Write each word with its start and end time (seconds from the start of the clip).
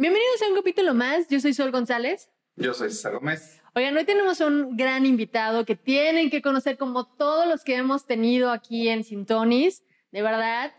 Bienvenidos 0.00 0.40
a 0.40 0.48
un 0.48 0.54
capítulo 0.54 0.94
más. 0.94 1.28
Yo 1.28 1.38
soy 1.40 1.52
Sol 1.52 1.70
González. 1.70 2.30
Yo 2.56 2.72
soy 2.72 2.88
César 2.88 3.12
Gómez. 3.12 3.60
Oigan, 3.74 3.94
hoy 3.94 4.06
tenemos 4.06 4.40
un 4.40 4.74
gran 4.74 5.04
invitado 5.04 5.66
que 5.66 5.76
tienen 5.76 6.30
que 6.30 6.40
conocer 6.40 6.78
como 6.78 7.04
todos 7.04 7.46
los 7.46 7.64
que 7.64 7.76
hemos 7.76 8.06
tenido 8.06 8.50
aquí 8.50 8.88
en 8.88 9.04
Sintonis. 9.04 9.84
De 10.10 10.22
verdad, 10.22 10.72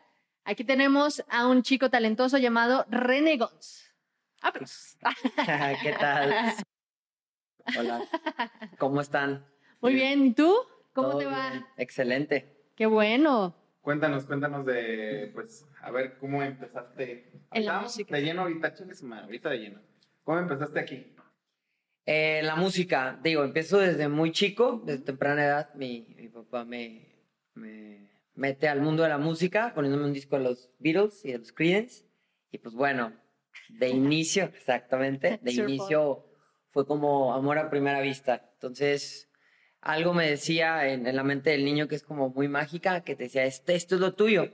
aquí 0.43 0.63
tenemos 0.63 1.23
a 1.29 1.45
un 1.45 1.61
chico 1.61 1.91
talentoso 1.91 2.39
llamado 2.39 2.87
René 2.89 3.37
Gons. 3.37 3.93
Aplausos. 4.41 4.97
¿Qué 5.83 5.93
tal? 5.99 6.33
Hola. 7.77 8.01
¿Cómo 8.79 9.01
están? 9.01 9.45
Muy 9.81 9.93
bien. 9.93 10.25
¿Y 10.25 10.33
tú? 10.33 10.51
¿Cómo 10.93 11.09
¿Todo 11.09 11.19
te 11.19 11.25
va? 11.27 11.51
bien? 11.51 11.65
Excelente. 11.77 12.71
Qué 12.75 12.87
bueno. 12.87 13.53
Cuéntanos, 13.81 14.25
cuéntanos 14.25 14.65
de, 14.65 15.31
pues, 15.33 15.67
a 15.81 15.89
ver, 15.89 16.17
¿cómo 16.19 16.43
empezaste? 16.43 17.31
En 17.51 17.65
la 17.65 17.81
música. 17.81 18.15
De 18.15 18.21
lleno 18.21 18.43
ahorita, 18.43 18.73
chingue 18.75 18.93
su 18.93 19.07
madre, 19.07 19.25
ahorita 19.25 19.49
de 19.49 19.57
lleno. 19.57 19.81
¿Cómo 20.23 20.37
empezaste 20.37 20.79
aquí? 20.79 21.15
Eh, 22.05 22.41
la 22.43 22.55
música, 22.55 23.19
digo, 23.23 23.43
empiezo 23.43 23.79
desde 23.79 24.07
muy 24.07 24.31
chico, 24.31 24.83
desde 24.85 25.03
temprana 25.03 25.45
edad. 25.45 25.73
Mi, 25.73 26.13
mi 26.15 26.29
papá 26.29 26.63
me, 26.63 27.25
me 27.55 28.11
mete 28.35 28.67
al 28.67 28.81
mundo 28.81 29.03
de 29.03 29.09
la 29.09 29.17
música 29.17 29.73
poniéndome 29.73 30.05
un 30.05 30.13
disco 30.13 30.37
de 30.37 30.43
los 30.43 30.69
Beatles 30.77 31.25
y 31.25 31.31
de 31.31 31.39
los 31.39 31.51
Creedence. 31.51 32.05
Y 32.51 32.59
pues 32.59 32.75
bueno, 32.75 33.13
de 33.69 33.89
inicio, 33.89 34.43
exactamente, 34.43 35.39
de 35.41 35.51
inicio 35.53 36.27
fue 36.69 36.85
como 36.85 37.33
amor 37.33 37.57
a 37.57 37.69
primera 37.69 38.01
vista. 38.01 38.51
Entonces, 38.53 39.30
algo 39.81 40.13
me 40.13 40.29
decía 40.29 40.87
en, 40.87 41.07
en 41.07 41.15
la 41.15 41.23
mente 41.23 41.49
del 41.49 41.65
niño 41.65 41.87
que 41.87 41.95
es 41.95 42.03
como 42.03 42.29
muy 42.29 42.47
mágica, 42.47 43.01
que 43.01 43.15
te 43.15 43.23
decía, 43.23 43.43
este, 43.45 43.75
esto 43.75 43.95
es 43.95 44.01
lo 44.01 44.13
tuyo. 44.13 44.53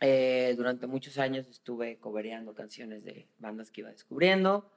Eh, 0.00 0.54
durante 0.56 0.86
muchos 0.86 1.18
años 1.18 1.46
estuve 1.48 1.98
cobereando 1.98 2.52
canciones 2.52 3.04
de 3.04 3.28
bandas 3.38 3.70
que 3.70 3.82
iba 3.82 3.90
descubriendo, 3.90 4.70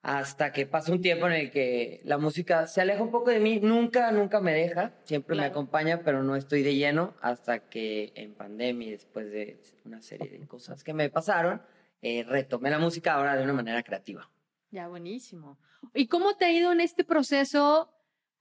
hasta 0.00 0.52
que 0.52 0.66
pasó 0.66 0.92
un 0.92 1.02
tiempo 1.02 1.26
en 1.26 1.34
el 1.34 1.50
que 1.50 2.00
la 2.04 2.18
música 2.18 2.66
se 2.66 2.80
aleja 2.80 3.02
un 3.02 3.10
poco 3.10 3.30
de 3.30 3.38
mí, 3.38 3.60
nunca, 3.60 4.10
nunca 4.10 4.40
me 4.40 4.52
deja, 4.52 4.94
siempre 5.04 5.36
me 5.36 5.44
acompaña, 5.44 6.02
pero 6.02 6.22
no 6.22 6.34
estoy 6.34 6.62
de 6.62 6.74
lleno, 6.74 7.14
hasta 7.20 7.68
que 7.68 8.12
en 8.16 8.34
pandemia, 8.34 8.88
y 8.88 8.90
después 8.92 9.30
de 9.30 9.60
una 9.84 10.00
serie 10.00 10.30
de 10.30 10.46
cosas 10.46 10.82
que 10.82 10.94
me 10.94 11.08
pasaron, 11.08 11.62
eh, 12.00 12.24
retomé 12.24 12.70
la 12.70 12.78
música 12.78 13.14
ahora 13.14 13.36
de 13.36 13.44
una 13.44 13.52
manera 13.52 13.82
creativa. 13.82 14.28
Ya, 14.70 14.88
buenísimo. 14.88 15.58
¿Y 15.94 16.08
cómo 16.08 16.36
te 16.36 16.46
ha 16.46 16.52
ido 16.52 16.72
en 16.72 16.80
este 16.80 17.04
proceso? 17.04 17.92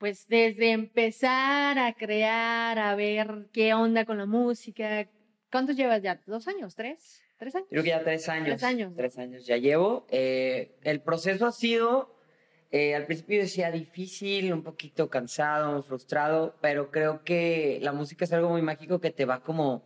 Pues 0.02 0.28
desde 0.28 0.72
empezar 0.72 1.78
a 1.78 1.94
crear, 1.94 2.80
a 2.80 2.96
ver 2.96 3.50
qué 3.54 3.76
onda 3.76 4.04
con 4.04 4.18
la 4.18 4.26
música. 4.26 5.08
¿Cuántos 5.52 5.76
llevas 5.76 6.02
ya? 6.02 6.20
¿Dos 6.26 6.48
años? 6.48 6.74
¿Tres? 6.74 7.22
¿Tres 7.38 7.54
años? 7.54 7.68
Creo 7.70 7.84
que 7.84 7.90
ya 7.90 8.04
tres 8.04 8.28
años. 8.28 8.48
Tres 8.48 8.64
años, 8.64 8.90
¿no? 8.90 8.98
Tres 8.98 9.20
años 9.20 9.46
ya 9.46 9.58
llevo. 9.58 10.08
Eh, 10.10 10.72
el 10.82 11.02
proceso 11.02 11.46
ha 11.46 11.52
sido, 11.52 12.18
eh, 12.72 12.96
al 12.96 13.06
principio 13.06 13.42
decía 13.42 13.70
difícil, 13.70 14.52
un 14.54 14.64
poquito 14.64 15.08
cansado, 15.08 15.84
frustrado, 15.84 16.56
pero 16.62 16.90
creo 16.90 17.24
que 17.24 17.78
la 17.84 17.92
música 17.92 18.26
es 18.26 18.34
algo 18.34 18.50
muy 18.50 18.64
mágico 18.64 19.00
que 19.00 19.12
te 19.12 19.26
va 19.26 19.44
como, 19.44 19.84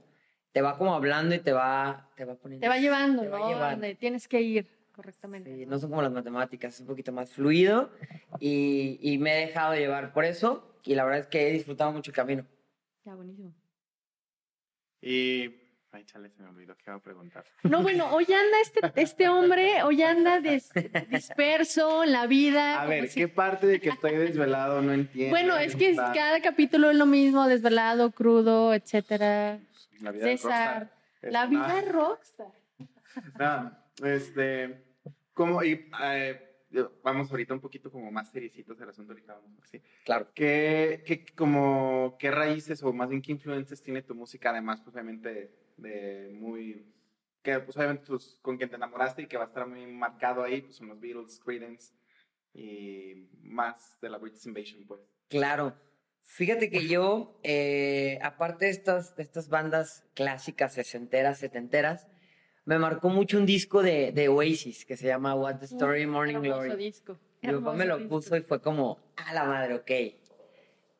te 0.53 0.61
va 0.61 0.77
como 0.77 0.95
hablando 0.95 1.35
y 1.35 1.39
te 1.39 1.51
va, 1.51 2.09
te 2.15 2.23
va 2.23 2.35
poniendo. 2.35 2.63
Te 2.63 2.69
va 2.69 2.77
llevando, 2.77 3.23
Te 3.23 3.27
va 3.27 3.39
¿no? 3.39 3.49
llevando. 3.49 3.87
Tienes 3.97 4.29
que 4.29 4.39
ir 4.39 4.74
correctamente. 4.95 5.53
Sí, 5.53 5.65
no 5.65 5.77
son 5.77 5.89
como 5.89 6.01
las 6.01 6.11
matemáticas, 6.11 6.73
es 6.75 6.79
un 6.81 6.87
poquito 6.87 7.11
más 7.11 7.31
fluido 7.31 7.91
y, 8.39 8.97
y 9.01 9.17
me 9.17 9.33
he 9.43 9.45
dejado 9.47 9.75
llevar 9.75 10.13
por 10.13 10.23
eso 10.25 10.79
y 10.83 10.95
la 10.95 11.03
verdad 11.03 11.19
es 11.21 11.27
que 11.27 11.47
he 11.49 11.51
disfrutado 11.51 11.91
mucho 11.91 12.11
el 12.11 12.15
camino. 12.15 12.45
Ya, 13.03 13.13
buenísimo. 13.15 13.53
Y, 15.01 15.53
ay, 15.91 16.03
chale, 16.05 16.29
se 16.29 16.41
me 16.41 16.49
olvidó 16.49 16.75
que 16.75 16.83
iba 16.87 16.95
a 16.95 16.99
preguntar. 16.99 17.43
No, 17.63 17.81
bueno, 17.83 18.07
hoy 18.15 18.25
anda 18.25 18.59
este, 18.61 18.79
este 18.95 19.29
hombre, 19.29 19.83
hoy 19.83 20.01
anda 20.01 20.39
des- 20.41 20.71
disperso 21.09 22.03
en 22.03 22.11
la 22.11 22.25
vida. 22.27 22.81
A 22.81 22.85
ver, 22.85 23.07
si- 23.09 23.19
¿qué 23.21 23.27
parte 23.27 23.67
de 23.67 23.79
que 23.79 23.89
estoy 23.89 24.15
desvelado 24.15 24.81
no 24.81 24.93
entiendo? 24.93 25.31
Bueno, 25.31 25.57
es 25.57 25.75
que 25.75 25.91
Está 25.91 26.11
cada 26.13 26.41
capítulo 26.41 26.89
es 26.89 26.97
lo 26.97 27.05
mismo, 27.05 27.47
desvelado, 27.47 28.11
crudo, 28.11 28.73
etcétera. 28.73 29.59
La 30.01 30.11
vida 30.11 30.25
César, 30.25 30.79
rockstar. 31.21 31.31
la 31.31 31.45
vida 31.45 31.81
rockstar. 31.91 32.47
no, 33.39 33.77
este, 34.07 34.83
¿cómo? 35.35 35.63
Y, 35.63 35.87
eh, 36.01 36.55
vamos 37.03 37.29
ahorita 37.29 37.53
un 37.53 37.61
poquito 37.61 37.91
como 37.91 38.11
más 38.11 38.31
seriecitos 38.31 38.79
el 38.81 38.89
asunto 38.89 39.11
ahorita, 39.13 39.33
vamos 39.35 39.63
así. 39.63 39.81
Claro. 40.03 40.31
¿Qué, 40.33 41.03
qué, 41.05 41.25
como, 41.35 42.15
¿Qué 42.17 42.31
raíces 42.31 42.81
o 42.81 42.91
más 42.91 43.09
bien 43.09 43.21
qué 43.21 43.31
influencias 43.33 43.83
tiene 43.83 44.01
tu 44.01 44.15
música? 44.15 44.49
Además, 44.49 44.81
pues 44.81 44.95
obviamente 44.95 45.51
de, 45.77 46.31
muy... 46.33 46.91
Que 47.43 47.59
pues 47.59 47.77
obviamente 47.77 48.05
pues, 48.07 48.39
con 48.41 48.57
quien 48.57 48.71
te 48.71 48.75
enamoraste 48.75 49.21
y 49.21 49.27
que 49.27 49.37
va 49.37 49.43
a 49.43 49.47
estar 49.47 49.67
muy 49.67 49.85
marcado 49.85 50.43
ahí, 50.43 50.61
pues 50.61 50.77
son 50.77 50.87
los 50.87 50.99
Beatles, 50.99 51.39
Creedence 51.45 51.93
y 52.53 53.29
más 53.43 53.99
de 54.01 54.09
la 54.09 54.17
British 54.17 54.47
Invasion, 54.47 54.83
pues. 54.87 55.01
Claro. 55.27 55.75
Fíjate 56.23 56.71
que 56.71 56.87
yo, 56.87 57.39
eh, 57.43 58.17
aparte 58.23 58.65
de 58.65 58.71
estas, 58.71 59.15
de 59.15 59.21
estas 59.21 59.47
bandas 59.47 60.03
clásicas, 60.15 60.73
sesenteras, 60.73 61.37
setenteras, 61.37 62.07
me 62.65 62.77
marcó 62.79 63.09
mucho 63.09 63.37
un 63.37 63.45
disco 63.45 63.81
de, 63.83 64.11
de 64.11 64.27
Oasis 64.27 64.85
que 64.85 64.97
se 64.97 65.07
llama 65.07 65.35
What 65.35 65.57
the 65.59 65.65
Story 65.65 66.05
Morning 66.07 66.39
Glory. 66.41 66.75
disco. 66.75 67.17
Mi 67.41 67.51
papá 67.53 67.73
me 67.73 67.85
lo 67.85 68.07
puso 68.07 68.35
y 68.35 68.41
fue 68.41 68.59
como, 68.61 68.99
a 69.17 69.33
la 69.33 69.43
madre, 69.43 69.75
ok, 69.75 69.91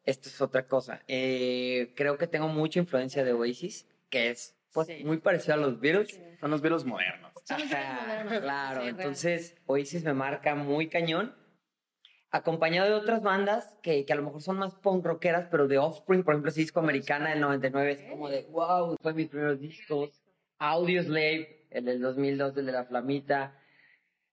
esto 0.05 0.29
es 0.29 0.39
otra 0.41 0.67
cosa. 0.67 1.01
Eh, 1.07 1.91
creo 1.95 2.17
que 2.19 2.27
tengo 2.27 2.47
mucha 2.47 2.79
influencia 2.79 3.23
de 3.23 3.33
Oasis, 3.33 3.87
que 4.09 4.29
es 4.29 4.55
pues, 4.71 4.87
Sí. 4.87 5.03
muy 5.03 5.17
parecido 5.17 5.55
a 5.55 5.57
los 5.57 5.79
Beatles. 5.79 6.19
Son 6.39 6.51
los 6.51 6.61
Beatles 6.61 6.85
modernos. 6.85 7.31
Son 7.45 7.59
los 7.59 7.69
Beatles 7.69 7.89
Ajá, 7.89 8.05
modernos. 8.07 8.39
claro, 8.41 8.81
Sí, 8.81 8.85
real. 8.85 8.99
entonces 8.99 9.55
Oasis 9.65 10.03
me 10.03 10.13
marca 10.13 10.53
muy 10.53 10.87
cañón, 10.87 11.33
acompañado 12.29 12.89
de 12.89 12.95
otras 12.95 13.23
bandas 13.23 13.77
que, 13.81 14.05
que 14.05 14.13
a 14.13 14.15
lo 14.17 14.23
mejor 14.23 14.41
son 14.41 14.57
más 14.57 14.75
punk 14.75 15.03
rockeras, 15.05 15.47
pero 15.49 15.67
de 15.67 15.77
Offspring, 15.79 16.23
por 16.23 16.33
ejemplo, 16.35 16.51
ese 16.51 16.59
disco 16.59 16.79
americana 16.81 17.29
del 17.29 17.39
99 17.39 17.91
es 17.93 18.01
como 18.11 18.29
de, 18.29 18.43
wow, 18.51 18.97
fue 19.01 19.13
mis 19.15 19.29
primeros 19.29 19.59
discos. 19.59 20.21
Audioslave, 20.59 21.54
el 21.77 21.85
del 21.85 22.01
2002, 22.01 22.57
el 22.57 22.65
de 22.65 22.71
la 22.71 22.85
flamita. 22.85 23.59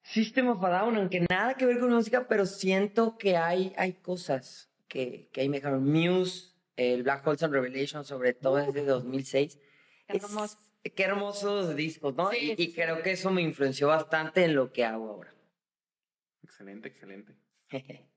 System 0.02 0.48
of 0.48 0.62
a 0.64 0.68
Down, 0.70 0.96
aunque 0.96 1.20
nada 1.30 1.54
que 1.54 1.66
ver 1.66 1.78
con 1.78 1.90
música, 1.92 2.26
pero 2.28 2.46
siento 2.46 3.16
que 3.18 3.36
hay, 3.36 3.72
hay 3.76 3.92
cosas 3.94 4.70
que, 4.88 5.28
que 5.32 5.42
ahí 5.42 5.48
me 5.48 5.58
dejaron. 5.58 5.84
Muse, 5.84 6.52
el 6.76 7.02
Black 7.02 7.26
Holes 7.26 7.42
and 7.42 7.52
Revelation, 7.52 8.04
sobre 8.04 8.32
todo 8.34 8.56
desde 8.56 8.84
2006. 8.84 9.58
Qué 10.08 10.16
Es- 10.16 10.24
hermoso. 10.24 10.58
qué 10.96 11.02
hermosos 11.04 11.76
discos, 11.76 12.14
¿no? 12.16 12.30
Sí, 12.30 12.54
y 12.58 12.62
y 12.62 12.66
sí. 12.68 12.74
creo 12.74 13.02
que 13.02 13.12
eso 13.12 13.30
me 13.30 13.42
influenció 13.42 13.88
bastante 13.88 14.44
en 14.44 14.54
lo 14.54 14.72
que 14.72 14.84
hago 14.84 15.08
ahora. 15.10 15.32
Excelente, 16.42 16.88
excelente. 16.88 17.34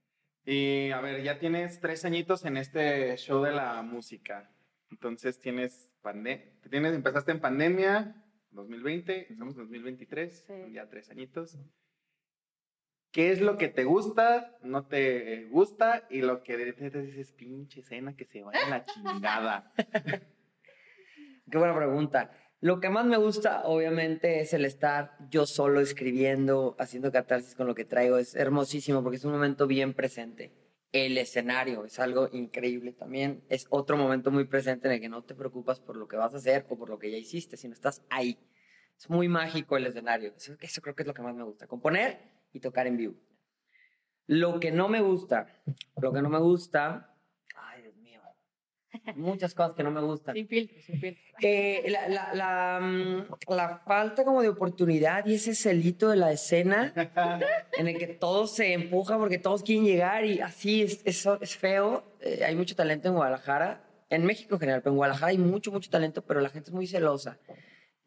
Y 0.48 0.92
a 0.92 1.02
ver, 1.02 1.24
ya 1.24 1.40
tienes 1.40 1.80
tres 1.80 2.06
añitos 2.06 2.46
en 2.46 2.58
este 2.58 3.18
show 3.18 3.42
de 3.44 3.52
la 3.52 3.82
música. 3.82 4.52
Entonces 4.92 5.40
tienes 5.40 5.90
pandemia. 6.04 6.46
Tienes, 6.70 6.94
empezaste 6.94 7.32
en 7.32 7.40
pandemia 7.40 8.16
2020, 8.56 9.32
estamos 9.32 9.54
en 9.56 9.62
2023, 9.62 10.46
Sí. 10.48 10.74
ya 10.74 10.88
tres 10.90 11.10
añitos. 11.10 11.58
¿Qué 13.12 13.32
es 13.32 13.40
lo 13.40 13.58
que 13.58 13.70
te 13.70 13.86
gusta, 13.86 14.58
no 14.62 14.88
te 14.88 15.46
gusta 15.46 16.06
y 16.10 16.22
lo 16.22 16.44
que 16.44 16.58
de 16.58 16.66
repente 16.66 17.02
dices, 17.02 17.32
pinche 17.32 17.80
escena 17.80 18.16
que 18.16 18.26
se 18.26 18.44
vaya 18.44 18.66
a 18.66 18.70
la 18.70 18.84
chingada? 18.84 19.72
Qué 21.50 21.58
buena 21.58 21.76
pregunta. 21.76 22.32
Lo 22.60 22.80
que 22.80 22.90
más 22.90 23.06
me 23.06 23.18
gusta, 23.18 23.64
obviamente, 23.66 24.42
es 24.42 24.54
el 24.54 24.66
estar 24.66 25.16
yo 25.30 25.46
solo 25.46 25.80
escribiendo, 25.80 26.76
haciendo 26.80 27.12
catarsis 27.12 27.56
con 27.56 27.68
lo 27.68 27.76
que 27.76 27.86
traigo. 27.86 28.18
Es 28.18 28.36
hermosísimo 28.36 29.04
porque 29.04 29.18
es 29.18 29.26
un 29.26 29.34
momento 29.34 29.68
bien 29.68 29.94
presente. 29.94 30.52
El 30.92 31.18
escenario 31.18 31.86
es 31.86 32.00
algo 32.00 32.30
increíble 32.32 32.94
también. 32.94 33.44
Es 33.50 33.68
otro 33.70 33.98
momento 33.98 34.32
muy 34.32 34.46
presente 34.46 34.88
en 34.88 34.94
el 34.94 35.02
que 35.02 35.10
no 35.10 35.24
te 35.24 35.36
preocupas 35.36 35.80
por 35.80 35.98
lo 35.98 36.08
que 36.08 36.16
vas 36.16 36.34
a 36.34 36.38
hacer 36.38 36.66
o 36.70 36.78
por 36.78 36.90
lo 36.90 36.98
que 36.98 37.12
ya 37.12 37.18
hiciste, 37.18 37.58
sino 37.58 37.74
estás 37.74 38.04
ahí. 38.10 38.40
Es 38.98 39.10
muy 39.10 39.28
mágico 39.28 39.78
el 39.78 39.88
escenario. 39.88 40.34
Eso, 40.36 40.82
creo 40.82 40.96
que 40.96 41.04
es 41.04 41.08
lo 41.08 41.14
que 41.14 41.22
más 41.22 41.36
me 41.36 41.44
gusta. 41.44 41.68
Componer 41.68 42.20
y 42.54 42.60
tocar 42.60 42.88
en 42.88 42.98
vivo. 42.98 43.16
Lo 44.28 44.60
que 44.60 44.72
no 44.72 44.88
me 44.88 45.02
gusta, 45.02 45.62
lo 46.02 46.12
que 46.12 46.22
no 46.22 46.30
me 46.30 46.40
gusta, 46.40 47.15
muchas 49.16 49.54
cosas 49.54 49.74
que 49.76 49.84
no 49.84 49.92
me 49.92 50.02
gustan. 50.02 50.36
Sin 50.36 50.48
filtro, 50.48 50.78
sin 50.86 51.00
filtro. 51.00 51.22
Eh, 51.42 51.84
la, 51.90 52.08
la, 52.08 52.34
la, 52.34 52.80
mm, 52.82 53.28
la 53.54 53.80
falta 53.86 54.24
como 54.24 54.42
de 54.42 54.50
oportunidad 54.50 55.26
y 55.26 55.36
ese 55.36 55.54
celito 55.56 56.10
de 56.10 56.16
la 56.18 56.32
escena 56.32 56.94
en 57.78 57.88
el 57.88 57.98
que 57.98 58.08
todo 58.08 58.48
se 58.48 58.74
empuja 58.74 59.18
porque 59.18 59.38
todos 59.38 59.64
quieren 59.64 59.86
llegar 59.86 60.26
y 60.26 60.40
así 60.40 60.82
es, 60.84 61.02
eso 61.06 61.40
es 61.42 61.56
feo. 61.58 62.04
Eh, 62.22 62.44
hay 62.46 62.56
mucho 62.56 62.76
talento 62.76 63.08
en 63.10 63.16
Guadalajara, 63.16 63.84
en 64.10 64.26
México 64.26 64.56
en 64.56 64.60
general, 64.60 64.82
pero 64.82 64.92
en 64.94 64.98
Guadalajara 64.98 65.28
hay 65.32 65.38
mucho, 65.38 65.72
mucho 65.72 65.90
talento, 65.90 66.24
pero 66.26 66.40
la 66.42 66.50
gente 66.50 66.70
es 66.70 66.74
muy 66.74 66.88
celosa. 66.88 67.38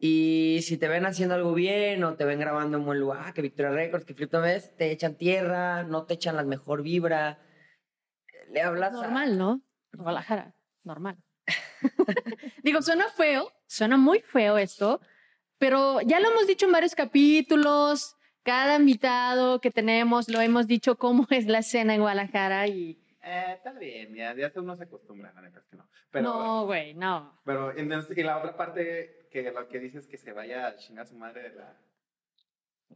Y 0.01 0.59
si 0.63 0.77
te 0.77 0.87
ven 0.87 1.05
haciendo 1.05 1.35
algo 1.35 1.53
bien 1.53 2.01
o 2.05 2.15
te 2.15 2.23
ven 2.23 2.39
grabando 2.39 2.77
en 2.77 2.85
buen 2.85 2.99
lugar, 2.99 3.33
que 3.33 3.41
Victoria 3.41 3.71
Records, 3.71 4.05
que 4.05 4.13
Flip 4.13 4.31
Vez, 4.31 4.73
te 4.77 4.91
echan 4.91 5.15
tierra, 5.15 5.83
no 5.83 6.05
te 6.05 6.13
echan 6.13 6.37
la 6.37 6.43
mejor 6.43 6.83
vibra. 6.83 7.39
Le 8.51 8.61
hablas 8.61 8.93
a- 8.95 9.01
Normal, 9.01 9.37
¿no? 9.37 9.61
Guadalajara, 9.91 10.53
normal. 10.83 11.17
Digo, 12.63 12.81
suena 12.81 13.07
feo, 13.09 13.51
suena 13.67 13.97
muy 13.97 14.21
feo 14.21 14.57
esto, 14.57 15.01
pero 15.57 16.01
ya 16.01 16.19
lo 16.19 16.29
hemos 16.29 16.47
dicho 16.47 16.65
en 16.65 16.71
varios 16.71 16.95
capítulos. 16.95 18.15
cada 18.43 18.77
invitado 18.77 19.59
que 19.59 19.69
tenemos 19.69 20.29
lo 20.29 20.41
hemos 20.41 20.65
dicho 20.65 20.97
cómo 20.97 21.27
es 21.29 21.45
la 21.45 21.59
escena 21.59 21.93
en 21.93 22.01
Guadalajara 22.01 22.67
y... 22.67 22.97
Eh, 23.21 23.53
está 23.55 23.73
bien, 23.73 24.15
ya, 24.15 24.33
ya 24.33 24.51
uno 24.55 24.75
se 24.77 24.85
acostumbra, 24.85 25.33
la 25.33 25.41
neta 25.41 25.59
es 25.59 25.65
que 25.65 25.75
no. 25.75 25.87
Pero, 26.09 26.23
no, 26.23 26.65
güey, 26.65 26.93
no. 26.93 27.39
Pero 27.45 27.77
entonces, 27.77 28.17
y 28.17 28.23
la 28.23 28.37
otra 28.37 28.55
parte 28.55 29.27
que 29.29 29.51
lo 29.51 29.67
que 29.67 29.79
dices 29.79 30.05
es 30.05 30.09
que 30.09 30.17
se 30.17 30.33
vaya 30.33 30.67
a 30.67 30.75
chingar 30.77 31.05
su 31.05 31.15
madre 31.15 31.49
de 31.49 31.55
la... 31.55 31.77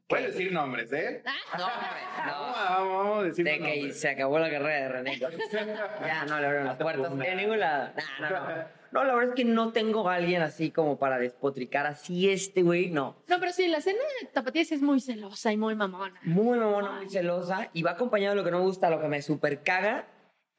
Puedes 0.08 0.34
decir 0.34 0.52
nombres, 0.52 0.92
¿eh? 0.94 1.24
Ah, 1.26 1.58
No, 1.58 1.68
no. 1.68 1.74
Vamos, 2.26 2.58
a- 2.58 2.80
vamos 2.80 3.20
a 3.20 3.24
decir 3.24 3.46
De 3.46 3.52
que 3.58 3.60
nombres. 3.60 4.00
se 4.00 4.10
acabó 4.10 4.40
la 4.40 4.50
carrera 4.50 4.76
de 4.84 4.90
René. 4.90 5.20
Ya 5.20 6.26
no 6.26 6.40
le 6.40 6.46
abrieron 6.46 6.66
las 6.68 6.78
puertas 6.78 7.12
en 7.12 7.38
ningún 7.38 7.60
lado. 7.60 7.92
No, 8.20 8.30
no, 8.30 8.40
no. 8.50 8.84
No, 8.94 9.04
la 9.04 9.16
verdad 9.16 9.30
es 9.32 9.36
que 9.36 9.46
no 9.46 9.72
tengo 9.72 10.08
a 10.08 10.14
alguien 10.16 10.44
así 10.44 10.70
como 10.70 11.00
para 11.00 11.18
despotricar 11.18 11.88
así 11.88 12.30
este 12.30 12.62
güey, 12.62 12.92
no. 12.92 13.24
No, 13.28 13.40
pero 13.40 13.52
sí, 13.52 13.68
la 13.68 13.80
escena 13.80 13.98
de 14.22 14.28
Tapatía 14.28 14.64
sí 14.66 14.76
es 14.76 14.84
muy 14.84 15.00
celosa 15.02 15.52
y 15.52 15.58
muy 15.58 15.74
mamona. 15.74 16.14
Muy 16.22 16.60
mamona, 16.60 16.92
muy 16.92 17.10
celosa. 17.10 17.70
Y 17.74 17.82
va 17.82 17.92
acompañado 17.92 18.36
de 18.36 18.42
lo 18.42 18.46
que 18.46 18.52
no 18.52 18.60
me 18.60 18.66
gusta, 18.66 18.92
lo 18.92 19.02
que 19.02 19.08
me 19.08 19.24
super 19.24 19.64
caga, 19.64 20.06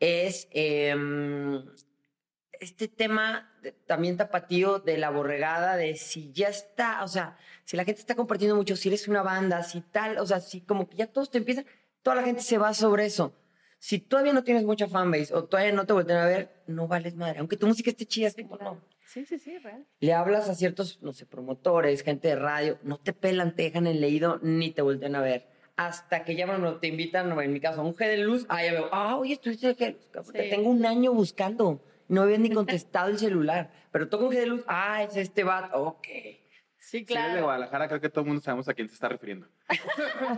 es 0.01 0.49
em, 0.51 1.65
este 2.59 2.89
tema 2.89 3.53
de- 3.53 3.54
también 3.73 4.17
tapatío 4.17 4.79
de 4.79 4.99
la 4.99 5.11
borregada, 5.11 5.77
de 5.77 5.97
si 5.97 6.33
ya 6.33 6.49
está, 6.49 7.03
o 7.05 7.09
sea, 7.09 7.37
si 7.65 7.77
la 7.77 7.85
gente 7.85 8.01
está 8.01 8.15
compartiendo 8.15 8.57
mucho, 8.57 8.77
si 8.77 8.89
eres 8.89 9.09
una 9.09 9.23
banda, 9.23 9.63
si 9.63 9.81
tal, 9.81 10.19
o 10.19 10.27
sea, 10.27 10.41
si 10.41 10.61
como 10.61 10.89
que 10.89 10.97
ya 10.97 11.07
todos 11.07 11.31
te 11.31 11.39
empiezan, 11.39 11.67
toda 12.03 12.17
la 12.17 12.23
gente 12.23 12.43
se 12.43 12.59
va 12.59 12.75
sobre 12.75 13.07
eso. 13.07 13.35
Si 13.79 13.99
todavía 13.99 14.33
no 14.33 14.45
tienes 14.45 14.65
mucha 14.65 14.89
fanbase 14.89 15.35
o 15.35 15.45
todavía 15.45 15.73
no 15.73 15.85
te 15.85 15.93
voltean 15.93 16.19
a 16.21 16.27
ver, 16.27 16.63
no 16.67 16.89
vales 16.89 17.17
madre. 17.17 17.41
Aunque 17.41 17.57
tu 17.59 17.67
música 17.67 17.91
esté 17.91 18.07
chida, 18.07 18.29
es 18.29 18.35
como 18.37 18.57
no. 18.57 18.81
Sí, 19.07 19.27
sí, 19.27 19.39
sí, 19.39 19.59
real. 19.59 19.87
Le 20.01 20.13
hablas 20.15 20.49
a 20.49 20.55
ciertos, 20.55 20.99
no 21.03 21.13
sé, 21.13 21.27
promotores, 21.27 22.03
gente 22.03 22.29
de 22.29 22.37
radio, 22.37 22.79
no 22.83 22.97
te 22.99 23.13
pelan, 23.13 23.55
te 23.55 23.65
dejan 23.65 23.87
el 23.87 24.01
leído, 24.01 24.39
ni 24.43 24.71
te 24.71 24.81
voltean 24.81 25.15
a 25.17 25.21
ver. 25.21 25.47
Hasta 25.77 26.25
que 26.25 26.35
ya, 26.35 26.45
ejemplo, 26.47 26.79
te 26.79 26.87
invitan, 26.87 27.39
en 27.39 27.53
mi 27.53 27.61
caso, 27.61 27.81
a 27.81 27.85
un 27.85 27.95
G 27.95 28.07
de 28.07 28.17
luz, 28.19 28.47
ah, 28.49 28.65
ya 28.65 28.73
veo, 28.73 28.89
ah, 28.93 29.17
oye, 29.17 29.35
estuviste 29.35 29.69
en 29.69 29.75
G 29.75 29.79
de 29.79 29.93
luz. 29.93 30.07
Cabrón, 30.11 30.33
Te 30.33 30.45
Sí. 30.45 30.51
tengo 30.51 30.71
un 30.71 30.87
año 30.87 31.13
buscando, 31.13 31.83
no 32.09 32.23
habías 32.23 32.41
ni 32.41 32.51
contestado 32.51 33.09
el 33.09 33.19
celular. 33.19 33.71
Pero 33.93 34.09
toco 34.09 34.27
un 34.27 34.33
G 34.33 34.39
de 34.41 34.47
luz, 34.47 34.65
ah, 34.67 35.03
es 35.03 35.17
este 35.17 35.45
bat, 35.45 35.71
ok. 35.75 36.07
Sí, 36.07 36.39
Si 36.79 36.97
eres 36.99 37.07
de 37.09 37.15
claro. 37.15 37.43
Guadalajara, 37.45 37.89
creo 37.89 38.01
que 38.01 38.11
todo 38.11 38.21
el 38.23 38.27
mundo 38.29 38.43
sabemos 38.43 38.69
a 38.69 38.75
quién 38.75 38.89
se 38.89 38.95
está 38.95 39.09
refiriendo. 39.09 39.47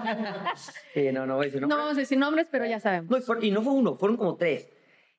Sí, 0.95 1.11
no, 1.13 1.27
no 1.27 1.37
voy 1.37 1.45
a 1.45 1.47
decir 1.47 1.61
No 1.61 1.67
nombres. 1.69 1.85
vamos 1.85 1.97
a 1.97 2.01
decir 2.01 2.19
nombres, 2.19 2.47
pero 2.51 2.67
ya 2.67 2.81
sabemos. 2.81 3.11
No, 3.11 3.19
y, 3.19 3.21
fueron- 3.21 3.45
y 3.45 3.51
no 3.51 3.63
fue 3.63 3.73
uno, 3.73 3.97
fueron 3.97 4.17
como 4.17 4.37
tres. 4.37 4.69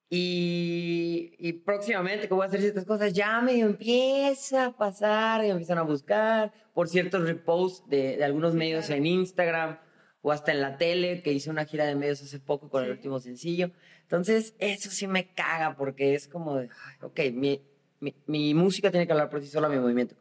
Y, 0.10 1.34
y 1.38 1.54
próximamente 1.54 2.28
que 2.30 2.34
voy 2.34 2.44
a 2.44 2.48
hacer 2.48 2.62
ciertas 2.62 2.86
cosas, 2.86 3.12
ya 3.14 3.42
medio 3.42 3.66
empieza 3.66 4.68
a 4.68 4.78
pasar, 4.78 5.44
y 5.44 5.50
empiezan 5.50 5.78
a 5.80 5.82
buscar 5.82 6.54
por 6.74 6.88
ciertos 6.88 7.24
reposts 7.24 7.88
de, 7.90 8.16
de 8.18 8.24
algunos 8.24 8.54
medios 8.54 8.90
en 8.90 9.06
Instagram 9.06 9.80
o 10.22 10.32
hasta 10.32 10.52
en 10.54 10.62
la 10.62 10.78
tele, 10.78 11.22
que 11.24 11.34
hice 11.34 11.50
una 11.50 11.66
gira 11.66 11.86
de 11.86 11.96
medios 11.96 12.22
hace 12.22 12.40
poco 12.40 12.70
con 12.70 12.84
el 12.86 12.92
último 12.92 13.20
sencillo. 13.20 13.72
Entonces, 14.08 14.56
eso 14.60 14.90
sí 14.90 15.06
me 15.06 15.34
caga 15.34 15.76
porque 15.76 16.14
es 16.14 16.30
como 16.30 16.56
de, 16.56 16.70
ok, 17.02 17.20
mi, 17.34 17.62
mi, 18.00 18.16
mi 18.26 18.54
música 18.54 18.90
tiene 18.90 19.06
que 19.06 19.12
hablar 19.12 19.30
por 19.30 19.42
sí 19.42 19.50
sola, 19.50 19.68
mi 19.68 19.78
movimiento. 19.78 20.16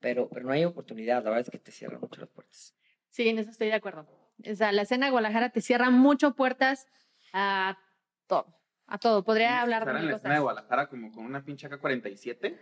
Pero, 0.00 0.30
pero 0.30 0.46
no 0.46 0.52
hay 0.52 0.64
oportunidad, 0.64 1.22
la 1.22 1.28
verdad 1.28 1.40
es 1.40 1.50
que 1.50 1.58
te 1.58 1.70
cierran 1.70 2.00
mucho 2.00 2.18
las 2.22 2.30
puertas. 2.30 2.74
Sí, 3.10 3.28
en 3.28 3.38
eso 3.38 3.50
estoy 3.50 3.66
de 3.66 3.74
acuerdo. 3.74 4.06
O 4.50 4.54
sea, 4.54 4.72
la 4.72 4.82
escena 4.82 5.04
de 5.04 5.12
Guadalajara 5.12 5.50
te 5.50 5.60
cierra 5.60 5.90
mucho 5.90 6.34
puertas 6.34 6.86
a 7.34 7.76
todo. 8.26 8.46
A 8.86 8.96
todo. 8.96 9.22
Podría 9.22 9.60
hablar 9.60 9.82
Estar 9.82 10.00
de 10.00 10.06
la 10.06 10.16
escena 10.16 10.34
de. 10.34 10.40
Guadalajara 10.40 10.88
como 10.88 11.12
con 11.12 11.26
una 11.26 11.44
pinche 11.44 11.68
AK-47 11.68 12.56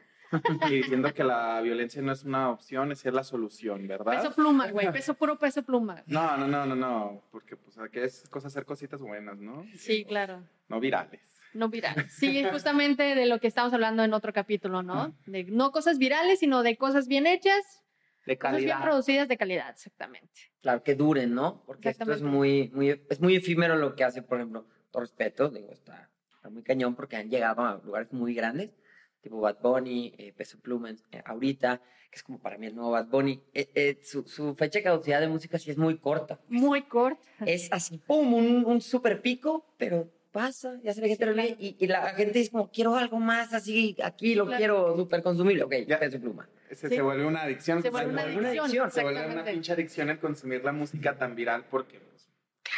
y 0.69 0.75
diciendo 0.75 1.13
que 1.15 1.25
la 1.25 1.61
violencia 1.61 2.03
no 2.03 2.13
es 2.13 2.25
una 2.25 2.51
opción, 2.51 2.93
es 2.93 3.05
la 3.05 3.25
solución, 3.25 3.87
¿verdad? 3.87 4.23
Peso 4.23 4.35
pluma, 4.35 4.71
güey. 4.71 4.91
Peso 4.93 5.15
puro 5.15 5.39
peso 5.39 5.63
pluma. 5.63 6.03
No, 6.07 6.37
no, 6.37 6.47
no, 6.47 6.67
no, 6.67 6.77
no, 6.77 7.23
porque 7.31 7.57
pues 7.57 7.79
aquí 7.79 8.01
es 8.01 8.29
cosa 8.29 8.49
hacer 8.49 8.65
cositas 8.65 9.01
buenas, 9.01 9.39
¿no? 9.39 9.65
Sí, 9.77 10.05
claro. 10.05 10.43
No 10.69 10.81
virales. 10.81 11.21
No 11.55 11.69
virales. 11.69 12.13
Sí, 12.13 12.45
justamente 12.45 13.15
de 13.15 13.27
lo 13.27 13.41
que 13.41 13.47
estamos 13.47 13.73
hablando 13.73 14.03
en 14.05 14.13
otro 14.13 14.33
capítulo, 14.33 14.83
¿no? 14.83 15.17
De 15.27 15.45
no 15.45 15.73
cosas 15.73 15.99
virales, 15.99 16.41
sino 16.41 16.63
de 16.63 16.77
cosas 16.77 17.09
bien 17.09 17.27
hechas, 17.27 17.83
De 18.27 18.37
cosas 18.39 18.59
bien 18.59 18.69
calidad. 18.71 18.85
producidas 18.85 19.29
de 19.29 19.37
calidad, 19.39 19.71
exactamente. 19.71 20.29
Claro, 20.61 20.83
que 20.83 20.95
duren, 20.95 21.35
¿no? 21.35 21.63
Porque 21.65 21.89
esto 21.89 22.13
es 22.13 22.21
muy, 22.23 22.71
muy, 22.75 23.03
es 23.09 23.21
muy 23.21 23.37
efímero 23.37 23.77
lo 23.77 23.95
que 23.97 24.05
hace, 24.05 24.23
por 24.23 24.39
ejemplo, 24.39 24.67
todo 24.91 25.01
respeto, 25.01 25.49
digo, 25.49 25.73
está, 25.73 26.11
está 26.35 26.51
muy 26.51 26.63
cañón 26.63 26.95
porque 26.95 27.17
han 27.17 27.31
llegado 27.31 27.65
a 27.65 27.81
lugares 27.83 28.13
muy 28.13 28.35
grandes, 28.35 28.71
tipo 29.21 29.41
Bad 29.41 29.59
Bunny, 29.63 30.15
eh, 30.19 30.33
Peso 30.37 30.59
Pluma, 30.61 30.91
eh, 30.91 31.23
ahorita, 31.25 31.81
que 32.11 32.17
es 32.17 32.23
como 32.23 32.39
para 32.39 32.57
mí 32.59 32.67
el 32.67 32.75
nuevo 32.75 32.93
Bad 32.93 33.07
Bunny. 33.09 33.41
Eh, 33.55 33.69
eh, 33.75 33.99
su, 34.03 34.23
su 34.25 34.55
fecha 34.55 34.79
de 34.79 34.85
caducidad 34.85 35.21
de 35.21 35.29
música 35.29 35.59
sí 35.59 35.71
es 35.71 35.77
muy 35.79 35.99
corta. 35.99 36.39
Muy 36.49 36.83
corta. 36.83 37.21
Es 37.45 37.69
así, 37.73 37.99
pum, 37.99 38.33
un, 38.35 38.65
un 38.65 38.81
super 38.81 39.21
pico, 39.21 39.67
pero 39.77 40.09
pasa, 40.33 40.79
ya 40.85 40.93
se 40.93 41.01
le 41.01 41.07
Sí, 41.07 41.11
gente 41.13 41.27
lo 41.27 41.33
lee, 41.33 41.57
y, 41.59 41.77
y 41.79 41.87
la 41.87 42.11
gente 42.15 42.39
dice 42.39 42.51
como, 42.51 42.71
quiero 42.71 42.95
algo 42.97 43.19
más 43.19 43.53
así, 43.55 43.97
aquí 44.03 44.35
lo 44.35 44.45
Claro. 44.47 44.59
quiero 44.59 44.97
super 44.97 45.23
consumible, 45.23 45.65
ok, 45.65 45.75
Ya. 45.87 45.99
Peso 45.99 46.21
Pluma. 46.21 46.49
Se, 46.71 46.89
Sí. 46.89 46.97
se 46.97 47.03
vuelve 47.03 47.25
una 47.27 47.43
adicción. 47.43 47.83
Se 47.83 47.89
vuelve 47.91 48.13
una 48.13 48.23
vuelve 48.25 48.39
una 48.39 48.49
adicción. 48.51 48.65
adicción, 48.67 48.91
Se 48.91 49.03
vuelve 49.03 49.33
una 49.33 49.45
pinche 49.45 49.73
adicción 49.73 50.11
el 50.11 50.19
consumir 50.19 50.63
la 50.63 50.73
música 50.73 51.17
tan 51.17 51.35
viral 51.35 51.65
porque 51.71 51.99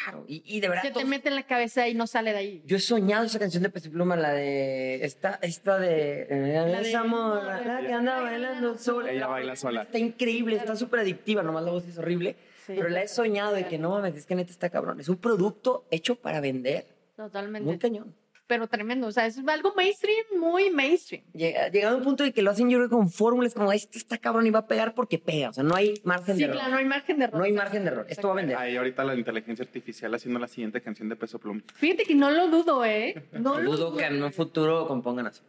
Claro, 0.03 0.25
y, 0.29 0.43
y 0.47 0.61
de 0.61 0.69
verdad... 0.69 0.83
Se 0.83 0.91
te 0.93 1.05
mete 1.05 1.29
en 1.29 1.35
la 1.35 1.43
cabeza 1.43 1.87
y 1.89 1.95
no 1.95 2.07
sale 2.07 2.33
de 2.33 2.39
ahí. 2.39 2.63
Yo 2.65 2.77
he 2.77 2.81
soñado 2.81 3.25
esa 3.25 3.39
canción 3.39 3.63
de 3.63 3.71
Peso 3.71 3.91
Pluma, 3.91 4.17
la 4.17 4.33
de. 4.33 5.05
Esta, 5.05 5.39
esta 5.43 5.79
de. 5.79 6.27
de- 6.27 6.81
esa 6.89 7.05
morra, 7.05 7.61
la 7.61 7.81
que 7.87 7.93
anda 7.93 8.21
bailando 8.21 8.79
sola. 8.79 9.11
Ella 9.13 9.27
baila 9.27 9.57
sola. 9.57 9.83
Está 9.83 9.99
increíble, 9.99 10.57
está 10.57 10.77
súper 10.77 11.01
adictiva, 11.01 11.43
nomás 11.43 11.65
la 11.65 11.73
voz 11.73 11.87
es 11.87 11.99
horrible. 11.99 12.37
Sí. 12.67 12.75
Pero 12.77 12.89
la 12.89 13.03
he 13.03 13.09
soñado 13.09 13.53
de 13.53 13.67
que 13.67 13.79
no 13.79 13.91
mames, 13.91 14.15
es 14.17 14.27
que 14.27 14.35
neta 14.35 14.51
está 14.53 14.71
cabrón. 14.71 15.01
Es 15.01 15.09
un 15.09 15.17
producto 15.17 15.85
hecho 15.91 16.15
para 16.17 16.41
vender. 16.41 16.87
Totalmente. 17.17 17.67
Muy 17.67 17.79
cañón. 17.79 18.15
Pero 18.51 18.67
tremendo. 18.67 19.07
O 19.07 19.13
sea, 19.13 19.27
es 19.27 19.39
algo 19.47 19.73
mainstream, 19.77 20.27
muy 20.41 20.71
mainstream. 20.71 21.23
Llega, 21.33 21.69
llegado 21.69 21.95
a 21.95 21.99
un 21.99 22.03
punto 22.05 22.25
de 22.25 22.33
que 22.33 22.43
lo 22.43 22.51
hacen 22.51 22.69
yo 22.69 22.79
creo 22.79 22.91
con 22.91 23.09
fórmulas 23.09 23.55
como 23.55 23.73
este 23.73 23.97
está 23.97 24.19
cabrón 24.19 24.45
y 24.45 24.51
va 24.51 24.59
a 24.59 24.67
pegar 24.67 24.93
porque 24.93 25.21
pega. 25.21 25.51
O 25.51 25.53
sea, 25.53 25.63
no 25.63 25.77
hay 25.77 25.95
margen 26.03 26.35
Sí, 26.35 26.41
de 26.41 26.45
error. 26.47 26.57
claro, 26.57 26.73
no 26.73 26.79
hay 26.79 26.85
margen 26.85 27.19
de 27.19 27.25
error. 27.27 27.39
No 27.39 27.45
hay 27.45 27.53
margen 27.53 27.85
de 27.85 27.91
error. 27.93 28.07
Esto 28.09 28.27
va 28.27 28.35
a 28.35 28.37
vender. 28.39 28.57
hay 28.57 28.77
ahorita 28.77 29.05
la 29.05 29.15
inteligencia 29.15 29.65
artificial 29.65 30.13
haciendo 30.13 30.41
la 30.41 30.49
siguiente 30.49 30.81
canción 30.81 31.09
de 31.09 31.15
Peso 31.15 31.39
Pluma. 31.39 31.63
Fíjate 31.77 32.03
que 32.03 32.17
no 32.17 32.29
lo 32.33 32.49
dudo, 32.49 32.85
¿eh? 32.85 33.23
No 33.33 33.61
lo 33.61 33.71
Dudo 33.77 33.97
que 33.97 34.05
en 34.05 34.21
un 34.21 34.33
futuro 34.33 34.89
compongan 34.89 35.29
así. 35.29 35.43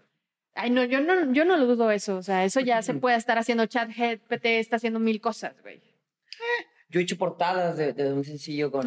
Ay, 0.54 0.70
no, 0.70 0.84
yo 0.84 1.02
no, 1.02 1.34
yo 1.34 1.44
no 1.44 1.58
lo 1.58 1.66
dudo 1.66 1.90
eso. 1.90 2.18
O 2.18 2.22
sea, 2.22 2.46
eso 2.46 2.60
ya 2.60 2.84
se 2.84 2.94
puede 3.04 3.16
estar 3.16 3.40
haciendo 3.40 3.66
chat 3.66 3.90
GPT, 3.90 4.46
está 4.60 4.76
haciendo 4.76 5.00
mil 5.00 5.20
cosas, 5.20 5.56
güey. 5.64 5.82
Yo 6.92 7.00
he 7.00 7.04
hecho 7.04 7.18
portadas 7.18 7.78
de, 7.78 7.94
de 7.94 8.12
un 8.12 8.24
sencillo 8.26 8.70
con, 8.70 8.82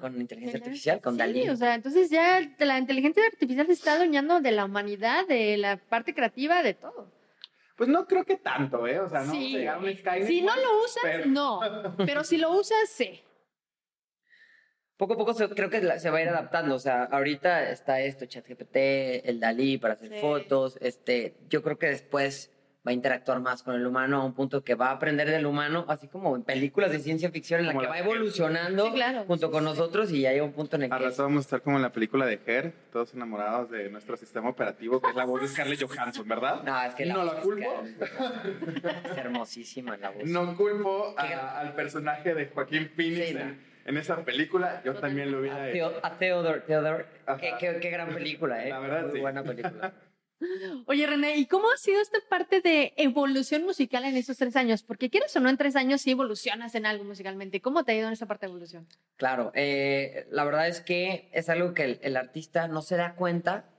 con, 0.00 0.20
inteligencia 0.20 0.58
artificial, 0.58 1.00
con 1.02 1.12
sí, 1.14 1.18
Dalí. 1.18 1.48
o 1.50 1.56
sea, 1.56 1.74
entonces 1.74 2.08
ya 2.10 2.40
la 2.58 2.78
inteligencia 2.78 3.22
artificial 3.26 3.66
se 3.66 3.74
está 3.74 3.92
adueñando 3.92 4.40
de 4.40 4.50
la 4.50 4.64
humanidad, 4.64 5.26
de 5.28 5.56
la 5.58 5.76
parte 5.76 6.14
creativa, 6.14 6.62
de 6.62 6.72
todo. 6.74 7.12
Pues 7.76 7.90
no 7.90 8.06
creo 8.06 8.24
que 8.24 8.36
tanto, 8.38 8.86
¿eh? 8.86 8.98
O 9.00 9.08
sea, 9.10 9.24
no 9.24 9.32
Sí. 9.32 9.38
vamos 9.38 9.54
a 9.54 9.58
llegar 9.58 9.76
a 9.76 9.78
un 9.80 9.94
Skynet, 9.96 10.26
Si 10.26 10.40
no 10.42 10.56
lo 10.56 10.84
usas, 10.84 11.02
pero- 11.04 11.26
no. 11.26 11.60
Pero 12.06 12.24
si 12.24 12.38
lo 12.38 12.50
usas, 12.52 12.88
sí. 12.88 13.20
Poco 14.96 15.14
a 15.14 15.16
poco 15.16 15.34
se- 15.34 15.48
creo 15.48 15.68
que 15.70 15.82
la- 15.82 15.98
se 15.98 16.08
va 16.08 16.18
a 16.18 16.22
ir 16.22 16.28
adaptando. 16.28 16.76
O 16.76 16.78
sea, 16.78 17.02
ahorita 17.04 17.68
está 17.70 18.00
esto, 18.00 18.26
ChatGPT, 18.26 18.76
el 19.28 19.40
Dalí 19.40 19.76
para 19.76 19.94
hacer 19.94 20.08
Sí. 20.08 20.20
fotos. 20.20 20.78
Este, 20.80 21.36
yo 21.48 21.62
creo 21.62 21.78
que 21.78 21.88
después 21.88 22.52
va 22.86 22.90
a 22.90 22.92
interactuar 22.92 23.40
más 23.40 23.62
con 23.62 23.74
el 23.74 23.86
humano 23.86 24.20
a 24.20 24.24
un 24.24 24.34
punto 24.34 24.62
que 24.62 24.74
va 24.74 24.88
a 24.88 24.92
aprender 24.92 25.30
del 25.30 25.46
humano, 25.46 25.86
así 25.88 26.06
como 26.06 26.36
en 26.36 26.42
películas 26.42 26.90
de 26.90 26.98
ciencia 26.98 27.30
ficción 27.30 27.60
en 27.60 27.66
la 27.66 27.72
Como 27.72 27.80
que 27.80 27.86
la 27.86 27.92
va 27.92 27.98
evolucionando 27.98 28.86
Sí, 28.86 28.92
claro. 28.92 29.24
junto 29.26 29.50
con 29.50 29.64
nosotros 29.64 30.10
y 30.12 30.20
ya 30.20 30.32
llega 30.32 30.44
un 30.44 30.52
punto 30.52 30.76
en 30.76 30.82
el 30.82 30.92
Al 30.92 30.98
que 30.98 31.04
rato 31.06 31.22
vamos 31.22 31.38
a 31.38 31.40
estar 31.40 31.62
como 31.62 31.76
en 31.76 31.82
la 31.82 31.92
película 31.92 32.26
de 32.26 32.40
Her, 32.46 32.72
todos 32.92 33.14
enamorados 33.14 33.70
de 33.70 33.88
nuestro 33.88 34.16
sistema 34.18 34.50
operativo, 34.50 35.00
que 35.00 35.08
es 35.10 35.16
la 35.16 35.24
voz 35.24 35.40
de 35.40 35.48
Scarlett 35.48 35.82
Johansson, 35.82 36.28
¿verdad? 36.28 36.62
no, 36.62 36.82
es 36.82 36.94
que 36.94 37.06
la 37.06 37.14
no 37.14 37.24
la 37.24 37.40
culpo. 37.40 37.84
es 39.10 39.16
hermosísima 39.16 39.96
la 39.96 40.10
voz. 40.10 40.24
No 40.26 40.54
culpo 40.56 41.14
a- 41.16 41.60
al 41.60 41.74
personaje 41.74 42.34
de 42.34 42.46
Joaquín 42.48 42.90
Phoenix 42.94 43.28
Sí, 43.28 43.34
no. 43.34 43.40
en, 43.86 43.96
esa 43.96 44.16
película. 44.24 44.82
Yo 44.84 44.94
también 44.94 45.32
lo 45.32 45.38
A, 45.38 45.68
hecho. 45.70 45.90
Theo- 45.90 46.00
a 46.02 46.10
Theodore, 46.18 46.60
Theodore. 46.60 47.06
Qué, 47.40 47.52
qué- 47.58 47.78
qué 47.80 47.90
gran 47.90 48.12
película, 48.12 48.62
¿eh? 48.64 48.68
La 48.68 48.78
verdad, 48.78 49.02
Muy 49.04 49.12
sí. 49.12 49.20
buena 49.20 49.42
película. 49.42 49.92
Oye, 50.86 51.06
René, 51.06 51.36
¿y 51.36 51.46
cómo 51.46 51.68
ha 51.70 51.76
sido 51.76 52.00
esta 52.00 52.18
parte 52.28 52.60
de 52.60 52.92
evolución 52.96 53.64
musical 53.64 54.04
en 54.04 54.16
esos 54.16 54.36
tres 54.36 54.56
años? 54.56 54.82
Porque 54.82 55.10
quieres 55.10 55.34
o 55.36 55.40
no, 55.40 55.48
en 55.48 55.56
tres 55.56 55.76
años 55.76 56.02
sí 56.02 56.10
evolucionas 56.10 56.74
en 56.74 56.86
algo 56.86 57.04
musicalmente. 57.04 57.60
¿Cómo 57.60 57.84
te 57.84 57.92
ha 57.92 57.94
ido 57.94 58.06
en 58.08 58.12
esa 58.12 58.26
parte 58.26 58.46
de 58.46 58.50
evolución? 58.50 58.86
Claro, 59.16 59.52
eh, 59.54 60.26
la 60.30 60.44
verdad 60.44 60.68
es 60.68 60.80
que 60.80 61.28
es 61.32 61.48
algo 61.48 61.74
que 61.74 61.98
el 62.02 62.16
artista 62.16 62.68
no 62.68 62.82
se 62.82 62.96
da 62.96 63.14
cuenta 63.14 63.73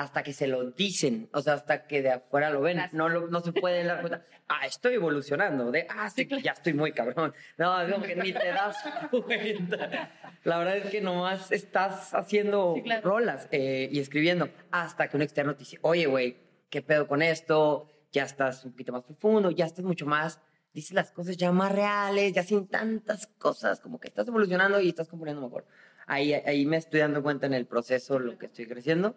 hasta 0.00 0.22
que 0.22 0.32
se 0.32 0.46
lo 0.46 0.70
dicen, 0.70 1.28
o 1.32 1.42
sea, 1.42 1.54
hasta 1.54 1.86
que 1.86 2.00
de 2.02 2.10
afuera 2.10 2.50
lo 2.50 2.60
ven. 2.62 2.76
Gracias. 2.78 2.94
No, 2.94 3.08
lo- 3.08 3.26
no 3.28 3.40
se 3.40 3.52
puede 3.52 3.84
dar 3.84 4.00
cuenta. 4.00 4.24
Ah, 4.48 4.66
estoy 4.66 4.94
evolucionando. 4.94 5.70
De, 5.70 5.86
ah, 5.90 6.08
sí, 6.10 6.26
ya 6.42 6.52
estoy 6.52 6.72
muy 6.74 6.92
cabrón. 6.92 7.34
No, 7.58 7.80
es 7.82 7.92
como 7.92 8.04
que 8.06 8.16
ni 8.16 8.32
te 8.32 8.48
das 8.48 8.76
cuenta. 9.10 10.10
La 10.44 10.58
verdad 10.58 10.78
es 10.78 10.90
que 10.90 11.00
nomás 11.00 11.52
estás 11.52 12.14
haciendo 12.14 12.72
Sí, 12.76 12.82
claro. 12.82 13.02
rolas 13.08 13.48
eh, 13.50 13.88
y 13.92 14.00
escribiendo 14.00 14.48
hasta 14.70 15.08
que 15.08 15.16
un 15.16 15.22
externo 15.22 15.52
te 15.54 15.60
dice, 15.60 15.78
oye, 15.82 16.06
güey, 16.06 16.38
¿qué 16.70 16.82
pedo 16.82 17.06
con 17.06 17.20
esto? 17.22 17.88
Ya 18.12 18.24
estás 18.24 18.64
un 18.64 18.72
poquito 18.72 18.92
más 18.92 19.02
profundo, 19.04 19.50
ya 19.50 19.66
estás 19.66 19.84
mucho 19.84 20.06
más 20.06 20.40
dices 20.72 20.92
las 20.92 21.10
cosas 21.10 21.36
ya 21.36 21.50
más 21.50 21.72
reales, 21.72 22.32
ya 22.32 22.44
sin 22.44 22.68
tantas 22.68 23.26
cosas, 23.38 23.80
como 23.80 23.98
que 23.98 24.06
estás 24.06 24.28
evolucionando 24.28 24.80
y 24.80 24.88
estás 24.88 25.08
componiendo 25.08 25.42
mejor. 25.42 25.66
Ahí, 26.06 26.32
ahí 26.32 26.64
me 26.64 26.76
estoy 26.76 27.00
dando 27.00 27.22
cuenta 27.24 27.46
en 27.46 27.54
el 27.54 27.66
proceso, 27.66 28.18
lo 28.20 28.38
que 28.38 28.46
estoy 28.46 28.66
creciendo. 28.68 29.16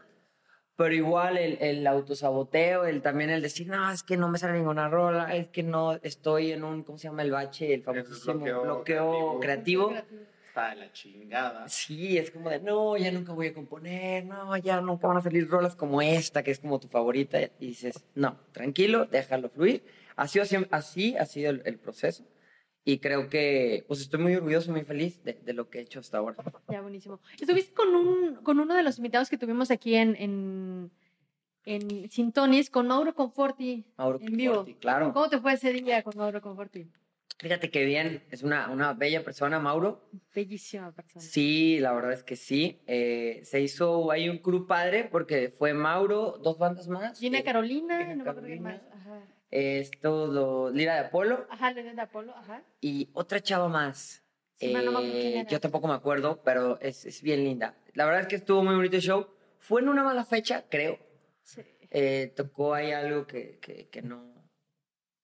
Pero 0.75 0.93
igual 0.93 1.37
el, 1.37 1.57
el 1.61 1.85
autosaboteo, 1.85 2.85
el, 2.85 3.01
también 3.01 3.29
el 3.29 3.41
decir, 3.43 3.67
no, 3.67 3.91
es 3.91 4.01
que 4.01 4.17
no 4.17 4.27
me 4.27 4.39
sale 4.39 4.53
ninguna 4.57 4.89
rola, 4.89 5.35
es 5.35 5.47
que 5.49 5.61
no 5.61 5.93
estoy 6.01 6.51
en 6.51 6.63
un, 6.63 6.83
¿cómo 6.83 6.97
se 6.97 7.07
llama 7.07 7.21
el 7.21 7.31
bache? 7.31 7.73
El 7.73 7.83
famosísimo 7.83 8.39
bloqueo 8.39 8.63
bloqueo, 8.63 9.39
creativo. 9.39 9.89
creativo. 9.89 10.21
Está 10.47 10.69
de 10.69 10.75
la 10.75 10.91
chingada. 10.91 11.67
Sí, 11.67 12.17
es 12.17 12.31
como 12.31 12.49
de, 12.49 12.59
no, 12.59 12.97
ya 12.97 13.11
nunca 13.11 13.33
voy 13.33 13.47
a 13.47 13.53
componer, 13.53 14.25
no, 14.25 14.55
ya 14.57 14.81
nunca 14.81 15.07
van 15.07 15.17
a 15.17 15.21
salir 15.21 15.47
rolas 15.47 15.75
como 15.75 16.01
esta, 16.01 16.43
que 16.43 16.51
es 16.51 16.59
como 16.59 16.79
tu 16.79 16.87
favorita. 16.87 17.39
Y 17.59 17.67
dices, 17.67 18.05
no, 18.15 18.39
tranquilo, 18.51 19.05
déjalo 19.05 19.49
fluir. 19.49 19.83
Así, 20.15 20.39
así 20.39 21.17
ha 21.17 21.25
sido 21.25 21.51
el, 21.51 21.61
el 21.65 21.77
proceso. 21.77 22.23
Y 22.85 22.97
creo 22.99 23.29
que, 23.29 23.85
pues 23.87 24.01
estoy 24.01 24.19
muy 24.19 24.35
orgulloso, 24.35 24.71
muy 24.71 24.83
feliz 24.83 25.23
de, 25.23 25.33
de, 25.33 25.53
lo 25.53 25.69
que 25.69 25.79
he 25.79 25.81
hecho 25.81 25.99
hasta 26.01 26.17
ahora. 26.17 26.35
Ya, 26.69 26.81
buenísimo. 26.81 27.21
Estuviste 27.39 27.73
con, 27.73 27.95
un, 27.95 28.35
con 28.43 28.59
uno 28.59 28.75
de 28.75 28.83
los 28.83 28.97
invitados 28.97 29.29
que 29.29 29.37
tuvimos 29.37 29.71
aquí 29.71 29.95
en, 29.95 30.15
en, 30.17 30.91
en 31.65 32.09
Sintonis, 32.11 32.69
con 32.69 32.87
Mauro 32.87 33.15
Conforti. 33.15 33.85
Mauro 33.97 34.19
en 34.21 34.35
vivo. 34.35 34.55
Conforti, 34.55 34.79
claro. 34.79 35.13
¿Cómo 35.13 35.29
te 35.29 35.39
fue 35.39 35.53
ese 35.53 35.71
día 35.71 36.03
con 36.03 36.17
Mauro 36.17 36.41
Conforti? 36.41 36.89
Fíjate 37.39 37.69
que 37.69 37.85
bien, 37.85 38.23
es 38.31 38.43
una, 38.43 38.69
una 38.69 38.93
bella 38.93 39.23
persona, 39.23 39.59
Mauro. 39.59 40.09
Bellísima 40.35 40.91
persona. 40.91 41.23
Sí, 41.23 41.79
la 41.79 41.93
verdad 41.93 42.13
es 42.13 42.23
que 42.23 42.35
sí. 42.35 42.81
Eh, 42.85 43.41
se 43.43 43.61
hizo 43.61 44.11
ahí 44.11 44.29
un 44.29 44.37
crew 44.39 44.67
padre 44.67 45.05
porque 45.11 45.49
fue 45.49 45.73
Mauro, 45.73 46.37
dos 46.43 46.57
bandas 46.57 46.87
más. 46.87 47.19
Gina 47.19 47.39
eh, 47.39 47.43
Carolina, 47.43 47.97
Gina 47.99 48.15
no 48.15 48.23
me 48.23 48.29
acuerdo 48.29 48.41
Carolina. 48.41 48.69
más. 48.71 48.81
Ajá. 48.93 49.21
Esto, 49.55 50.25
lo, 50.27 50.71
Lira 50.71 50.95
de 50.95 50.99
Apolo 51.01 51.45
Ajá, 51.49 51.71
Lena 51.71 51.93
de 51.93 52.01
Apolo, 52.01 52.35
ajá. 52.35 52.63
y 52.81 53.09
otra 53.13 53.39
chava 53.39 53.67
más. 53.69 54.23
Sí, 54.55 54.73
no 54.73 54.91
me 54.91 54.99
Eh, 55.05 55.39
era. 55.41 55.49
yo 55.49 55.59
tampoco 55.59 55.87
me 55.87 55.93
acuerdo, 55.93 56.41
pero 56.43 56.79
es, 56.81 57.05
es 57.05 57.21
bien 57.21 57.43
linda. 57.43 57.75
La 57.93 58.05
verdad 58.05 58.21
es 58.21 58.27
que 58.27 58.35
estuvo 58.37 58.63
muy 58.63 58.75
bonito 58.75 58.95
el 58.95 59.01
show. 59.03 59.27
Fue 59.59 59.81
en 59.81 59.89
una 59.89 60.03
mala 60.03 60.25
fecha, 60.25 60.65
creo. 60.69 60.97
Sí. 61.43 61.61
Eh, 61.91 62.33
tocó 62.35 62.73
ahí 62.73 62.91
algo 62.91 63.27
que, 63.27 63.59
que, 63.59 63.89
que 63.89 64.01
no... 64.01 64.33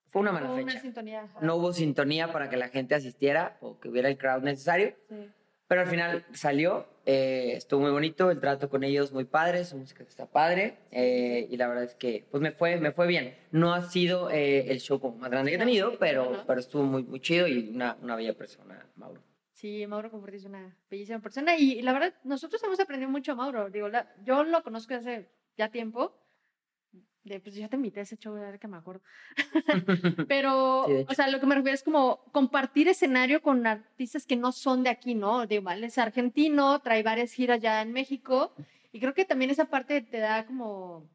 Fue 0.10 0.22
una 0.22 0.32
mala 0.32 0.48
Hubo 0.50 0.58
fecha. 0.58 0.72
Una 0.74 0.82
sintonía. 0.82 1.22
ajá. 1.24 1.40
No 1.42 1.56
hubo 1.56 1.74
sintonía 1.74 2.32
para 2.32 2.50
que 2.50 2.58
la 2.58 2.70
gente 2.70 2.94
asistiera 2.96 3.58
o 3.62 3.80
que 3.80 3.90
hubiera 3.90 4.10
el 4.10 4.18
crowd 4.20 4.44
necesario. 4.44 4.96
Sí. 5.10 5.32
Pero 5.68 5.82
al 5.82 5.88
final 5.88 6.26
salió, 6.34 6.88
eh, 7.12 7.54
estuvo 7.56 7.82
muy 7.82 7.92
bonito, 7.92 8.30
el 8.30 8.40
trato 8.40 8.70
con 8.70 8.84
ellos 8.84 9.12
muy 9.12 9.26
padre, 9.26 9.66
su 9.66 9.76
música 9.78 10.04
está 10.04 10.28
padre 10.28 10.78
eh, 10.92 11.48
y 11.50 11.58
la 11.58 11.68
verdad 11.68 11.86
es 11.86 11.96
que 11.96 12.26
pues 12.30 12.40
me 12.42 12.52
fue, 12.52 12.78
me 12.78 12.92
fue 12.92 13.08
bien. 13.08 13.36
No 13.52 13.74
ha 13.74 13.82
sido 13.82 14.30
eh, 14.30 14.72
el 14.72 14.80
show 14.80 15.00
como 15.00 15.18
más 15.18 15.32
grande 15.32 15.52
que 15.52 15.56
he 15.56 15.60
tenido, 15.60 15.98
pero, 15.98 16.32
no, 16.32 16.46
pero 16.46 16.60
estuvo 16.60 16.84
muy, 16.84 17.04
muy 17.04 17.20
chido 17.20 17.48
y 17.48 17.70
una, 17.70 17.98
una 18.02 18.16
bella 18.16 18.34
persona, 18.38 18.86
Mauro. 18.96 19.22
Sí, 19.54 19.88
Mauro 19.88 20.12
Conforti 20.12 20.38
es 20.38 20.46
una 20.46 20.78
bellísima 20.90 21.20
persona 21.20 21.58
y 21.58 21.82
la 21.82 21.94
verdad, 21.94 22.14
nosotros 22.24 22.64
hemos 22.64 22.80
aprendido 22.80 23.10
mucho 23.12 23.32
a 23.32 23.36
Mauro. 23.36 23.70
Digo, 23.70 23.90
la- 23.90 24.14
yo 24.24 24.44
lo 24.44 24.62
conozco 24.64 24.94
hace 24.94 25.30
ya 25.58 25.70
tiempo. 25.70 26.16
De, 27.30 27.40
pues 27.40 27.56
ya 27.56 27.70
te 27.70 27.76
invité 27.76 28.00
a 28.00 28.04
ese 28.04 28.18
show, 28.18 28.36
que 28.60 28.68
me 28.68 28.78
acuerdo. 28.78 29.02
Pero, 30.28 30.86
Sí, 30.88 30.94
de 30.94 31.06
o 31.08 31.14
sea, 31.14 31.28
lo 31.30 31.40
que 31.40 31.46
me 31.46 31.56
refiero 31.56 31.76
es 31.76 31.84
como 31.84 32.24
compartir 32.32 32.88
escenario 32.88 33.42
con 33.42 33.66
artistas 33.68 34.26
que 34.26 34.36
no 34.36 34.52
son 34.52 34.84
de 34.84 34.90
aquí, 34.90 35.16
¿no? 35.16 35.46
Digo, 35.46 35.64
vale, 35.64 35.88
es 35.88 35.98
argentino, 35.98 36.80
trae 36.80 37.04
varias 37.04 37.32
giras 37.32 37.62
ya 37.62 37.82
en 37.82 37.94
México 37.94 38.54
y 38.92 39.00
creo 39.00 39.14
que 39.14 39.26
también 39.26 39.52
esa 39.52 39.66
parte 39.66 40.02
te 40.02 40.18
da 40.18 40.46
como, 40.46 41.08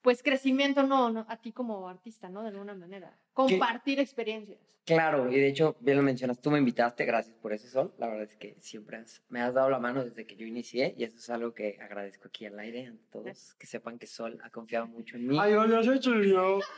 pues, 0.00 0.22
crecimiento, 0.22 0.84
¿no? 0.84 1.10
¿no? 1.10 1.26
A 1.28 1.36
ti 1.36 1.52
como 1.52 1.88
artista, 1.88 2.28
¿no? 2.28 2.42
De 2.42 2.48
alguna 2.48 2.74
manera. 2.74 3.18
Compartir 3.34 4.00
experiencias. 4.00 4.58
Claro, 4.86 5.32
y 5.32 5.40
de 5.40 5.48
hecho, 5.48 5.76
bien 5.80 5.96
lo 5.96 6.02
mencionas, 6.02 6.42
tú 6.42 6.50
me 6.50 6.58
invitaste, 6.58 7.06
gracias 7.06 7.34
por 7.36 7.54
ese 7.54 7.68
sol. 7.68 7.94
La 7.96 8.06
verdad 8.06 8.24
es 8.24 8.36
que 8.36 8.54
siempre 8.60 8.98
has- 8.98 9.22
me 9.30 9.40
has 9.40 9.54
dado 9.54 9.70
la 9.70 9.78
mano 9.78 10.04
desde 10.04 10.26
que 10.26 10.36
yo 10.36 10.44
inicié 10.46 10.94
y 10.98 11.04
eso 11.04 11.16
es 11.16 11.30
algo 11.30 11.54
que 11.54 11.78
agradezco 11.80 12.28
aquí 12.28 12.44
al 12.44 12.58
aire 12.58 12.88
a 12.88 12.92
todos, 13.10 13.54
que 13.54 13.66
sepan 13.66 13.98
que 13.98 14.06
Sol 14.06 14.38
ha 14.44 14.50
confiado 14.50 14.86
mucho 14.86 15.16
en 15.16 15.26
mí. 15.26 15.38
Ay, 15.40 15.54
hola, 15.54 15.82
soy 15.82 15.98
Chuyo. 16.00 16.58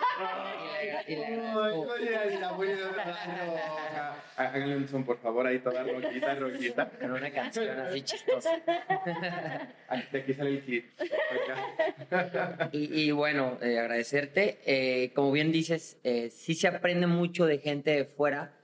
Háganle 4.37 4.77
un 4.77 4.87
son, 4.89 5.05
por 5.05 5.19
favor, 5.19 5.47
ahí 5.47 5.59
toda 5.59 5.83
rojita, 5.83 6.35
rojita. 6.37 6.91
Con 6.91 7.11
una 7.13 7.31
canción 7.33 7.69
así 7.81 8.03
chistosa. 8.03 8.51
Aquí, 9.89 10.03
de 10.13 10.19
aquí 10.19 10.35
sale 10.35 10.51
el 10.51 10.65
kit. 10.65 10.85
Y, 12.73 13.03
y 13.03 13.11
bueno, 13.13 13.59
eh, 13.63 13.79
agradecerte. 13.79 14.59
Eh, 14.67 15.13
como 15.15 15.33
bien 15.33 15.53
dices, 15.53 15.99
eh, 16.05 16.29
sí 16.47 16.55
se 16.55 16.69
aprende 16.69 17.07
mucho 17.09 17.45
de 17.45 17.59
gente 17.59 17.91
de 17.91 18.05
fuera, 18.05 18.57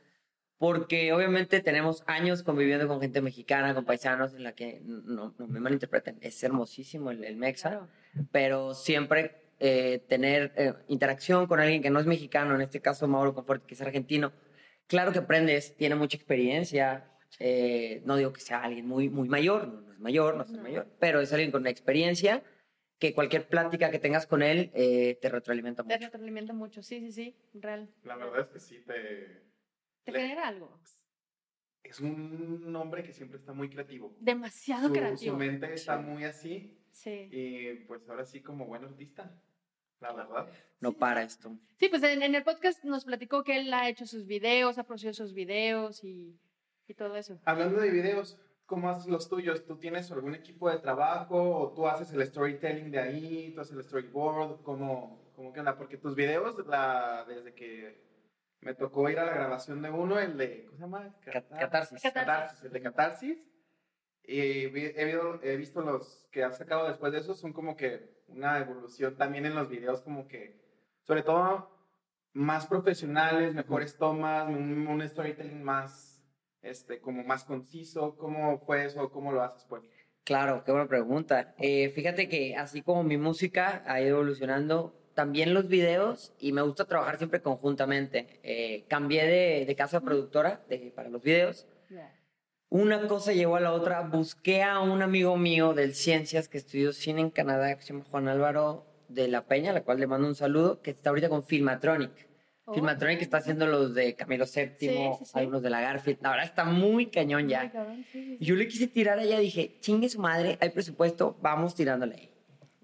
porque 0.56 1.12
obviamente 1.12 1.58
tenemos 1.60 2.04
años 2.06 2.44
conviviendo 2.44 2.86
con 2.86 3.00
gente 3.00 3.20
mexicana, 3.20 3.74
con 3.74 3.84
paisanos, 3.84 4.34
en 4.34 4.44
la 4.44 4.52
que 4.52 4.80
no, 4.84 5.34
no 5.36 5.46
me 5.48 5.58
malinterpreten, 5.58 6.18
es 6.20 6.40
hermosísimo 6.44 7.10
el, 7.10 7.24
el 7.24 7.36
Mexa, 7.36 7.70
Claro. 7.70 7.88
pero 8.30 8.74
siempre 8.74 9.34
eh, 9.58 9.98
tener 10.08 10.52
eh, 10.56 10.74
interacción 10.88 11.46
con 11.48 11.58
alguien 11.58 11.82
que 11.82 11.90
no 11.90 11.98
es 11.98 12.06
mexicano, 12.06 12.54
en 12.54 12.60
este 12.60 12.80
caso 12.80 13.08
Mauro 13.08 13.34
Conforti, 13.34 13.66
que 13.66 13.74
es 13.74 13.80
argentino, 13.80 14.32
claro 14.86 15.10
que 15.12 15.18
aprendes, 15.18 15.76
tiene 15.76 15.96
mucha 15.96 16.16
experiencia. 16.16 17.08
eh, 17.40 18.02
no 18.04 18.16
digo 18.16 18.32
que 18.32 18.40
sea 18.42 18.62
alguien 18.62 18.86
muy, 18.86 19.08
muy 19.08 19.28
mayor, 19.28 19.66
no, 19.66 19.80
no 19.80 19.92
es 19.92 19.98
mayor, 19.98 20.36
no 20.36 20.44
es 20.44 20.50
No. 20.50 20.62
mayor, 20.62 20.86
pero 21.00 21.20
es 21.20 21.32
alguien 21.32 21.50
con 21.50 21.66
experiencia 21.66 22.42
que 23.02 23.14
cualquier 23.14 23.48
plática 23.48 23.90
que 23.90 23.98
tengas 23.98 24.28
con 24.28 24.42
él 24.42 24.70
eh, 24.74 25.18
te 25.20 25.28
retroalimenta 25.28 25.82
Te 25.82 25.92
mucho. 25.94 26.06
retroalimenta 26.06 26.52
mucho, 26.52 26.82
sí, 26.84 27.00
sí, 27.00 27.10
sí, 27.10 27.36
real. 27.54 27.88
La 28.04 28.14
verdad 28.14 28.42
es 28.42 28.46
que 28.46 28.60
sí 28.60 28.78
te. 28.86 29.42
Te 30.04 30.12
le- 30.12 30.20
genera 30.20 30.46
algo. 30.46 30.80
Es 31.82 31.98
un 31.98 32.74
hombre 32.76 33.02
que 33.02 33.12
siempre 33.12 33.38
está 33.38 33.52
muy 33.52 33.68
creativo. 33.68 34.16
Demasiado 34.20 34.86
Su, 34.86 34.94
creativo. 34.94 35.32
su 35.32 35.36
mente 35.36 35.74
está 35.74 35.98
Sí. 35.98 36.04
muy 36.04 36.22
así. 36.24 36.78
Sí. 36.92 37.28
Y 37.32 37.74
pues 37.88 38.08
ahora 38.08 38.24
sí, 38.24 38.40
como 38.40 38.66
buen 38.66 38.84
artista. 38.84 39.36
La 39.98 40.12
verdad. 40.12 40.48
No 40.80 40.90
Sí. 40.90 40.96
para 41.00 41.22
esto. 41.24 41.58
Sí, 41.80 41.88
pues 41.88 42.04
en, 42.04 42.22
en 42.22 42.34
el 42.36 42.44
podcast 42.44 42.84
nos 42.84 43.04
platicó 43.04 43.42
que 43.42 43.56
él 43.56 43.74
ha 43.74 43.88
hecho 43.88 44.06
sus 44.06 44.26
videos, 44.26 44.78
ha 44.78 44.84
producido 44.84 45.12
sus 45.12 45.32
videos 45.34 46.04
y, 46.04 46.38
y 46.86 46.94
todo 46.94 47.16
eso. 47.16 47.40
Hablando 47.44 47.80
de 47.80 47.90
videos, 47.90 48.38
¿cómo 48.66 48.88
haces 48.90 49.06
los 49.06 49.28
tuyos? 49.28 49.64
¿Tú 49.66 49.76
tienes 49.78 50.10
algún 50.12 50.34
equipo 50.34 50.70
de 50.70 50.78
trabajo 50.78 51.58
o 51.58 51.72
tú 51.72 51.86
haces 51.86 52.12
el 52.12 52.24
storytelling 52.26 52.90
de 52.90 52.98
ahí? 53.00 53.52
¿Tú 53.54 53.60
haces 53.60 53.76
el 53.76 53.82
storyboard? 53.84 54.62
¿Cómo, 54.62 55.32
cómo 55.36 55.52
qué 55.52 55.60
onda? 55.60 55.76
Porque 55.76 55.98
tus 55.98 56.14
videos, 56.14 56.64
la, 56.66 57.24
desde 57.28 57.54
que 57.54 58.02
me 58.60 58.74
tocó 58.74 59.08
ir 59.10 59.18
a 59.18 59.24
la 59.26 59.34
grabación 59.34 59.82
de 59.82 59.90
uno, 59.90 60.18
el 60.18 60.36
de, 60.38 60.64
¿cómo 60.66 60.76
se 60.76 60.82
llama? 60.82 61.14
Cat- 61.20 61.48
Catarsis. 61.58 62.02
Catarsis. 62.02 62.62
el 62.64 62.72
de 62.72 62.82
Catarsis. 62.82 63.48
Y 64.24 64.66
vi- 64.66 64.92
he, 64.94 65.04
visto- 65.04 65.40
he 65.42 65.56
visto 65.56 65.80
los 65.82 66.28
que 66.30 66.44
has 66.44 66.56
sacado 66.58 66.86
después 66.86 67.12
de 67.12 67.18
eso, 67.18 67.34
son 67.34 67.52
como 67.52 67.76
que 67.76 68.22
una 68.28 68.58
evolución 68.58 69.16
también 69.16 69.46
en 69.46 69.54
los 69.56 69.68
videos, 69.68 70.00
como 70.00 70.28
que, 70.28 70.62
sobre 71.02 71.22
todo, 71.22 71.68
más 72.32 72.66
profesionales, 72.66 73.52
mejores 73.52 73.98
tomas, 73.98 74.48
un, 74.48 74.86
un 74.86 75.06
storytelling 75.08 75.62
más, 75.62 76.11
este, 76.62 77.00
como 77.00 77.22
más 77.24 77.44
conciso. 77.44 78.16
¿Cómo 78.16 78.58
fue 78.60 78.84
eso? 78.86 79.10
¿Cómo 79.10 79.32
lo 79.32 79.42
haces, 79.42 79.64
pues? 79.68 79.82
Claro, 80.24 80.62
qué 80.64 80.70
buena 80.72 80.86
pregunta. 80.88 81.54
Eh, 81.58 81.90
fíjate 81.90 82.28
que 82.28 82.54
así 82.56 82.82
como 82.82 83.02
mi 83.02 83.16
música 83.18 83.82
ha 83.86 84.00
ido 84.00 84.10
evolucionando, 84.16 84.94
también 85.14 85.52
los 85.52 85.68
videos 85.68 86.32
y 86.38 86.52
me 86.52 86.62
gusta 86.62 86.84
trabajar 86.86 87.18
siempre 87.18 87.42
conjuntamente. 87.42 88.40
Eh, 88.42 88.84
cambié 88.88 89.26
de, 89.26 89.66
de 89.66 89.74
casa 89.76 90.00
productora 90.00 90.62
de- 90.68 90.92
para 90.94 91.08
los 91.08 91.22
videos. 91.22 91.66
Una 92.68 93.06
cosa 93.06 93.32
llevó 93.34 93.56
a 93.56 93.60
la 93.60 93.72
otra. 93.72 94.00
Busqué 94.00 94.62
a 94.62 94.80
un 94.80 95.02
amigo 95.02 95.36
mío 95.36 95.74
del 95.74 95.94
Ciencias 95.94 96.48
que 96.48 96.56
estudió 96.56 96.92
cine 96.94 97.20
en 97.20 97.28
Canadá, 97.30 97.74
que 97.76 97.82
se 97.82 97.92
llama 97.92 98.06
Juan 98.10 98.28
Álvaro 98.28 98.86
de 99.08 99.28
la 99.28 99.44
Peña, 99.46 99.72
a 99.72 99.74
la 99.74 99.82
cual 99.82 100.00
le 100.00 100.06
mando 100.06 100.26
un 100.26 100.34
saludo, 100.34 100.80
que 100.80 100.90
está 100.92 101.10
ahorita 101.10 101.28
con 101.28 101.44
Filmatronic. 101.44 102.10
Oh. 102.64 102.74
Filmatronic 102.74 103.20
está 103.20 103.38
haciendo 103.38 103.66
los 103.66 103.92
de 103.94 104.14
Camilo 104.14 104.44
VII, 104.44 104.70
Sí, 104.78 104.88
sí, 104.88 105.24
sí. 105.24 105.30
algunos 105.34 105.62
de 105.62 105.70
la 105.70 105.80
Garfield. 105.80 106.18
La 106.22 106.30
verdad 106.30 106.44
está 106.46 106.64
muy 106.64 107.06
cañón 107.06 107.48
ya. 107.48 107.62
Ay, 107.62 107.70
cabrón, 107.70 107.96
sí, 107.96 108.04
sí, 108.12 108.24
sí. 108.24 108.36
Y 108.40 108.44
Yo 108.44 108.54
le 108.54 108.68
quise 108.68 108.86
tirar 108.86 109.18
a 109.18 109.22
ella, 109.24 109.38
dije, 109.40 109.78
chingue 109.80 110.08
su 110.08 110.20
madre, 110.20 110.58
hay 110.60 110.70
presupuesto, 110.70 111.36
vamos 111.42 111.74
tirándole 111.74 112.14
ahí. 112.14 112.28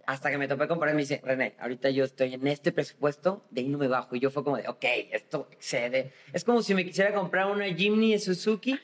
Hasta 0.07 0.31
que 0.31 0.39
me 0.39 0.49
topé 0.49 0.67
con 0.67 0.81
pared 0.81 0.95
y 0.95 0.97
me 0.97 1.03
dice, 1.03 1.21
René, 1.23 1.55
ahorita 1.61 1.91
yo 1.91 2.03
estoy 2.05 2.33
en 2.35 2.47
este 2.47 2.73
presupuesto, 2.73 3.45
de 3.51 3.61
ahí 3.61 3.69
no 3.69 3.77
me 3.79 3.89
bajo. 3.89 4.17
Y 4.17 4.21
yo 4.21 4.31
fue 4.31 4.43
como 4.43 4.57
de, 4.57 4.67
ok, 4.67 4.85
esto 5.13 5.49
excede. 5.53 6.13
Es 6.33 6.45
como 6.45 6.63
si 6.63 6.75
me 6.75 6.85
quisiera 6.85 7.13
comprar 7.13 7.47
una 7.51 7.67
Jimny 7.67 8.19
Suzuki 8.19 8.79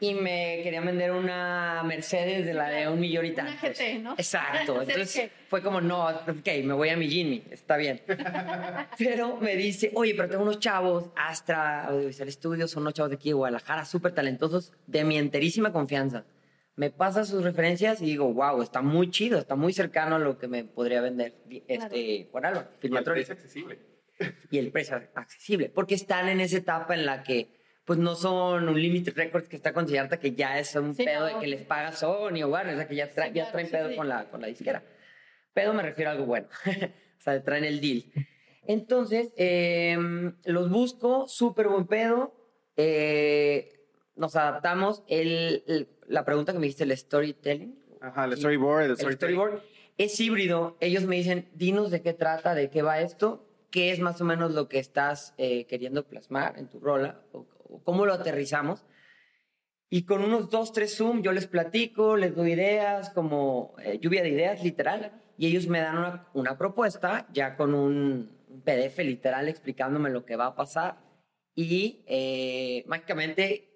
y 0.00 0.14
me 0.14 0.60
querían 0.62 0.86
vender 0.86 1.12
una 1.12 1.82
Mercedes 1.84 2.46
de 2.46 2.54
la 2.54 2.68
de 2.68 2.88
un 2.88 2.98
millón 3.00 3.26
y 3.26 3.30
Una 3.30 3.44
tantos. 3.46 3.78
GT, 3.78 3.98
¿no? 4.00 4.12
Exacto. 4.12 4.74
Una 4.74 4.82
Entonces 4.84 5.30
fue 5.48 5.62
como, 5.62 5.80
no, 5.80 6.08
ok, 6.08 6.46
me 6.64 6.72
voy 6.74 6.88
a 6.90 6.96
mi 6.96 7.08
Jimny, 7.08 7.44
está 7.50 7.76
bien. 7.76 8.00
Pero 8.98 9.36
me 9.36 9.56
dice, 9.56 9.90
oye, 9.94 10.14
pero 10.14 10.28
tengo 10.28 10.42
unos 10.42 10.58
chavos, 10.60 11.10
Astra 11.16 11.86
Audiovisual 11.86 12.30
Studios, 12.32 12.70
son 12.70 12.82
unos 12.82 12.94
chavos 12.94 13.10
de 13.10 13.16
aquí 13.16 13.30
de 13.30 13.34
Guadalajara, 13.34 13.84
súper 13.84 14.12
talentosos, 14.12 14.72
de 14.86 15.04
mi 15.04 15.18
enterísima 15.18 15.72
confianza. 15.72 16.24
Me 16.76 16.90
pasa 16.90 17.24
sus 17.24 17.42
referencias 17.42 18.00
y 18.00 18.06
digo, 18.06 18.32
wow, 18.32 18.62
está 18.62 18.80
muy 18.80 19.10
chido, 19.10 19.38
está 19.38 19.54
muy 19.54 19.72
cercano 19.72 20.16
a 20.16 20.18
lo 20.18 20.38
que 20.38 20.48
me 20.48 20.64
podría 20.64 21.00
vender 21.00 21.34
este, 21.68 22.28
Juan 22.30 22.46
Álvaro, 22.46 22.68
Y 22.80 22.86
el 22.86 23.04
precio 23.04 23.34
accesible. 23.34 23.78
y 24.50 24.58
el 24.58 24.70
precio 24.70 24.96
accesible, 25.14 25.68
porque 25.68 25.94
están 25.94 26.28
en 26.28 26.40
esa 26.40 26.58
etapa 26.58 26.94
en 26.94 27.04
la 27.06 27.22
que 27.22 27.59
pues 27.84 27.98
no 27.98 28.14
son 28.14 28.68
un 28.68 28.80
Limited 28.80 29.14
Records 29.16 29.48
que 29.48 29.56
está 29.56 29.72
considerada 29.72 30.18
que 30.18 30.32
ya 30.32 30.58
es 30.58 30.74
un 30.76 30.94
Sí, 30.94 31.04
pedo 31.04 31.28
no. 31.28 31.34
de 31.34 31.40
que 31.40 31.46
les 31.48 31.62
paga 31.62 31.92
Sony 31.92 32.42
o 32.44 32.48
Warner, 32.48 32.74
o 32.74 32.76
sea 32.78 32.86
que 32.86 32.94
ya, 32.94 33.10
tra- 33.10 33.28
Sí, 33.28 33.34
ya 33.34 33.50
traen 33.50 33.66
sí, 33.66 33.72
pedo 33.72 33.88
sí. 33.90 33.96
Con, 33.96 34.08
la, 34.08 34.30
con 34.30 34.40
la 34.40 34.46
disquera. 34.46 34.82
Pedo 35.52 35.72
me 35.74 35.82
refiero 35.82 36.10
a 36.10 36.14
algo 36.14 36.26
bueno, 36.26 36.46
o 36.66 37.20
sea, 37.20 37.42
traen 37.42 37.64
el 37.64 37.80
deal. 37.80 38.04
Entonces, 38.66 39.32
eh, 39.36 39.96
los 40.44 40.70
busco, 40.70 41.26
súper 41.26 41.68
buen 41.68 41.86
pedo, 41.86 42.34
eh, 42.76 43.72
nos 44.16 44.36
adaptamos, 44.36 45.02
el, 45.08 45.64
el- 45.66 45.88
la 46.06 46.24
pregunta 46.24 46.52
que 46.52 46.58
me 46.58 46.66
dijiste, 46.66 46.84
el 46.84 46.96
storytelling, 46.96 47.78
Ajá, 48.00 48.24
el 48.24 48.36
storyboard, 48.36 48.82
el, 48.84 48.90
el 48.92 48.96
storytelling. 48.96 49.36
storyboard 49.38 49.62
es 49.98 50.18
híbrido. 50.20 50.76
Ellos 50.80 51.04
me 51.04 51.16
dicen, 51.16 51.48
dinos 51.54 51.90
de 51.90 52.00
qué 52.02 52.12
trata, 52.14 52.54
de 52.54 52.70
qué 52.70 52.82
va 52.82 53.00
esto, 53.00 53.46
qué 53.70 53.90
es 53.92 54.00
más 54.00 54.20
o 54.20 54.24
menos 54.24 54.52
lo 54.52 54.68
que 54.68 54.78
estás 54.78 55.34
eh, 55.38 55.66
queriendo 55.66 56.04
plasmar 56.06 56.58
en 56.58 56.68
tu 56.68 56.80
rola, 56.80 57.20
o 57.32 57.46
cómo 57.84 58.06
lo 58.06 58.14
aterrizamos. 58.14 58.84
Y 59.88 60.04
con 60.04 60.22
unos 60.22 60.50
dos, 60.50 60.72
tres 60.72 60.96
Zoom 60.96 61.22
yo 61.22 61.32
les 61.32 61.46
platico, 61.46 62.16
les 62.16 62.34
doy 62.34 62.52
ideas, 62.52 63.10
como 63.10 63.74
eh, 63.82 63.98
lluvia 64.00 64.22
de 64.22 64.28
ideas, 64.28 64.62
literal. 64.62 65.12
Y 65.36 65.48
ellos 65.48 65.66
me 65.66 65.80
dan 65.80 65.98
una, 65.98 66.28
una 66.34 66.58
propuesta 66.58 67.26
ya 67.32 67.56
con 67.56 67.74
un, 67.74 68.40
PDF 68.64 68.98
literal 68.98 69.48
explicándome 69.48 70.10
lo 70.10 70.24
que 70.24 70.36
va 70.36 70.46
a 70.46 70.54
pasar. 70.54 70.98
Y 71.54 72.04
eh, 72.06 72.84
mágicamente 72.86 73.68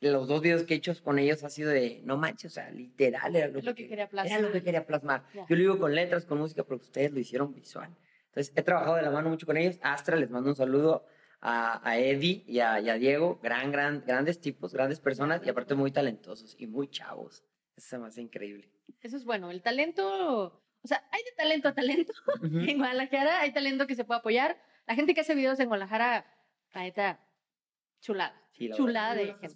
los 0.00 0.28
dos 0.28 0.42
videos 0.42 0.62
que 0.64 0.74
he 0.74 0.76
hecho 0.76 0.92
con 1.02 1.18
ellos 1.18 1.42
ha 1.42 1.50
sido 1.50 1.70
de, 1.70 2.02
no 2.04 2.16
manches, 2.16 2.52
o 2.52 2.54
sea, 2.54 2.70
literal 2.70 3.34
era 3.34 3.48
lo, 3.48 3.60
lo 3.60 3.74
que 3.74 3.88
quería 3.88 4.04
Era 4.04 4.10
plasmar. 4.10 4.40
lo 4.42 4.52
que 4.52 4.62
quería 4.62 4.86
plasmar. 4.86 5.24
Ya. 5.34 5.46
Yo 5.48 5.56
lo 5.56 5.62
digo 5.62 5.78
con 5.78 5.94
letras, 5.94 6.26
con 6.26 6.38
música, 6.38 6.64
porque 6.64 6.84
ustedes 6.84 7.12
lo 7.12 7.18
hicieron 7.18 7.54
visual. 7.54 7.90
Entonces, 8.26 8.52
he 8.54 8.62
trabajado 8.62 8.96
de 8.96 9.02
la 9.02 9.10
mano 9.10 9.30
mucho 9.30 9.46
con 9.46 9.56
ellos. 9.56 9.78
Astra, 9.82 10.16
les 10.16 10.30
mando 10.30 10.50
un 10.50 10.56
saludo 10.56 11.06
a, 11.40 11.88
a 11.88 11.98
Eddie 11.98 12.44
y 12.46 12.60
a, 12.60 12.80
y 12.80 12.88
a 12.88 12.94
Diego. 12.94 13.38
Gran, 13.42 13.72
gran, 13.72 14.02
grandes 14.06 14.40
tipos, 14.40 14.72
grandes 14.72 15.00
personas 15.00 15.40
y 15.44 15.48
aparte 15.48 15.74
muy 15.74 15.90
talentosos 15.90 16.56
y 16.58 16.66
muy 16.66 16.88
chavos. 16.88 17.44
Eso 17.76 17.88
se 17.88 17.98
me 17.98 18.06
hace 18.06 18.22
increíble. 18.22 18.70
Eso 19.00 19.16
es 19.16 19.24
bueno. 19.24 19.50
El 19.50 19.62
talento, 19.62 20.62
o 20.82 20.86
sea, 20.88 21.06
hay 21.12 21.22
de 21.24 21.32
talento 21.36 21.68
a 21.68 21.74
talento. 21.74 22.12
En 22.42 22.78
Guadalajara 22.78 23.40
hay 23.40 23.52
talento 23.52 23.86
que 23.86 23.94
se 23.94 24.04
puede 24.04 24.20
apoyar. 24.20 24.60
La 24.86 24.94
gente 24.94 25.14
que 25.14 25.20
hace 25.20 25.34
videos 25.34 25.58
en 25.60 25.68
Guadalajara, 25.68 26.26
la 26.72 26.82
neta, 26.82 27.20
chulada. 28.00 28.40
Sí, 28.56 28.70
chulada 28.74 29.14
de 29.14 29.26
gente. 29.34 29.48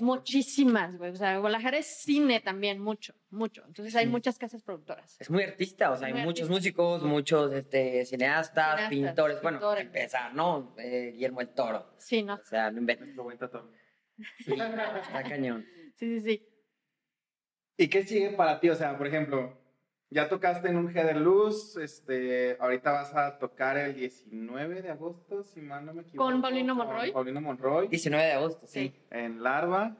Muchísimas, 0.00 0.96
güey. 0.96 1.10
O 1.10 1.16
sea, 1.16 1.38
Guadalajara 1.38 1.78
es 1.78 2.02
cine 2.02 2.40
también, 2.40 2.78
mucho, 2.78 3.14
mucho. 3.30 3.64
Entonces 3.66 3.94
hay 3.96 4.04
Sí. 4.06 4.10
muchas 4.10 4.38
casas 4.38 4.62
productoras. 4.62 5.20
Es 5.20 5.30
muy 5.30 5.42
artista, 5.42 5.90
o 5.90 5.96
sea, 5.96 6.06
hay 6.08 6.14
muchos 6.14 6.26
artista. 6.48 6.52
músicos, 6.54 7.02
muchos 7.02 7.52
este, 7.52 8.04
cineastas, 8.04 8.88
Cineastas, 8.88 8.88
pintores. 8.90 9.42
Bueno, 9.42 9.58
pintores. 9.58 9.86
empezar, 9.86 10.34
¿no? 10.34 10.74
Eh, 10.78 11.10
Guillermo 11.14 11.40
el 11.40 11.48
Toro. 11.48 11.94
Sí, 11.98 12.22
¿no? 12.22 12.34
O 12.34 12.44
sea, 12.44 12.70
no 12.70 12.86
Tato. 13.38 13.70
Está 14.46 15.22
cañón. 15.24 15.64
Sí, 15.96 16.18
sí, 16.18 16.20
sí. 16.20 16.46
¿Y 17.76 17.88
qué 17.88 18.02
sigue 18.04 18.30
para 18.30 18.58
ti? 18.58 18.70
O 18.70 18.74
sea, 18.74 18.96
por 18.96 19.06
ejemplo, 19.06 19.59
ya 20.10 20.28
tocaste 20.28 20.68
en 20.68 20.76
un 20.76 20.88
Header 20.94 21.16
Luz, 21.16 21.76
este, 21.76 22.56
ahorita 22.60 22.90
vas 22.90 23.14
a 23.14 23.38
tocar 23.38 23.78
el 23.78 23.94
19 23.94 24.82
de 24.82 24.90
agosto, 24.90 25.42
si 25.44 25.60
mal 25.60 25.86
no 25.86 25.94
me 25.94 26.02
equivoco. 26.02 26.24
¿Con 26.30 26.42
Paulino 26.42 26.76
con 26.76 26.86
Monroy? 26.86 27.12
Paulino 27.12 27.40
Monroy, 27.40 27.88
19 27.88 28.24
de 28.24 28.32
agosto, 28.32 28.66
sí. 28.66 28.92
en 29.10 29.42
Larva. 29.42 29.96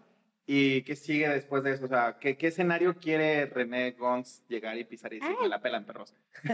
¿Y 0.46 0.82
qué 0.82 0.96
sigue 0.96 1.28
después 1.28 1.62
de 1.62 1.74
eso? 1.74 1.84
O 1.84 1.88
sea, 1.88 2.18
¿qué, 2.18 2.36
qué 2.36 2.48
escenario 2.48 2.96
quiere 2.96 3.46
René 3.46 3.92
Gons 3.92 4.44
llegar 4.48 4.76
y 4.76 4.84
pisar 4.84 5.12
y 5.12 5.20
decir, 5.20 5.36
Ay. 5.38 5.42
me 5.44 5.48
la 5.48 5.60
pelan 5.60 5.84
perros? 5.84 6.14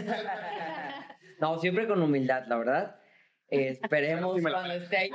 No, 1.39 1.59
siempre 1.59 1.87
con 1.87 2.01
humildad, 2.01 2.47
la 2.47 2.57
verdad. 2.57 2.97
Eh, 3.51 3.69
esperemos 3.69 4.37
Sí 4.37 4.43
cuando 4.43 4.73
esté 4.73 4.97
ahí 4.97 5.11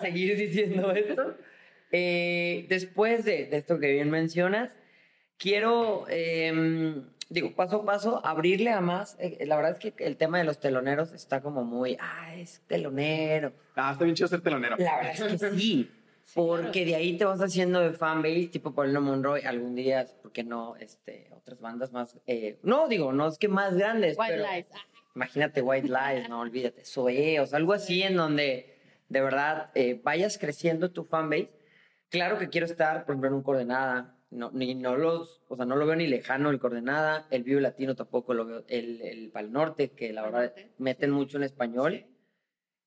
seguir 0.00 0.36
diciendo 0.36 0.92
esto. 0.92 1.36
Eh, 1.90 2.66
después 2.68 3.24
de, 3.24 3.46
de 3.46 3.56
esto 3.56 3.78
que 3.78 3.92
bien 3.92 4.10
mencionas, 4.10 4.76
quiero, 5.38 6.06
em, 6.08 7.04
digo, 7.32 7.54
paso 7.54 7.76
a 7.76 7.84
paso, 7.84 8.24
abrirle 8.24 8.70
a 8.70 8.80
más. 8.80 9.16
Eh, 9.18 9.44
la 9.46 9.56
verdad 9.56 9.72
es 9.72 9.78
que 9.78 10.04
el 10.04 10.16
tema 10.16 10.38
de 10.38 10.44
los 10.44 10.60
teloneros 10.60 11.12
está 11.12 11.40
como 11.40 11.64
muy, 11.64 11.96
ah, 12.00 12.34
es 12.36 12.62
telonero. 12.66 13.52
Ah, 13.74 13.92
está 13.92 14.04
bien 14.04 14.14
chido 14.14 14.28
ser 14.28 14.42
telonero. 14.42 14.76
La 14.78 14.96
verdad 14.96 15.12
es 15.32 15.40
que 15.40 15.50
sí. 15.58 15.90
Porque 16.34 16.84
de 16.84 16.94
ahí 16.94 17.16
te 17.16 17.24
vas 17.24 17.40
haciendo 17.40 17.80
de 17.80 17.92
fanbase, 17.92 18.48
tipo 18.48 18.74
Paulino 18.74 19.00
Monroy, 19.00 19.42
algún 19.42 19.74
día, 19.74 20.06
¿por 20.22 20.32
qué 20.32 20.44
no? 20.44 20.76
Este, 20.76 21.28
otras 21.32 21.60
bandas 21.60 21.92
más, 21.92 22.16
eh, 22.26 22.58
no 22.62 22.88
digo, 22.88 23.12
no 23.12 23.28
es 23.28 23.38
que 23.38 23.48
más 23.48 23.76
grandes, 23.76 24.16
White 24.16 24.36
pero 24.36 24.50
Lies. 24.50 24.66
Imagínate 25.14 25.60
White 25.60 25.88
Lies, 25.88 26.28
no 26.28 26.40
olvídate, 26.40 26.84
Zoe, 26.84 27.40
o 27.40 27.46
sea, 27.46 27.58
algo 27.58 27.74
así 27.74 28.02
en 28.02 28.16
donde 28.16 28.78
de 29.08 29.20
verdad 29.20 29.70
eh, 29.74 30.00
vayas 30.02 30.38
creciendo 30.38 30.90
tu 30.90 31.04
fanbase. 31.04 31.50
Claro 32.08 32.38
que 32.38 32.48
quiero 32.48 32.66
estar, 32.66 33.04
por 33.04 33.12
ejemplo, 33.12 33.28
en 33.28 33.34
un 33.34 33.42
coordenada, 33.42 34.16
no, 34.32 34.50
ni, 34.52 34.74
no 34.74 34.96
los, 34.96 35.42
o 35.48 35.56
sea, 35.56 35.64
no 35.64 35.76
lo 35.76 35.86
veo 35.86 35.94
ni 35.96 36.06
lejano 36.06 36.50
el 36.50 36.58
coordenada, 36.58 37.26
el 37.30 37.44
Vivo 37.44 37.60
Latino 37.60 37.94
tampoco 37.94 38.34
lo 38.34 38.44
veo, 38.44 38.64
el, 38.68 39.00
el 39.02 39.30
Pal 39.30 39.52
Norte, 39.52 39.90
que 39.92 40.12
la 40.12 40.22
Pal 40.22 40.32
verdad 40.32 40.46
Norte, 40.56 40.72
meten 40.78 41.10
mucho 41.10 41.36
en 41.36 41.44
español. 41.44 41.92
Sí. 41.94 42.06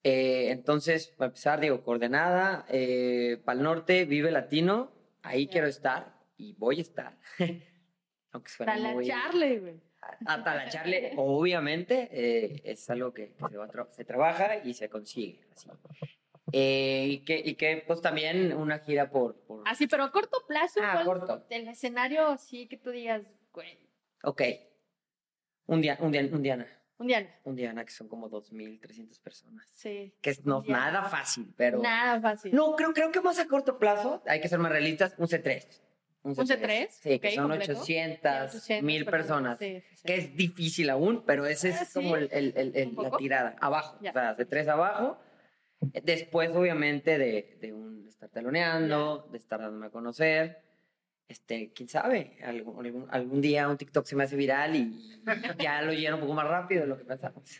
Eh, 0.03 0.51
entonces, 0.51 1.07
para 1.17 1.27
empezar, 1.27 1.59
digo, 1.59 1.83
coordenada, 1.83 2.65
eh, 2.69 3.41
Pal 3.45 3.63
Norte, 3.63 4.05
Vive 4.05 4.31
Latino, 4.31 4.91
ahí 5.23 5.45
Ya. 5.45 5.51
quiero 5.51 5.67
estar 5.67 6.13
y 6.37 6.53
voy 6.53 6.79
a 6.79 6.81
estar. 6.81 7.17
Aunque 8.31 8.49
suene 8.51 8.79
la 8.79 8.91
muy... 8.91 9.07
Charlie, 9.07 9.59
güey. 9.59 9.81
Hasta 10.27 10.53
la 10.53 10.69
charle, 10.69 11.13
obviamente, 11.15 12.09
eh, 12.11 12.61
es 12.63 12.87
algo 12.91 13.11
que, 13.11 13.33
que 13.33 13.43
se, 13.49 13.57
va 13.57 13.67
tra- 13.67 13.89
se 13.91 14.05
trabaja 14.05 14.57
y 14.63 14.75
se 14.75 14.87
consigue. 14.87 15.41
así. 15.51 15.67
Eh, 16.57 17.07
y, 17.09 17.17
que, 17.25 17.37
y 17.43 17.55
que, 17.55 17.83
pues 17.85 17.99
también 18.01 18.53
una 18.53 18.79
gira 18.79 19.09
por... 19.09 19.35
por... 19.41 19.61
Así, 19.67 19.87
pero 19.87 20.03
a 20.03 20.11
corto 20.13 20.37
plazo, 20.47 20.79
Ah, 20.81 21.01
¿cuál- 21.03 21.05
corto. 21.19 21.45
El 21.49 21.67
escenario, 21.67 22.37
sí, 22.37 22.65
que 22.67 22.77
tú 22.77 22.91
digas, 22.91 23.23
güey, 23.51 23.77
Ok. 24.23 24.41
Un 25.65 25.81
día, 25.81 25.97
un 25.99 26.11
día, 26.13 26.21
un 26.31 26.41
Diana. 26.41 26.65
un 26.97 27.07
día, 27.07 27.39
Un 27.43 27.55
Diana 27.57 27.83
que 27.83 27.91
son 27.91 28.07
como 28.07 28.29
2.300 28.29 29.19
personas. 29.21 29.69
sí. 29.73 30.13
Que 30.21 30.29
es 30.29 30.45
no, 30.45 30.63
nada 30.65 31.03
fácil, 31.03 31.53
pero... 31.57 31.79
Nada 31.81 32.21
fácil. 32.21 32.55
No, 32.55 32.73
creo, 32.77 32.93
creo 32.93 33.11
que 33.11 33.19
más 33.19 33.37
a 33.39 33.47
corto 33.47 33.77
plazo, 33.77 34.23
hay 34.25 34.39
que 34.39 34.47
ser 34.47 34.59
más 34.59 34.71
realistas, 34.71 35.13
un 35.17 35.27
C3. 35.27 35.65
¿Un 36.23 36.35
C3? 36.37 36.87
Sí, 36.89 37.19
que 37.19 37.27
Ok, 37.27 37.33
son 37.35 37.49
completo. 37.49 37.73
800, 37.73 38.31
800 38.55 38.81
mil 38.83 39.05
personas. 39.05 39.59
Sí, 39.59 39.81
sí, 39.81 39.95
sí. 39.97 40.03
Que 40.07 40.15
es 40.15 40.35
difícil 40.37 40.89
aún, 40.89 41.23
pero 41.25 41.45
ese 41.45 41.73
Ah, 41.73 41.81
es 41.81 41.93
como 41.93 42.15
¿sí? 42.15 42.27
el, 42.31 42.53
el- 42.55 42.71
el- 42.77 42.87
¿Un 42.97 43.03
la 43.03 43.11
tirada. 43.17 43.55
Abajo, 43.59 43.97
Ya. 44.01 44.11
o 44.11 44.13
sea, 44.13 44.33
de 44.35 44.45
tres 44.45 44.67
abajo. 44.69 45.19
Después, 46.03 46.49
obviamente, 46.51 47.17
de, 47.17 47.57
de 47.61 47.73
un, 47.73 48.05
estar 48.07 48.29
teloneando, 48.29 49.27
de 49.31 49.37
estar 49.37 49.59
dándome 49.59 49.87
a 49.87 49.89
conocer. 49.89 50.61
Este, 51.27 51.71
quién 51.73 51.89
sabe, 51.89 52.37
algún, 52.43 52.85
algún, 52.85 53.07
algún 53.09 53.41
día 53.41 53.67
un 53.67 53.77
TikTok 53.77 54.05
se 54.05 54.15
me 54.15 54.25
hace 54.25 54.35
viral 54.35 54.75
y 54.75 55.19
ya 55.57 55.81
lo 55.81 55.91
lleno 55.91 56.17
un 56.17 56.21
poco 56.21 56.33
más 56.33 56.47
rápido 56.47 56.81
de 56.81 56.87
lo 56.87 56.97
que 56.99 57.03
pensamos. 57.03 57.59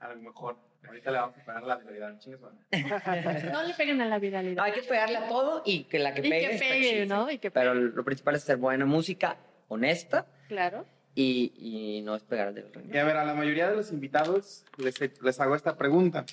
A 0.00 0.08
lo 0.08 0.16
mejor. 0.20 0.56
Ahorita 0.88 1.10
le 1.12 1.18
vamos 1.18 1.36
a 1.38 1.44
pagar 1.44 1.62
la 1.62 1.76
viralidad. 1.76 2.18
Chingue 2.18 2.38
su 2.38 2.42
madre. 2.42 3.50
No 3.52 3.62
le 3.62 3.74
peguen 3.74 4.00
a 4.00 4.06
la 4.06 4.16
No, 4.16 4.20
viralidad. 4.20 4.64
hay 4.64 4.72
que 4.72 4.82
pegarle 4.82 5.18
a 5.18 5.28
todo 5.28 5.62
y 5.64 5.84
que 5.84 5.98
la 6.00 6.12
que 6.14 6.26
y 6.26 6.30
pegue. 6.30 6.48
que 6.48 6.54
está 6.54 6.66
pegue. 6.68 7.06
¿no? 7.06 7.30
Y 7.30 7.38
que 7.38 7.50
Pero 7.52 7.74
pegue. 7.74 7.84
lo 7.94 8.04
principal 8.04 8.34
es 8.34 8.42
hacer 8.42 8.56
buena 8.56 8.86
música, 8.86 9.36
honesta 9.68 10.26
Claro. 10.48 10.84
y, 11.14 11.52
y 11.98 12.02
no 12.02 12.16
es 12.16 12.24
pegar 12.24 12.52
del 12.54 12.72
ring. 12.74 12.92
Y 12.92 12.98
a 12.98 13.04
ver, 13.04 13.16
a 13.18 13.24
la 13.24 13.34
mayoría 13.34 13.70
de 13.70 13.76
los 13.76 13.92
invitados 13.92 14.64
les, 14.78 14.98
les 15.22 15.38
hago 15.38 15.54
esta 15.54 15.76
pregunta. 15.76 16.24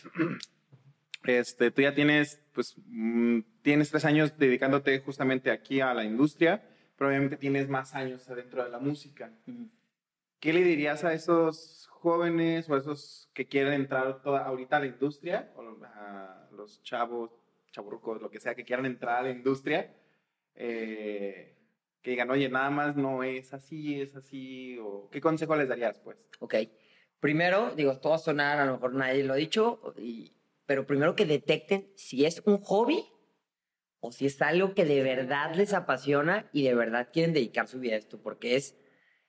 Este, 1.27 1.71
tú 1.71 1.81
ya 1.81 1.93
tienes, 1.93 2.39
pues, 2.53 2.75
mm, 2.85 3.39
tienes 3.61 3.91
tres 3.91 4.05
años 4.05 4.37
dedicándote 4.37 4.99
justamente 5.01 5.51
aquí 5.51 5.81
a 5.81 5.93
la 5.93 6.05
industria, 6.05 6.63
pero 6.97 7.09
obviamente 7.09 7.35
tienes 7.35 7.67
más 7.67 7.93
años 7.95 8.29
adentro 8.29 8.63
de 8.63 8.69
la 8.69 8.79
música. 8.79 9.31
¿Qué 10.39 10.53
le 10.53 10.63
dirías 10.63 11.03
a 11.03 11.13
esos 11.13 11.87
jóvenes 11.91 12.69
o 12.69 12.75
a 12.75 12.77
esos 12.77 13.29
que 13.33 13.45
quieren 13.45 13.73
entrar 13.73 14.21
toda, 14.21 14.45
ahorita 14.45 14.77
a 14.77 14.79
la 14.79 14.85
industria, 14.85 15.51
o 15.55 15.61
a 15.61 16.47
los 16.55 16.81
chavos, 16.83 17.31
chaburrucos, 17.71 18.21
lo 18.21 18.29
que 18.29 18.39
sea, 18.39 18.55
que 18.55 18.63
quieran 18.63 18.85
entrar 18.85 19.19
a 19.19 19.23
la 19.23 19.31
industria? 19.31 19.93
eh, 20.59 21.55
que 22.01 22.11
digan, 22.11 22.31
oye, 22.31 22.49
nada 22.49 22.69
más 22.69 22.95
no 22.95 23.21
es 23.23 23.53
así, 23.53 23.99
es 24.01 24.15
así, 24.15 24.77
o 24.79 25.09
qué 25.11 25.21
consejo 25.21 25.55
les 25.55 25.67
darías, 25.67 25.99
pues? 25.99 26.17
Ok. 26.39 26.55
Primero, 27.19 27.75
digo, 27.75 27.91
a 27.91 28.17
sonar, 28.17 28.59
a 28.59 28.65
lo 28.65 28.73
mejor 28.73 28.93
nadie 28.93 29.23
lo 29.23 29.33
ha 29.33 29.35
dicho, 29.35 29.93
y- 29.97 30.31
pero 30.67 30.85
primero 30.85 31.15
que 31.15 31.25
detecten 31.25 31.91
si 31.95 32.25
es 32.25 32.43
un 32.45 32.61
hobby 32.61 33.03
o 33.99 34.11
si 34.11 34.27
es 34.27 34.39
algo 34.43 34.75
que 34.75 34.85
de 34.85 35.01
verdad 35.01 35.55
les 35.55 35.73
apasiona 35.73 36.47
y 36.53 36.63
de 36.63 36.75
verdad 36.75 37.09
quieren 37.11 37.33
dedicar 37.33 37.67
su 37.67 37.79
vida 37.79 37.95
a 37.95 37.97
esto, 37.97 38.21
porque 38.21 38.55
es, 38.55 38.77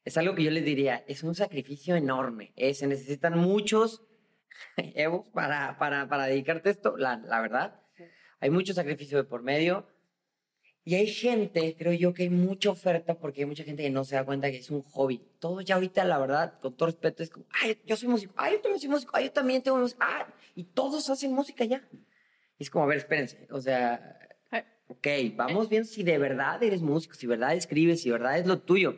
es 0.05 0.19
algo 0.19 0.35
que 0.35 0.45
yo 0.45 0.51
les 0.51 0.67
diría, 0.67 1.03
es 1.09 1.23
un 1.23 1.35
sacrificio 1.35 1.97
enorme, 1.97 2.53
eh, 2.57 2.75
se 2.75 2.87
necesitan 2.87 3.39
muchos 3.39 4.03
Evo 4.77 5.31
para, 5.33 5.79
para, 5.79 6.09
para 6.09 6.27
dedicarte 6.27 6.69
a 6.69 6.73
esto, 6.73 6.97
la, 6.97 7.17
la 7.17 7.41
verdad. 7.41 7.81
Sí. 7.97 8.05
Hay 8.41 8.51
mucho 8.51 8.75
sacrificio 8.75 9.19
de 9.19 9.25
por 9.25 9.43
medio 9.43 9.87
Y 10.89 10.95
hay 10.95 11.07
gente, 11.07 11.77
creo 11.79 11.93
yo 11.93 12.15
que 12.15 12.23
hay 12.23 12.31
mucha 12.31 12.71
oferta 12.71 13.13
porque 13.13 13.43
hay 13.43 13.47
mucha 13.47 13.63
gente 13.63 13.83
que 13.83 13.91
no 13.91 14.05
se 14.05 14.15
da 14.15 14.25
cuenta 14.25 14.51
que 14.51 14.57
es 14.57 14.71
un 14.71 14.81
hobby. 14.81 15.21
Todos 15.39 15.63
ya 15.63 15.75
ahorita, 15.75 16.03
la 16.07 16.17
verdad, 16.17 16.59
con 16.61 16.75
todo 16.75 16.87
respeto, 16.87 17.23
es 17.23 17.29
como, 17.29 17.45
ay, 17.63 17.79
yo 17.85 17.95
soy 17.95 18.09
músico, 18.09 18.33
ay, 18.39 18.55
yo 18.55 18.63
también 18.63 18.81
soy 18.81 18.89
músico, 18.89 19.13
ay, 19.15 19.25
yo 19.27 19.33
también 19.33 19.63
tengo 19.63 19.77
música, 19.77 20.07
ah, 20.09 20.27
y 20.55 20.65
todos 20.65 21.11
hacen 21.11 21.35
música 21.35 21.67
ya. 21.67 21.87
Y 22.59 22.63
es 22.63 22.71
como, 22.71 22.87
a 22.87 22.89
ver, 22.89 22.97
espérense, 22.97 23.47
o 23.51 23.61
sea, 23.61 24.19
ok, 24.87 25.07
vamos 25.35 25.69
viendo 25.69 25.87
si 25.87 26.03
de 26.05 26.17
verdad 26.17 26.63
eres 26.63 26.81
músico, 26.81 27.13
si 27.13 27.27
de 27.27 27.37
verdad 27.37 27.55
escribes, 27.55 28.01
si 28.01 28.09
de 28.09 28.15
verdad 28.15 28.39
es 28.39 28.47
lo 28.47 28.59
tuyo. 28.59 28.97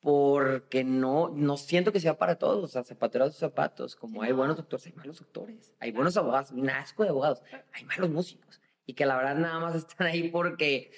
Porque 0.00 0.82
no, 0.82 1.28
no 1.28 1.56
siento 1.56 1.92
que 1.92 2.00
sea 2.00 2.18
para 2.18 2.34
todos, 2.34 2.64
o 2.64 2.66
sea, 2.66 2.82
zapatero 2.82 3.26
a 3.26 3.28
sus 3.28 3.38
zapatos. 3.38 3.94
Como 3.94 4.22
hay 4.22 4.30
no. 4.30 4.38
buenos 4.38 4.56
doctores, 4.56 4.86
hay 4.88 4.92
malos 4.94 5.20
doctores, 5.20 5.72
hay 5.78 5.92
buenos 5.92 6.16
abogados, 6.16 6.50
un 6.50 6.68
asco 6.68 7.04
de 7.04 7.10
abogados, 7.10 7.44
hay 7.72 7.84
malos 7.84 8.10
músicos. 8.10 8.60
Y 8.84 8.94
que 8.94 9.06
la 9.06 9.16
verdad 9.16 9.36
nada 9.36 9.60
más 9.60 9.76
están 9.76 10.08
ahí 10.08 10.28
porque 10.28 10.90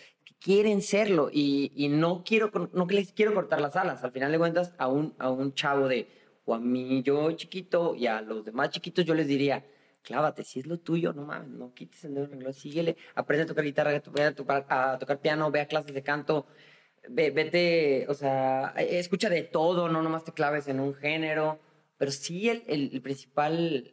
quieren 0.44 0.80
serlo. 0.82 1.30
Y, 1.32 1.72
y 1.74 1.88
no 1.88 2.22
quiero, 2.24 2.50
no 2.72 2.86
les 2.86 3.12
quiero 3.12 3.34
cortar 3.34 3.60
las 3.60 3.76
alas. 3.76 4.04
Al 4.04 4.12
final 4.12 4.30
de 4.32 4.38
cuentas, 4.38 4.74
a 4.78 4.88
un, 4.88 5.14
a 5.18 5.30
un 5.30 5.54
chavo 5.54 5.88
de, 5.88 6.08
o 6.44 6.54
a 6.54 6.58
mí, 6.60 7.02
yo 7.02 7.32
chiquito, 7.32 7.94
y 7.94 8.06
a 8.06 8.20
los 8.20 8.44
demás 8.44 8.70
chiquitos, 8.70 9.04
yo 9.04 9.14
les 9.14 9.26
diría, 9.26 9.64
clávate, 10.02 10.44
si 10.44 10.60
es 10.60 10.66
lo 10.66 10.78
tuyo, 10.78 11.12
no 11.14 11.22
mames, 11.24 11.48
no 11.48 11.72
quites 11.74 12.04
el 12.04 12.14
dedo 12.14 12.26
renglón, 12.26 12.52
síguele, 12.52 12.96
aprende 13.14 13.44
a 13.44 13.46
tocar 13.46 13.64
guitarra, 13.64 13.96
aprende 13.96 14.22
a 14.24 14.34
tocar, 14.34 14.66
a 14.68 14.98
tocar 14.98 15.18
piano, 15.20 15.50
ve 15.50 15.60
a 15.62 15.66
clases 15.66 15.94
de 15.94 16.02
canto, 16.02 16.46
ve- 17.08 17.30
vete, 17.30 18.06
o 18.08 18.14
sea, 18.14 18.74
escucha 18.76 19.30
de 19.30 19.42
todo, 19.42 19.88
no 19.88 20.02
nomás 20.02 20.24
te 20.24 20.32
claves 20.32 20.68
en 20.68 20.80
un 20.80 20.94
género, 20.94 21.58
pero 21.96 22.10
sí 22.10 22.50
el, 22.50 22.62
el, 22.66 22.90
el 22.92 23.00
principal, 23.02 23.90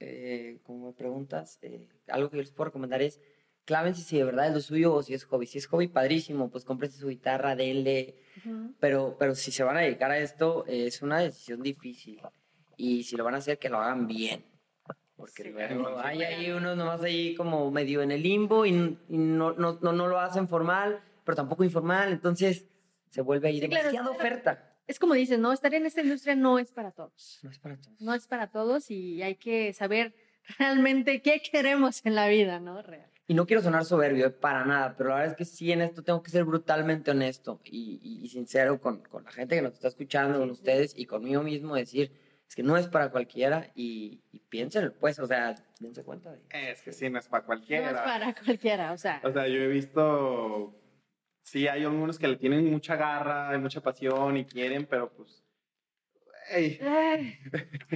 eh, 0.00 0.58
como 0.64 0.88
me 0.88 0.92
preguntas, 0.92 1.58
eh, 1.62 1.88
algo 2.08 2.28
que 2.30 2.36
yo 2.36 2.42
les 2.42 2.52
puedo 2.52 2.66
recomendar 2.66 3.00
es, 3.00 3.20
clávense 3.66 4.00
si 4.02 4.16
de 4.16 4.24
verdad 4.24 4.48
es 4.48 4.54
lo 4.54 4.60
suyo 4.62 4.94
o 4.94 5.02
si 5.02 5.12
es 5.12 5.24
hobby. 5.24 5.46
Si 5.46 5.58
es 5.58 5.66
hobby, 5.66 5.88
padrísimo, 5.88 6.48
pues 6.50 6.64
cómprense 6.64 6.98
su 6.98 7.08
guitarra, 7.08 7.54
denle, 7.54 8.14
pero, 8.80 9.16
pero 9.18 9.34
si 9.34 9.52
se 9.52 9.62
van 9.64 9.76
a 9.76 9.80
dedicar 9.80 10.10
a 10.10 10.18
esto, 10.18 10.64
es 10.66 11.02
una 11.02 11.18
decisión 11.20 11.60
difícil. 11.62 12.20
Y 12.78 13.02
si 13.04 13.16
lo 13.16 13.24
van 13.24 13.34
a 13.34 13.38
hacer, 13.38 13.58
que 13.58 13.68
lo 13.68 13.78
hagan 13.78 14.06
bien. 14.06 14.44
Porque 15.16 15.42
Sí, 15.44 15.48
luego 15.50 15.84
claro. 15.84 16.00
hay 16.00 16.22
ahí 16.22 16.50
unos 16.50 16.76
nomás 16.76 17.02
ahí 17.02 17.34
como 17.34 17.70
medio 17.70 18.02
en 18.02 18.10
el 18.12 18.22
limbo 18.22 18.64
y, 18.66 18.72
no, 18.72 19.52
no, 19.52 19.78
no, 19.80 19.92
no 19.92 20.06
lo 20.08 20.18
hacen 20.20 20.46
formal, 20.48 21.00
pero 21.24 21.36
tampoco 21.36 21.64
informal. 21.64 22.12
Entonces 22.12 22.66
se 23.10 23.22
vuelve 23.22 23.48
ahí 23.48 23.54
Sí, 23.56 23.60
demasiada 23.62 23.90
claro. 23.90 24.10
oferta. 24.12 24.72
Es 24.86 24.98
como 25.00 25.14
dices, 25.14 25.38
¿no? 25.38 25.52
Estar 25.52 25.72
en 25.74 25.86
esta 25.86 26.02
industria 26.02 26.36
no 26.36 26.58
es 26.58 26.70
para 26.70 26.92
todos. 26.92 27.40
No 27.42 27.50
es 27.50 27.58
para 27.58 27.76
todos. 27.76 28.00
No 28.00 28.14
es 28.14 28.26
para 28.28 28.50
todos 28.50 28.90
y 28.90 29.22
hay 29.22 29.34
que 29.36 29.72
saber 29.72 30.14
realmente 30.58 31.22
qué 31.22 31.40
queremos 31.40 32.04
en 32.04 32.14
la 32.14 32.28
vida, 32.28 32.60
¿no? 32.60 32.82
Real. 32.82 33.10
Y 33.28 33.34
no 33.34 33.44
quiero 33.46 33.60
sonar 33.62 33.84
soberbio, 33.84 34.26
eh, 34.26 34.30
para 34.30 34.64
nada, 34.64 34.94
pero 34.96 35.08
la 35.10 35.16
verdad 35.16 35.32
es 35.32 35.36
que 35.36 35.44
sí 35.44 35.72
en 35.72 35.80
esto 35.82 36.02
tengo 36.04 36.22
que 36.22 36.30
ser 36.30 36.44
brutalmente 36.44 37.10
honesto 37.10 37.60
y, 37.64 37.98
y- 38.02 38.24
y 38.24 38.28
sincero 38.28 38.80
con, 38.80 39.02
con 39.02 39.24
la 39.24 39.32
gente 39.32 39.56
que 39.56 39.62
nos 39.62 39.72
está 39.74 39.88
escuchando, 39.88 40.38
con 40.38 40.50
ustedes 40.50 40.92
y 40.96 41.06
conmigo 41.06 41.42
mismo, 41.42 41.74
decir, 41.74 42.12
es 42.48 42.54
que 42.54 42.62
no 42.62 42.76
es 42.76 42.86
para 42.86 43.10
cualquiera 43.10 43.72
y, 43.74 44.22
y 44.30 44.38
piénsenlo, 44.38 44.94
pues, 45.00 45.18
o 45.18 45.26
sea, 45.26 45.56
dense 45.80 46.04
cuenta 46.04 46.30
de 46.30 46.40
Es 46.70 46.82
que 46.82 46.92
sí, 46.92 47.10
no 47.10 47.18
es 47.18 47.26
para 47.26 47.40
No 47.42 47.46
cualquiera. 47.46 47.90
es 47.90 48.00
para 48.00 48.34
cualquiera, 48.34 48.92
o 48.92 48.96
sea. 48.98 49.20
O 49.24 49.32
sea, 49.32 49.48
yo 49.48 49.56
he 49.60 49.66
visto, 49.66 50.80
sí, 51.42 51.66
hay 51.66 51.82
algunos 51.82 52.20
que 52.20 52.28
le 52.28 52.36
tienen 52.36 52.70
mucha 52.70 52.94
garra, 52.94 53.50
hay 53.50 53.58
mucha 53.58 53.80
pasión 53.80 54.36
y 54.36 54.44
quieren, 54.44 54.86
pero 54.86 55.12
pues, 55.12 55.42
ey, 56.50 56.78
ay, 56.80 57.38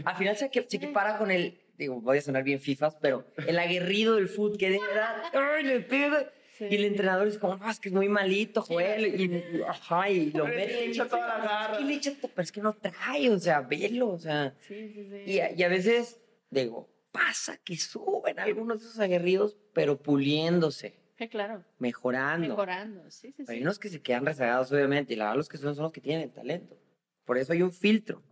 Al 0.05 0.17
final 0.17 0.37
se, 0.37 0.51
que, 0.51 0.67
se 0.69 0.77
equipara 0.79 1.17
con 1.19 1.31
el, 1.31 1.61
digo, 1.85 2.01
voy 2.01 2.19
a 2.19 2.23
sonar 2.23 2.43
bien 2.45 2.61
fifas, 2.61 2.97
pero 3.01 3.25
el 3.47 3.59
aguerrido 3.59 4.17
del 4.17 4.29
fútbol 4.29 4.59
que 4.59 4.71
de 4.71 4.79
verdad, 4.81 6.31
sí. 6.57 6.67
Y 6.71 6.75
el 6.77 6.85
entrenador 6.85 7.27
es 7.27 7.39
como, 7.39 7.57
no, 7.57 7.71
es 7.71 7.81
que 7.81 7.89
es 7.89 7.95
muy 7.95 8.09
malito, 8.09 8.61
Joel. 8.63 9.07
Y, 9.21 9.63
ajá, 9.63 10.11
y 10.11 10.31
lo 10.33 10.47
mete. 10.47 10.67
le 10.67 10.85
echa 10.87 11.07
toda 11.09 11.27
la 11.27 11.39
garra. 11.45 11.79
Que 11.79 11.85
le 11.85 11.95
echa 11.95 12.13
pero 12.21 12.43
es 12.43 12.53
que 12.53 12.61
no 12.61 12.75
trae, 12.75 13.31
o 13.31 13.39
sea, 13.39 13.63
velo, 13.63 14.11
o 14.11 14.19
sea. 14.19 14.55
Sí, 14.61 14.93
sí, 14.95 15.09
sí. 15.11 15.31
Y, 15.33 15.41
a- 15.41 15.53
y 15.53 15.63
a 15.63 15.69
veces, 15.69 16.21
digo, 16.51 16.89
pasa 17.13 17.57
que 17.65 17.77
suben 17.77 18.39
algunos 18.39 18.81
de 18.81 18.87
esos 18.89 19.01
aguerridos, 19.01 19.57
pero 19.73 19.97
puliéndose, 20.03 20.99
Sí, 21.19 21.29
claro. 21.29 21.65
mejorando. 21.79 22.49
Mejorando, 22.49 23.11
sí, 23.11 23.29
sí, 23.29 23.35
Pero 23.39 23.51
hay 23.53 23.57
sí. 23.59 23.63
unos 23.63 23.79
que 23.79 23.89
se 23.89 24.01
quedan 24.03 24.25
rezagados, 24.27 24.71
obviamente, 24.73 25.15
y 25.15 25.17
la 25.17 25.25
verdad 25.25 25.37
los 25.39 25.49
que 25.49 25.57
son 25.59 25.75
son 25.75 25.85
los 25.85 25.93
que 25.93 26.01
tienen 26.01 26.23
el 26.25 26.33
talento. 26.33 26.77
Por 27.25 27.39
eso 27.39 27.53
hay 27.53 27.63
un 27.63 27.73
filtro. 27.73 28.23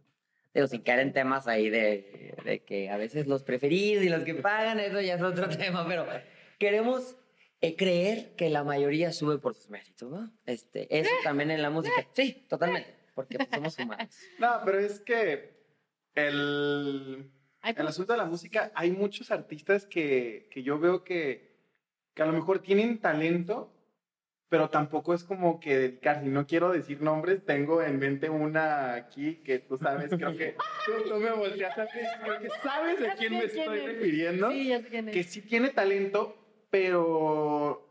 Digo, 0.58 0.66
sin 0.66 0.82
caer 0.82 0.98
en 0.98 1.12
temas 1.12 1.46
ahí 1.46 1.70
de, 1.70 2.34
de 2.44 2.64
que 2.64 2.90
a 2.90 2.96
veces 2.96 3.28
los 3.28 3.44
preferidos 3.44 4.02
y 4.02 4.08
los 4.08 4.24
que 4.24 4.34
pagan, 4.34 4.80
eso 4.80 5.00
ya 5.00 5.14
es 5.14 5.22
otro 5.22 5.48
tema, 5.56 5.86
pero 5.86 6.04
queremos 6.58 7.16
eh, 7.60 7.76
creer 7.76 8.34
que 8.34 8.50
la 8.50 8.64
mayoría 8.64 9.12
sube 9.12 9.38
por 9.38 9.54
sus 9.54 9.70
méritos, 9.70 10.10
¿no? 10.10 10.32
Este, 10.46 10.98
eso 10.98 11.12
también 11.22 11.52
en 11.52 11.62
la 11.62 11.70
música. 11.70 12.08
Sí, 12.12 12.44
totalmente, 12.48 12.92
porque 13.14 13.36
pues, 13.36 13.48
somos 13.52 13.78
humanos. 13.78 14.18
no, 14.40 14.60
pero 14.64 14.80
es 14.80 14.98
que 14.98 15.62
el, 16.16 17.30
el 17.62 17.74
pues, 17.76 17.86
asunto 17.86 18.14
de 18.14 18.18
la 18.18 18.24
música, 18.24 18.72
hay 18.74 18.90
muchos 18.90 19.30
artistas 19.30 19.86
que, 19.86 20.48
que 20.50 20.64
yo 20.64 20.80
veo 20.80 21.04
que, 21.04 21.56
que 22.14 22.22
a 22.22 22.26
lo 22.26 22.32
mejor 22.32 22.62
tienen 22.62 23.00
talento, 23.00 23.72
pero 24.48 24.70
tampoco 24.70 25.12
es 25.14 25.24
como 25.24 25.60
que 25.60 25.76
dedicarse. 25.76 26.26
Y 26.26 26.30
no 26.30 26.46
quiero 26.46 26.72
decir 26.72 27.02
nombres, 27.02 27.44
tengo 27.44 27.82
en 27.82 27.98
mente 27.98 28.30
una 28.30 28.94
aquí 28.94 29.36
que 29.44 29.58
tú 29.58 29.76
sabes, 29.76 30.10
creo 30.10 30.36
que 30.36 30.56
tú, 30.86 30.92
tú 31.08 31.16
me 31.16 31.30
volteaste 31.32 31.80
a 31.82 31.84
ver, 31.84 32.06
creo 32.22 32.38
que 32.40 32.48
sabes 32.62 33.00
de 33.00 33.08
quién 33.18 33.32
me 33.32 33.44
estoy 33.44 33.78
es. 33.78 33.84
refiriendo. 33.84 34.50
Sí, 34.50 34.68
ya 34.68 34.80
sé 34.80 34.88
quién 34.88 35.08
es. 35.08 35.14
que 35.14 35.22
sí 35.24 35.42
tiene 35.42 35.68
talento, 35.70 36.36
pero 36.70 37.84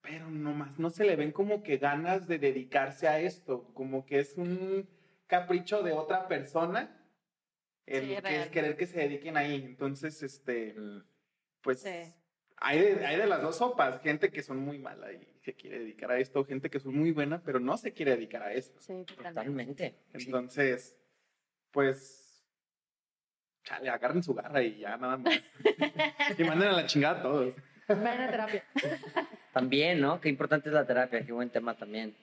pero 0.00 0.28
nomás 0.28 0.78
no 0.78 0.90
se 0.90 1.04
le 1.04 1.16
ven 1.16 1.32
como 1.32 1.62
que 1.62 1.78
ganas 1.78 2.28
de 2.28 2.38
dedicarse 2.38 3.08
a 3.08 3.20
esto, 3.20 3.72
como 3.72 4.04
que 4.04 4.18
es 4.20 4.36
un 4.36 4.86
capricho 5.26 5.82
de 5.82 5.92
otra 5.92 6.28
persona 6.28 7.00
el 7.86 8.14
Sí, 8.16 8.22
que 8.22 8.40
es 8.42 8.48
querer 8.48 8.76
que 8.76 8.86
se 8.86 8.98
dediquen 8.98 9.36
ahí. 9.38 9.54
Entonces, 9.64 10.22
este, 10.22 10.74
pues 11.62 11.80
Sí. 11.80 12.14
Hay, 12.64 12.80
de, 12.80 13.06
hay 13.06 13.16
de 13.18 13.26
las 13.26 13.42
dos 13.42 13.58
sopas, 13.58 14.00
gente 14.00 14.30
que 14.30 14.42
son 14.42 14.58
muy 14.58 14.78
mala 14.78 15.12
y 15.12 15.20
se 15.42 15.52
quiere 15.52 15.80
dedicar 15.80 16.10
a 16.10 16.18
esto, 16.18 16.44
gente 16.46 16.70
que 16.70 16.80
son 16.80 16.96
muy 16.96 17.12
buena, 17.12 17.42
pero 17.44 17.60
no 17.60 17.76
se 17.76 17.92
quiere 17.92 18.12
dedicar 18.12 18.42
a 18.42 18.54
esto. 18.54 18.80
Sí, 18.80 19.04
totalmente. 19.04 19.90
Totalmente. 19.90 19.94
Sí. 20.14 20.24
Entonces, 20.24 20.96
pues, 21.70 22.42
chale, 23.64 23.90
agarren 23.90 24.22
su 24.22 24.32
garra 24.32 24.62
y 24.62 24.78
ya 24.78 24.96
nada 24.96 25.18
más. 25.18 25.34
y 26.38 26.44
manden 26.44 26.68
a 26.68 26.72
la 26.72 26.86
chingada 26.86 27.18
a 27.18 27.22
todos. 27.22 27.54
Vayan 27.86 28.20
a 28.22 28.30
terapia. 28.30 28.64
También, 29.52 30.00
¿no? 30.00 30.18
Qué 30.22 30.30
importante 30.30 30.70
es 30.70 30.74
la 30.74 30.86
terapia, 30.86 31.24
qué 31.24 31.32
buen 31.32 31.50
tema 31.50 31.76
también. 31.76 32.16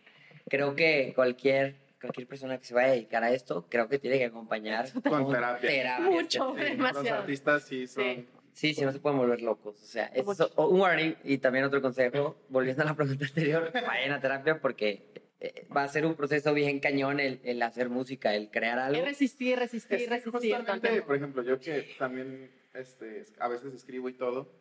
Creo 0.50 0.76
que 0.76 1.14
cualquier, 1.16 1.76
cualquier 2.02 2.28
persona 2.28 2.58
que 2.58 2.66
se 2.66 2.74
vaya 2.74 2.88
a 2.88 2.92
dedicar 2.92 3.24
a 3.24 3.32
esto, 3.32 3.68
creo 3.70 3.88
que 3.88 4.00
tiene 4.00 4.18
que 4.18 4.26
acompañar 4.26 4.88
Con 5.08 5.32
terapia. 5.32 6.00
Mucho. 6.00 6.56
Sí, 6.56 6.60
los 6.62 6.70
demasiado. 6.72 7.20
artistas 7.22 7.64
sí 7.64 7.88
son. 7.88 8.04
Sí. 8.04 8.28
Sí, 8.54 8.74
sí, 8.74 8.84
no 8.84 8.92
se 8.92 9.00
pueden 9.00 9.18
volver 9.18 9.42
locos. 9.42 9.82
O 9.82 9.86
sea, 9.86 10.08
es 10.08 10.26
Mucho. 10.26 10.52
un 10.58 10.80
warning 10.80 11.16
y 11.24 11.38
también 11.38 11.66
otro 11.66 11.82
consejo, 11.82 12.38
volviendo 12.50 12.84
a 12.84 12.86
la 12.86 12.96
pregunta 12.96 13.26
anterior, 13.26 13.72
vayan 13.88 14.12
a 14.12 14.20
terapia 14.20 14.60
porque 14.60 15.12
eh, 15.40 15.68
va 15.76 15.84
a 15.84 15.88
ser 15.88 16.06
un 16.06 16.16
proceso 16.16 16.54
bien 16.54 16.80
cañón 16.80 17.20
el, 17.20 17.40
el 17.44 17.62
hacer 17.62 17.90
música, 17.90 18.36
el 18.36 18.52
crear 18.52 18.78
algo. 18.78 19.00
Es 19.00 19.06
resistir, 19.06 19.58
resistir, 19.58 20.02
Es 20.02 20.10
resistir. 20.10 20.56
justamente, 20.56 21.02
por 21.02 21.16
ejemplo, 21.16 21.44
yo 21.44 21.60
que 21.60 21.96
también 21.98 22.52
este, 22.74 23.26
a 23.40 23.48
veces 23.48 23.74
escribo 23.74 24.10
y 24.10 24.14
todo, 24.14 24.52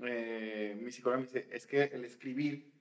eh, 0.00 0.76
mi 0.80 0.90
psicóloga 0.90 1.20
me 1.20 1.26
dice, 1.26 1.48
es 1.50 1.66
que 1.66 1.82
el 1.84 2.04
escribir 2.04 2.72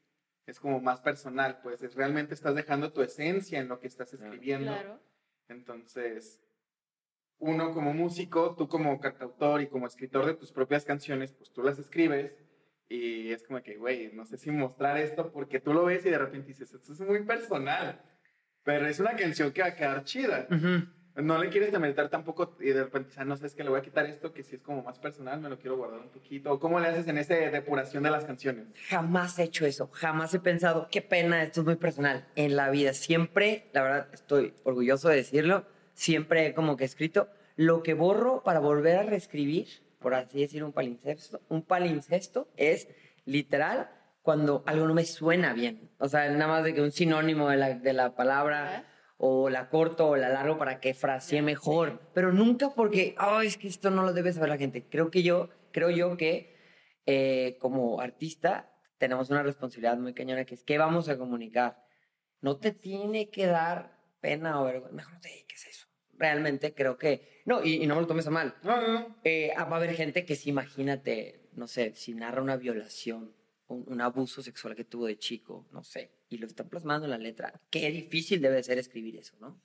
es 0.45 0.59
como 0.59 0.79
más 0.79 1.01
personal, 1.01 1.59
pues 1.61 1.81
es, 1.83 1.93
realmente 1.95 2.33
estás 2.33 2.55
dejando 2.55 2.93
tu 2.93 3.01
esencia 3.01 3.59
en 3.59 3.67
lo 3.67 3.79
que 3.79 3.87
estás 3.87 4.13
escribiendo. 4.13 4.71
Claro. 4.71 4.99
Entonces, 5.49 6.39
uno 7.39 7.71
como 7.73 7.93
músico, 7.93 8.55
tú 8.55 8.67
como 8.67 8.99
cantautor 8.99 9.61
y 9.61 9.67
como 9.67 9.87
escritor 9.87 10.25
de 10.25 10.33
tus 10.33 10.51
propias 10.51 10.85
canciones, 10.85 11.31
pues 11.31 11.51
tú 11.51 11.63
las 11.63 11.77
escribes 11.79 12.33
y 12.89 13.31
es 13.31 13.43
como 13.43 13.61
que, 13.61 13.77
güey, 13.77 14.11
no 14.13 14.25
sé 14.25 14.37
si 14.37 14.49
mostrar 14.49 14.97
esto 14.97 15.31
porque 15.31 15.59
tú 15.59 15.73
lo 15.73 15.85
ves 15.85 16.05
y 16.05 16.09
de 16.09 16.17
repente 16.17 16.47
dices, 16.47 16.73
esto 16.73 16.93
es 16.93 16.99
muy 17.01 17.23
personal, 17.23 18.01
pero 18.63 18.87
es 18.87 18.99
una 18.99 19.15
canción 19.15 19.51
que 19.51 19.61
va 19.61 19.67
a 19.67 19.75
quedar 19.75 20.03
chida. 20.03 20.47
No 21.15 21.39
le 21.39 21.49
quieres 21.49 21.77
meter 21.79 22.09
tampoco 22.09 22.55
y 22.59 22.67
de 22.67 22.83
repente, 22.83 23.15
ah, 23.17 23.25
no 23.25 23.35
sé, 23.35 23.47
es 23.47 23.55
que 23.55 23.63
le 23.63 23.71
voy 23.71 23.79
a 23.79 23.81
quitar 23.81 24.05
esto 24.05 24.31
que 24.31 24.43
si 24.43 24.55
es 24.55 24.61
como 24.61 24.83
más 24.83 24.99
personal, 24.99 25.41
me 25.41 25.49
lo 25.49 25.57
quiero 25.57 25.75
guardar 25.75 25.99
un 25.99 26.09
poquito. 26.09 26.53
¿O 26.53 26.59
cómo 26.59 26.79
le 26.79 26.87
haces 26.87 27.07
en 27.07 27.17
esa 27.17 27.33
depuración 27.33 28.03
de 28.03 28.11
las 28.11 28.25
canciones? 28.25 28.67
Jamás 28.87 29.39
he 29.39 29.43
hecho 29.43 29.65
eso, 29.65 29.89
jamás 29.93 30.33
he 30.35 30.39
pensado, 30.39 30.87
qué 30.91 31.01
pena, 31.01 31.41
esto 31.41 31.61
es 31.61 31.65
muy 31.65 31.75
personal. 31.75 32.27
En 32.35 32.55
la 32.55 32.69
vida 32.69 32.93
siempre, 32.93 33.69
la 33.73 33.81
verdad, 33.81 34.07
estoy 34.13 34.53
orgulloso 34.63 35.09
de 35.09 35.15
decirlo, 35.15 35.65
siempre 35.97 36.53
como 36.53 36.77
que 36.77 36.85
escrito 36.85 37.27
lo 37.55 37.81
que 37.81 37.95
borro 37.95 38.43
para 38.43 38.59
volver 38.59 38.97
a 38.97 39.03
reescribir, 39.03 39.67
por 39.99 40.13
así 40.13 40.39
decir, 40.39 40.63
un 40.63 40.71
palincesto. 40.71 41.41
Un 41.49 41.63
palincesto 41.63 42.47
es 42.55 42.87
literal 43.25 43.89
cuando 44.21 44.63
algo 44.67 44.87
no 44.87 44.93
me 44.93 45.05
suena 45.05 45.53
bien. 45.53 45.89
O 45.97 46.07
sea, 46.07 46.29
nada 46.29 46.47
más 46.47 46.63
de 46.63 46.75
que 46.75 46.81
un 46.81 46.91
sinónimo 46.91 47.49
de 47.49 47.57
la, 47.57 47.73
de 47.73 47.93
la 47.93 48.15
palabra 48.15 48.85
o 49.17 49.49
la 49.49 49.69
corto 49.69 50.09
o 50.09 50.15
la 50.15 50.29
largo 50.29 50.59
para 50.59 50.79
que 50.79 50.93
frasee 50.93 51.41
mejor, 51.41 51.99
pero 52.13 52.31
nunca 52.31 52.69
porque, 52.69 53.15
ay, 53.17 53.47
es 53.47 53.57
que 53.57 53.67
esto 53.67 53.89
no 53.89 54.03
lo 54.03 54.13
debe 54.13 54.31
saber 54.31 54.49
la 54.49 54.57
gente. 54.57 54.85
Creo 54.87 55.09
que 55.09 55.23
yo, 55.23 55.49
creo 55.71 55.89
yo 55.89 56.15
que 56.15 56.55
eh, 57.07 57.57
como 57.59 57.99
artista 57.99 58.71
tenemos 58.99 59.31
una 59.31 59.41
responsabilidad 59.41 59.97
muy 59.97 60.13
cañona 60.13 60.45
que 60.45 60.53
es 60.53 60.63
qué 60.63 60.77
vamos 60.77 61.09
a 61.09 61.17
comunicar. 61.17 61.83
No 62.39 62.57
te 62.57 62.71
tiene 62.71 63.31
que 63.31 63.47
dar 63.47 63.97
pena 64.21 64.61
o 64.61 64.65
vergüenza. 64.65 64.95
Mejor 64.95 65.13
no 65.13 65.19
te 65.19 65.29
dediques 65.29 65.65
a 65.65 65.69
eso. 65.69 65.86
Realmente 66.17 66.73
creo 66.73 66.97
que. 66.97 67.41
No, 67.45 67.63
y, 67.63 67.83
y 67.83 67.87
no 67.87 67.95
me 67.95 68.01
lo 68.01 68.07
tomes 68.07 68.27
a 68.27 68.31
mal. 68.31 68.55
No, 68.63 68.81
no, 68.81 68.87
no. 68.93 69.15
Eh, 69.23 69.53
va 69.55 69.61
a 69.61 69.75
haber 69.75 69.93
gente 69.95 70.25
que 70.25 70.35
sí, 70.35 70.49
imagínate, 70.49 71.49
no 71.53 71.67
sé, 71.67 71.93
si 71.95 72.13
narra 72.13 72.41
una 72.41 72.57
violación, 72.57 73.33
un, 73.67 73.83
un 73.87 74.01
abuso 74.01 74.41
sexual 74.41 74.75
que 74.75 74.83
tuvo 74.83 75.05
de 75.05 75.17
chico, 75.17 75.67
no 75.71 75.83
sé, 75.83 76.11
y 76.29 76.37
lo 76.37 76.47
está 76.47 76.63
plasmando 76.63 77.05
en 77.05 77.11
la 77.11 77.17
letra. 77.17 77.53
Qué 77.69 77.89
difícil 77.91 78.41
debe 78.41 78.63
ser 78.63 78.77
escribir 78.79 79.15
eso, 79.17 79.35
¿no? 79.39 79.61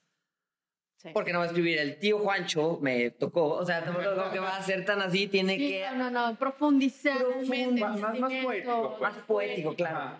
Sí. 0.97 1.09
Porque 1.13 1.33
no 1.33 1.39
va 1.39 1.45
a 1.45 1.47
escribir 1.47 1.79
el 1.79 1.97
tío 1.99 2.19
Juancho 2.19 2.79
me 2.81 3.09
tocó, 3.11 3.55
o 3.55 3.65
sea, 3.65 3.83
tampoco 3.83 4.31
que 4.31 4.39
va 4.39 4.55
a 4.55 4.63
ser 4.63 4.85
tan 4.85 5.01
así, 5.01 5.27
tiene 5.27 5.57
Sí, 5.57 5.67
que 5.69 5.85
no, 5.95 6.09
no, 6.09 6.29
no, 6.31 6.35
profundizar. 6.39 7.17
Profund- 7.17 7.49
realmente 7.49 7.81
el 7.83 7.99
más- 8.01 8.19
más- 8.19 8.33
poético, 8.43 8.97
más 9.01 9.17
poético, 9.25 9.75
claro. 9.75 10.17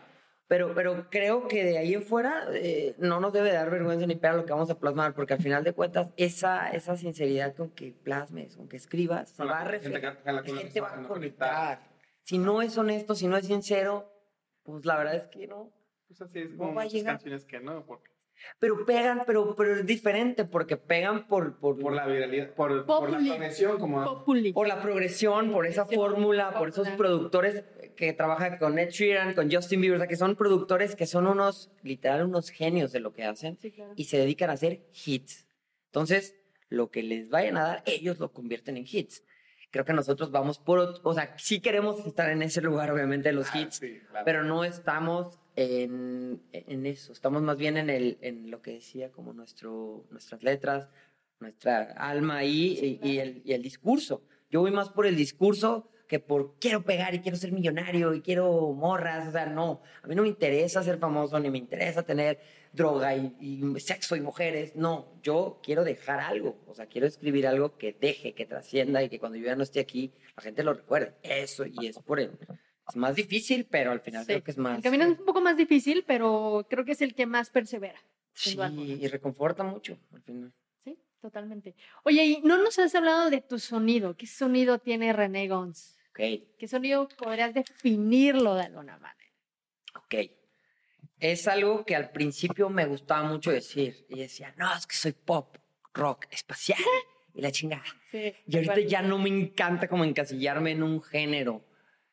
Pero, 0.47 0.73
pero 0.75 1.07
creo 1.09 1.47
que 1.47 1.63
de 1.63 1.77
ahí 1.77 1.93
en 1.93 2.03
fuera 2.03 2.45
eh, 2.53 2.95
no 2.97 3.19
nos 3.19 3.31
debe 3.33 3.51
dar 3.51 3.69
vergüenza 3.71 4.05
ni 4.05 4.15
pena 4.15 4.35
lo 4.35 4.45
que 4.45 4.51
vamos 4.51 4.69
a 4.69 4.77
plasmar, 4.77 5.13
porque 5.13 5.33
al 5.33 5.41
final 5.41 5.63
de 5.63 5.73
cuentas 5.73 6.09
esa, 6.17 6.69
esa 6.71 6.95
sinceridad 6.97 7.55
con 7.55 7.69
que 7.71 7.91
plasmes, 8.03 8.57
con 8.57 8.67
que 8.67 8.75
escribas, 8.77 9.29
se 9.29 9.43
va 9.45 9.61
a 9.61 9.63
reflejar, 9.63 10.19
la 10.25 10.43
gente 10.43 10.81
va 10.81 10.93
a 10.93 11.03
conectar. 11.07 11.79
Si 12.23 12.37
no 12.37 12.61
es 12.61 12.77
honesto, 12.77 13.15
si 13.15 13.27
no 13.27 13.37
es 13.37 13.47
sincero, 13.47 14.11
pues 14.63 14.85
la 14.85 14.97
verdad 14.97 15.15
es 15.15 15.27
que 15.27 15.47
no. 15.47 15.71
Pues 16.07 16.21
así 16.21 16.39
es 16.39 16.51
No 16.51 16.57
como 16.57 16.75
va 16.75 16.81
a 16.81 16.83
muchas 16.85 16.93
llegar. 16.93 17.13
canciones 17.15 17.45
que 17.45 17.59
no, 17.59 17.85
porque 17.85 18.11
Pero 18.59 18.85
pegan, 18.85 19.23
pero, 19.25 19.55
pero 19.55 19.75
es 19.77 19.85
diferente, 19.85 20.43
porque 20.45 20.75
pegan 20.77 21.27
por, 21.27 21.57
por, 21.57 21.79
por 21.79 21.93
la 21.93 22.05
viralidad, 22.05 22.51
por, 22.51 22.85
por 22.85 23.09
la 23.09 23.17
conexión, 23.17 23.79
como 23.79 24.03
Populi. 24.03 24.51
por 24.53 24.67
la 24.67 24.81
progresión, 24.81 25.51
por 25.51 25.65
esa 25.65 25.85
fórmula, 25.85 26.53
por 26.57 26.69
esos 26.69 26.87
productores 26.89 27.63
que 27.95 28.13
trabajan 28.13 28.57
con 28.57 28.77
Ed 28.79 28.89
Sheeran, 28.89 29.33
con 29.33 29.51
Justin 29.51 29.81
Bieber, 29.81 29.97
o 29.97 29.99
sea, 29.99 30.07
que 30.07 30.15
son 30.15 30.35
productores 30.35 30.95
que 30.95 31.05
son 31.05 31.27
unos, 31.27 31.71
literal, 31.83 32.23
unos 32.25 32.49
genios 32.49 32.91
de 32.91 32.99
lo 32.99 33.13
que 33.13 33.23
hacen 33.23 33.57
Sí, 33.57 33.71
claro. 33.71 33.93
y 33.95 34.05
se 34.05 34.17
dedican 34.17 34.49
a 34.49 34.53
hacer 34.53 34.81
hits. 35.05 35.47
Entonces, 35.87 36.35
lo 36.69 36.89
que 36.91 37.03
les 37.03 37.29
vayan 37.29 37.57
a 37.57 37.63
dar, 37.63 37.83
ellos 37.85 38.19
lo 38.19 38.31
convierten 38.31 38.77
en 38.77 38.85
hits. 38.89 39.23
Creo 39.71 39.85
que 39.85 39.93
nosotros 39.93 40.29
vamos 40.31 40.59
por, 40.59 40.79
o 41.03 41.13
sea, 41.13 41.35
sí 41.37 41.59
queremos 41.59 42.05
estar 42.05 42.29
en 42.29 42.41
ese 42.43 42.61
lugar, 42.61 42.91
obviamente, 42.91 43.29
de 43.29 43.33
los 43.33 43.47
Ah, 43.53 43.59
hits, 43.61 43.75
sí, 43.77 43.99
claro. 44.09 44.25
pero 44.25 44.43
no 44.43 44.63
estamos 44.63 45.39
en, 45.55 46.41
en 46.51 46.85
eso, 46.85 47.11
estamos 47.11 47.41
más 47.41 47.57
bien 47.57 47.77
en, 47.77 47.89
el, 47.89 48.17
en 48.21 48.51
lo 48.51 48.61
que 48.61 48.71
decía 48.73 49.11
como 49.11 49.33
nuestro, 49.33 50.05
nuestras 50.11 50.43
letras, 50.43 50.89
nuestra 51.39 51.91
alma 51.97 52.37
ahí 52.37 52.99
y, 53.03 53.07
y 53.07 53.19
el, 53.19 53.41
y 53.45 53.53
el 53.53 53.61
discurso. 53.63 54.23
Yo 54.51 54.61
voy 54.61 54.71
más 54.71 54.89
por 54.89 55.05
el 55.07 55.15
discurso 55.15 55.89
que 56.13 56.19
por 56.19 56.53
quiero 56.59 56.83
pegar 56.83 57.15
y 57.15 57.21
quiero 57.21 57.35
ser 57.37 57.51
millonario 57.51 58.13
y 58.13 58.21
quiero 58.21 58.71
morras, 58.73 59.29
o 59.29 59.31
sea, 59.31 59.47
no, 59.47 59.81
a 60.03 60.07
mí 60.07 60.13
no 60.13 60.21
me 60.21 60.27
interesa 60.27 60.83
ser 60.83 60.99
famoso, 60.99 61.39
ni 61.39 61.49
me 61.49 61.57
interesa 61.57 62.03
tener 62.03 62.39
droga 62.71 63.15
y, 63.15 63.35
y 63.39 63.79
sexo 63.79 64.15
y 64.15 64.21
mujeres, 64.21 64.75
no, 64.75 65.07
yo 65.23 65.59
quiero 65.63 65.83
dejar 65.83 66.19
algo, 66.19 66.55
o 66.67 66.75
sea, 66.75 66.85
quiero 66.85 67.07
escribir 67.07 67.47
algo 67.47 67.79
que 67.79 67.93
deje, 67.99 68.33
que 68.35 68.45
trascienda 68.45 69.01
y 69.01 69.09
que 69.09 69.17
cuando 69.17 69.39
yo 69.39 69.45
ya 69.45 69.55
no 69.55 69.63
esté 69.63 69.79
aquí, 69.79 70.11
la 70.37 70.43
gente 70.43 70.61
lo 70.63 70.75
recuerde, 70.75 71.15
eso, 71.23 71.65
y 71.65 71.87
es 71.87 71.97
por 71.97 72.19
el, 72.19 72.37
es 72.87 72.95
más 72.95 73.15
difícil, 73.15 73.65
pero 73.65 73.89
al 73.91 74.01
final 74.01 74.21
Sí. 74.21 74.33
creo 74.33 74.43
que 74.43 74.51
es 74.51 74.57
más... 74.59 74.77
El 74.77 74.83
camino 74.83 75.05
es 75.05 75.17
un 75.17 75.25
poco 75.25 75.41
más 75.41 75.57
difícil, 75.57 76.03
pero 76.05 76.67
creo 76.69 76.85
que 76.85 76.91
es 76.91 77.01
el 77.01 77.15
que 77.15 77.25
más 77.25 77.49
persevera. 77.49 77.99
Sí, 78.33 78.55
y 79.01 79.07
reconforta 79.07 79.63
mucho 79.63 79.97
al 80.13 80.21
final. 80.21 80.53
Sí, 80.83 80.95
totalmente. 81.21 81.73
Oye, 82.03 82.23
y 82.23 82.41
no 82.43 82.57
nos 82.61 82.77
has 82.77 82.93
hablado 82.93 83.31
de 83.31 83.41
tu 83.41 83.57
sonido. 83.57 84.15
¿Qué 84.15 84.27
sonido 84.27 84.77
tiene 84.77 85.11
René 85.11 85.47
Gons? 85.47 85.97
Ok, 86.13 86.19
¿Qué 86.59 86.67
sonido 86.67 87.07
podrías 87.17 87.53
definirlo 87.55 88.53
de 88.55 88.63
alguna 88.63 88.97
manera? 88.99 89.31
ok. 89.95 90.15
Es 91.19 91.47
algo 91.47 91.85
que 91.85 91.95
al 91.95 92.11
principio 92.11 92.69
me 92.69 92.85
gustaba 92.85 93.23
mucho 93.27 93.51
decir. 93.51 94.05
Y 94.09 94.19
decía, 94.19 94.53
no, 94.57 94.71
es 94.75 94.85
que 94.85 94.95
soy 94.95 95.13
pop, 95.13 95.57
rock, 95.93 96.25
espacial 96.31 96.77
y 97.33 97.41
la 97.41 97.51
chingada. 97.51 97.83
Sí, 98.11 98.33
Y 98.45 98.55
ahorita 98.57 98.79
ya 98.81 99.01
no 99.01 99.17
me 99.17 99.29
encanta 99.29 99.87
como 99.87 100.03
encasillarme 100.03 100.71
en 100.71 100.83
un 100.83 101.01
género. 101.01 101.63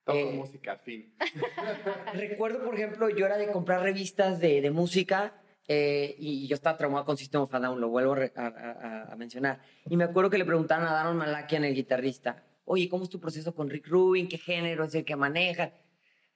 Toco 0.04 0.18
eh, 0.18 0.32
música, 0.32 0.76
fin. 0.78 1.14
Recuerdo, 2.14 2.64
por 2.64 2.74
ejemplo, 2.74 3.08
yo 3.10 3.26
era 3.26 3.36
de 3.36 3.50
comprar 3.50 3.82
revistas 3.82 4.38
de, 4.40 4.60
de 4.60 4.70
música 4.70 5.42
eh, 5.68 6.14
y 6.18 6.46
yo 6.48 6.54
estaba 6.54 6.76
traumado 6.78 7.04
con 7.04 7.16
System 7.18 7.42
of 7.42 7.54
a 7.54 7.58
Down, 7.60 7.80
lo 7.80 7.88
vuelvo 7.88 8.14
a, 8.14 8.30
a- 8.40 9.12
a- 9.12 9.16
mencionar. 9.16 9.60
Y 9.86 9.96
me 9.96 10.04
acuerdo 10.04 10.30
que 10.30 10.38
le 10.38 10.44
preguntaban 10.46 10.86
a 10.86 10.92
Daron 10.92 11.16
Malakian, 11.16 11.64
el 11.64 11.74
guitarrista, 11.74 12.44
oye, 12.64 12.88
¿cómo 12.88 13.04
es 13.04 13.10
tu 13.10 13.20
proceso 13.20 13.54
con 13.54 13.70
Rick 13.70 13.86
Rubin? 13.88 14.28
¿Qué 14.28 14.38
género 14.38 14.84
es 14.84 14.94
el 14.94 15.04
que 15.04 15.16
maneja? 15.16 15.72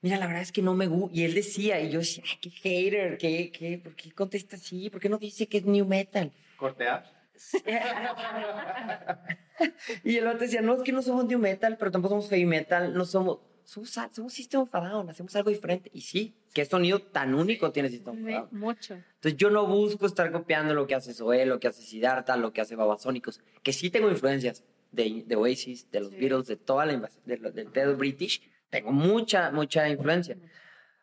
Mira, 0.01 0.19
la 0.19 0.27
verdad 0.27 0.43
es 0.43 0.53
que 0.53 0.61
no 0.61 0.75
me 0.75 0.87
gusta. 0.87 1.17
Y 1.17 1.25
él 1.25 1.35
decía, 1.35 1.81
y 1.81 1.91
yo 1.91 2.01
decía, 2.01 2.23
ay, 2.29 2.37
qué 2.41 2.51
hater, 2.51 3.17
¿qué, 3.17 3.51
qué, 3.51 3.79
¿por 3.79 3.95
qué 3.95 4.13
contesta 4.13 4.57
así? 4.57 4.91
¿Por 4.91 5.01
qué 5.01 5.09
no 5.09 5.17
dice 5.19 5.47
que 5.47 5.59
es 5.59 5.65
new 5.65 5.87
metal? 5.87 6.31
Cortear. 6.59 7.11
y 10.05 10.17
el 10.17 10.27
otro 10.27 10.41
decía, 10.41 10.61
no, 10.61 10.75
es 10.75 10.83
que 10.83 10.93
no 10.93 11.03
somos 11.03 11.27
new 11.27 11.39
metal, 11.39 11.77
pero 11.79 11.91
tampoco 11.91 12.15
somos 12.15 12.29
heavy 12.29 12.47
metal, 12.47 12.95
no 12.95 13.05
somos, 13.05 13.39
somos, 13.65 13.91
somos 14.13 14.33
System 14.33 14.63
of 14.63 14.71
Down, 14.71 15.11
hacemos 15.11 15.35
algo 15.37 15.51
diferente. 15.51 15.91
Y 15.93 16.03
sí, 16.03 16.35
qué 16.53 16.65
sonido 16.65 17.01
tan 17.01 17.35
único 17.35 17.73
tiene 17.73 17.89
System 17.89 18.15
of 18.15 18.31
Down. 18.31 18.49
mucho. 18.53 18.95
Entonces 18.95 19.37
yo 19.37 19.51
no 19.51 19.67
busco 19.67 20.07
estar 20.07 20.31
copiando 20.33 20.75
lo 20.75 20.87
que 20.87 20.95
hace 20.95 21.15
Zoé, 21.15 21.47
lo 21.47 21.59
que 21.59 21.69
hace 21.69 21.83
Siddhartha, 21.83 22.37
lo 22.37 22.53
que 22.53 22.61
hace 22.61 22.77
Babasónicos, 22.77 23.41
que 23.63 23.73
sí 23.73 23.91
tengo 23.91 24.11
influencias 24.11 24.65
de, 24.95 25.25
de 25.27 25.37
Oasis, 25.37 25.91
de 25.91 26.01
los 26.01 26.11
Sí. 26.11 26.17
Beatles, 26.17 26.47
de 26.47 26.57
toda 26.57 26.87
la 26.87 27.11
de 27.25 27.37
lo- 27.39 27.51
del 27.51 27.71
pedo 27.71 27.97
british, 27.97 28.41
tengo 28.71 28.93
mucha, 28.93 29.51
mucha 29.51 29.89
influencia. 29.89 30.37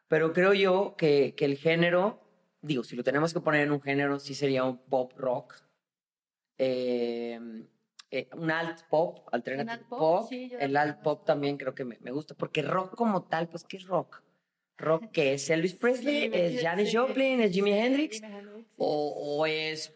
Pero 0.08 0.34
creo 0.34 0.54
yo 0.54 0.96
que, 0.98 1.34
que 1.36 1.46
el 1.46 1.58
género, 1.58 2.20
digo, 2.62 2.84
si 2.84 2.96
lo 2.96 3.04
tenemos 3.04 3.34
que 3.34 3.40
poner 3.42 3.62
en 3.62 3.72
un 3.72 3.82
género, 3.82 4.20
sí 4.20 4.34
sería 4.36 4.64
un 4.64 4.78
pop 4.78 5.14
rock, 5.18 5.56
eh, 6.58 7.40
eh, 8.12 8.28
un 8.34 8.52
alt 8.52 8.82
pop, 8.90 9.28
alternative 9.32 9.72
alt 9.72 9.88
pop, 9.88 10.00
pop. 10.00 10.30
sí, 10.30 10.52
el 10.60 10.76
alt 10.76 11.02
pop 11.02 11.26
también 11.26 11.58
creo 11.58 11.74
que 11.74 11.86
me, 11.86 11.98
me 12.02 12.12
gusta, 12.12 12.36
porque 12.36 12.62
rock 12.62 12.96
como 12.96 13.24
tal, 13.24 13.48
pues, 13.50 13.64
¿qué 13.64 13.78
es 13.78 13.86
rock? 13.86 14.22
Rock 14.78 15.12
que 15.12 15.34
es 15.34 15.50
Elvis 15.50 15.76
Presley, 15.76 16.24
Sí, 16.24 16.30
es 16.34 16.62
Janis 16.62 16.90
sí. 16.90 16.98
Joplin, 16.98 17.40
es 17.42 17.52
Jimi 17.54 17.72
Hendrix, 17.72 18.20
Jimi 18.20 18.34
Hendrix, 18.36 18.68
o, 18.78 19.38
o 19.40 19.46
es 19.46 19.96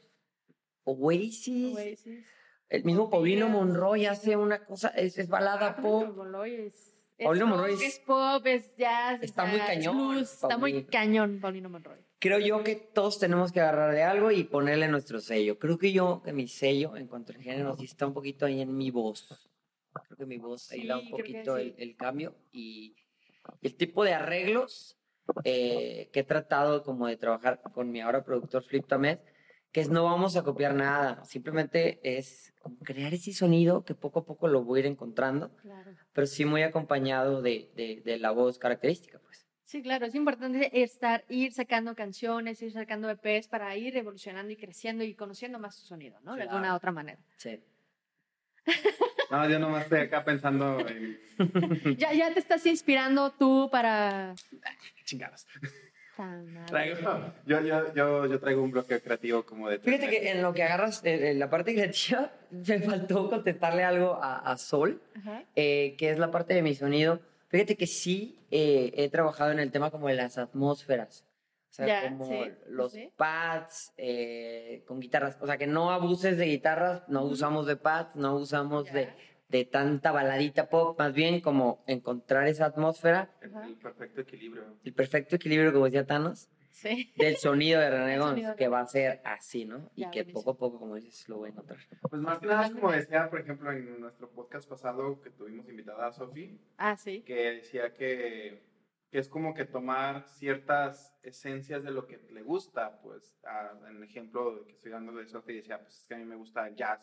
Oasis. 0.84 1.76
Oasis. 1.76 2.26
El 2.70 2.84
mismo 2.84 3.10
Paulino. 3.10 3.48
Monroy 3.50 4.06
hace 4.06 4.36
una 4.36 4.66
cosa, 4.66 4.90
es, 4.90 5.18
es 5.18 5.28
balada 5.30 5.68
Ah, 5.70 5.82
pop. 5.82 6.04
Paulino 6.04 6.16
Monroy 6.16 6.54
es, 6.56 6.98
es 7.18 7.24
Paulino 7.26 7.48
Monroy 7.48 7.74
es- 7.74 7.82
es 7.82 8.00
pop, 8.00 8.46
es 8.48 8.76
jazz. 8.76 9.22
Está 9.22 9.46
es 9.46 9.52
muy 9.52 9.60
cañón, 9.60 9.98
blues, 10.12 10.34
está 10.34 10.58
muy 10.58 10.84
cañón, 10.86 11.40
Paulino 11.42 11.70
Monroy. 11.70 12.00
Creo 12.20 12.40
yo 12.40 12.64
que 12.64 12.76
todos 12.76 13.20
tenemos 13.20 13.52
que 13.52 13.60
agarrar 13.62 13.94
de 13.94 14.02
algo 14.04 14.32
y 14.32 14.44
ponerle 14.46 14.88
nuestro 14.88 15.20
sello. 15.20 15.60
Creo 15.60 15.78
que 15.78 15.92
yo, 15.92 16.22
que 16.24 16.34
mi 16.34 16.48
sello 16.48 16.96
en 16.96 17.08
cuanto 17.08 17.34
al 17.34 17.42
género, 17.42 17.76
sí 17.78 17.86
está 17.86 18.08
un 18.08 18.14
poquito 18.14 18.46
ahí 18.48 18.62
en 18.62 18.76
mi 18.76 18.90
voz. 18.90 19.48
Creo 20.08 20.18
que 20.18 20.26
mi 20.26 20.38
voz 20.38 20.72
ahí 20.72 20.88
da 20.88 20.98
un 20.98 21.10
poquito 21.10 21.58
sí. 21.58 21.62
el, 21.78 21.90
el 21.90 21.96
cambio. 21.96 22.36
Y 22.52 22.96
el 23.62 23.76
tipo 23.76 24.04
de 24.04 24.14
arreglos 24.14 24.98
eh, 25.44 26.10
que 26.12 26.22
he 26.22 26.24
tratado 26.24 26.84
como 26.84 27.08
de 27.08 27.18
trabajar 27.18 27.62
con 27.74 27.92
mi 27.92 28.02
ahora 28.02 28.24
productor 28.24 28.64
Flip 28.64 28.88
Tamez, 28.88 29.20
que 29.76 29.82
es 29.82 29.90
no 29.90 30.06
vamos 30.06 30.38
a 30.38 30.44
copiar 30.44 30.74
nada, 30.74 31.22
simplemente 31.26 32.00
es 32.02 32.54
como 32.62 32.78
crear 32.80 33.14
ese 33.14 33.34
sonido 33.34 33.84
que 33.84 33.94
poco 33.94 34.20
a 34.20 34.26
poco 34.26 34.48
lo 34.48 34.64
voy 34.64 34.78
a 34.78 34.84
ir 34.84 34.86
encontrando, 34.86 35.54
Claro. 35.58 35.92
pero 36.14 36.28
sí 36.28 36.46
muy 36.46 36.64
acompañado 36.64 37.42
de, 37.42 37.70
de- 37.76 38.02
de 38.06 38.18
la 38.18 38.32
voz 38.32 38.58
característica, 38.58 39.20
pues. 39.20 39.46
Sí, 39.66 39.82
claro, 39.82 40.06
es 40.06 40.16
importante 40.16 40.82
estar, 40.82 41.26
ir 41.28 41.52
sacando 41.52 41.94
canciones, 41.94 42.62
ir 42.62 42.72
sacando 42.72 43.10
EPs 43.10 43.50
para 43.50 43.76
ir 43.76 43.98
evolucionando 43.98 44.50
y 44.54 44.56
creciendo 44.56 45.04
y 45.04 45.14
conociendo 45.14 45.60
más 45.60 45.78
tu 45.82 45.86
sonido, 45.88 46.22
¿no? 46.22 46.36
De 46.36 46.44
Claro. 46.44 46.52
alguna 46.52 46.74
otra 46.74 46.94
manera. 46.94 47.20
Sí. 47.36 47.60
No, 49.32 49.50
yo 49.50 49.58
nomás 49.60 49.84
estoy 49.86 50.02
acá 50.02 50.24
pensando 50.24 50.80
en 50.88 51.20
Ya, 51.98 52.14
ya 52.14 52.32
te 52.34 52.40
estás 52.40 52.66
inspirando 52.68 53.32
tú 53.32 53.68
para... 53.72 54.36
chingados. 55.04 55.46
Traigo, 56.68 56.98
yo, 57.46 57.62
yo, 57.62 57.94
yo, 57.94 58.26
yo 58.26 58.40
traigo 58.40 58.64
un 58.64 58.72
bloqueo 58.72 59.00
creativo 59.02 59.44
como 59.44 59.70
de... 59.70 59.80
Fíjate 59.80 60.10
que 60.10 60.32
en 60.32 60.42
lo 60.42 60.54
que 60.54 60.64
agarras 60.64 61.04
eh, 61.06 61.32
en 61.32 61.40
la 61.40 61.50
parte 61.50 61.74
creativa, 61.74 62.32
me 62.52 62.80
faltó 62.80 63.30
contestarle 63.30 63.84
algo 63.84 64.14
a, 64.22 64.38
a 64.40 64.58
Sol, 64.58 65.02
eh, 65.56 65.96
que 65.98 66.10
es 66.12 66.18
la 66.20 66.32
parte 66.32 66.54
de 66.54 66.62
mi 66.62 66.74
sonido. 66.76 67.20
Fíjate 67.50 67.76
que 67.76 67.88
sí 67.88 68.40
eh, 68.52 68.92
he 68.96 69.10
trabajado 69.10 69.52
en 69.52 69.60
el 69.60 69.72
tema 69.72 69.92
como 69.92 70.08
de 70.08 70.16
las 70.16 70.38
atmósferas. 70.38 71.26
O 71.70 71.74
sea, 71.76 71.88
Ya, 71.88 72.10
como 72.10 72.26
sí, 72.28 72.52
los 72.70 72.94
sí. 72.94 73.12
pads 73.18 73.94
eh, 73.98 74.84
con 74.88 75.00
guitarras. 75.02 75.38
O 75.42 75.46
sea, 75.46 75.58
que 75.58 75.68
no 75.68 75.92
abuses 75.92 76.38
de 76.38 76.46
guitarras, 76.46 77.04
no 77.10 77.24
usamos 77.24 77.66
de 77.68 77.76
pads, 77.76 78.16
no 78.16 78.36
usamos 78.36 78.86
Ya. 78.86 78.94
de 78.94 79.10
tanta 79.72 80.12
baladita 80.12 80.70
pop, 80.70 80.98
más 81.00 81.14
bien 81.14 81.40
como 81.42 81.84
encontrar 81.88 82.48
esa 82.48 82.66
atmósfera, 82.66 83.30
El, 83.42 83.54
el 83.70 83.76
perfecto 83.78 84.22
equilibrio. 84.22 84.78
el 84.84 84.94
perfecto 84.94 85.36
equilibrio, 85.36 85.72
como 85.72 85.86
decía 85.86 86.06
Thanos, 86.06 86.50
Sí. 86.72 87.14
del 87.16 87.38
sonido 87.38 87.80
de 87.80 87.90
René 87.90 88.18
Gons, 88.20 88.36
de 88.36 88.56
que 88.58 88.68
va 88.68 88.82
a 88.82 88.88
ser 88.88 89.22
así, 89.24 89.64
¿no? 89.64 89.90
Y 89.96 90.02
que 90.10 90.24
buenísimo. 90.24 90.34
poco 90.34 90.52
a 90.52 90.58
poco, 90.58 90.80
como 90.80 90.96
dices, 90.96 91.30
lo 91.30 91.38
voy 91.38 91.48
a 91.50 91.52
encontrar. 91.54 91.80
Pues 92.10 92.22
más 92.22 92.40
que 92.40 92.48
nada, 92.48 92.70
como 92.72 92.92
decía, 92.92 93.30
por 93.30 93.40
ejemplo, 93.40 93.72
en 93.72 94.02
nuestro 94.02 94.30
podcast 94.32 94.68
pasado 94.68 95.22
que 95.22 95.30
tuvimos 95.30 95.70
invitada 95.70 96.08
a 96.08 96.12
Sofi, 96.12 96.60
Ah, 96.78 96.98
sí. 96.98 97.22
que 97.24 97.36
decía 97.52 97.94
que 97.94 98.74
que 99.12 99.20
es 99.20 99.30
como 99.30 99.54
que 99.54 99.64
tomar 99.64 100.28
ciertas 100.28 101.16
esencias 101.24 101.82
de 101.86 101.92
lo 101.92 102.06
que 102.06 102.18
le 102.32 102.42
gusta, 102.42 103.00
pues, 103.02 103.38
a- 103.46 103.72
en 103.88 103.96
el 103.98 104.04
ejemplo 104.04 104.66
que 104.66 104.74
estoy 104.74 104.92
dando 104.92 105.14
de 105.14 105.26
Sophie, 105.28 105.56
decía, 105.56 105.80
pues 105.80 106.02
es 106.02 106.08
que 106.08 106.16
a 106.16 106.18
mí 106.18 106.26
me 106.26 106.36
gusta 106.36 106.68
el 106.68 106.76
jazz, 106.76 107.00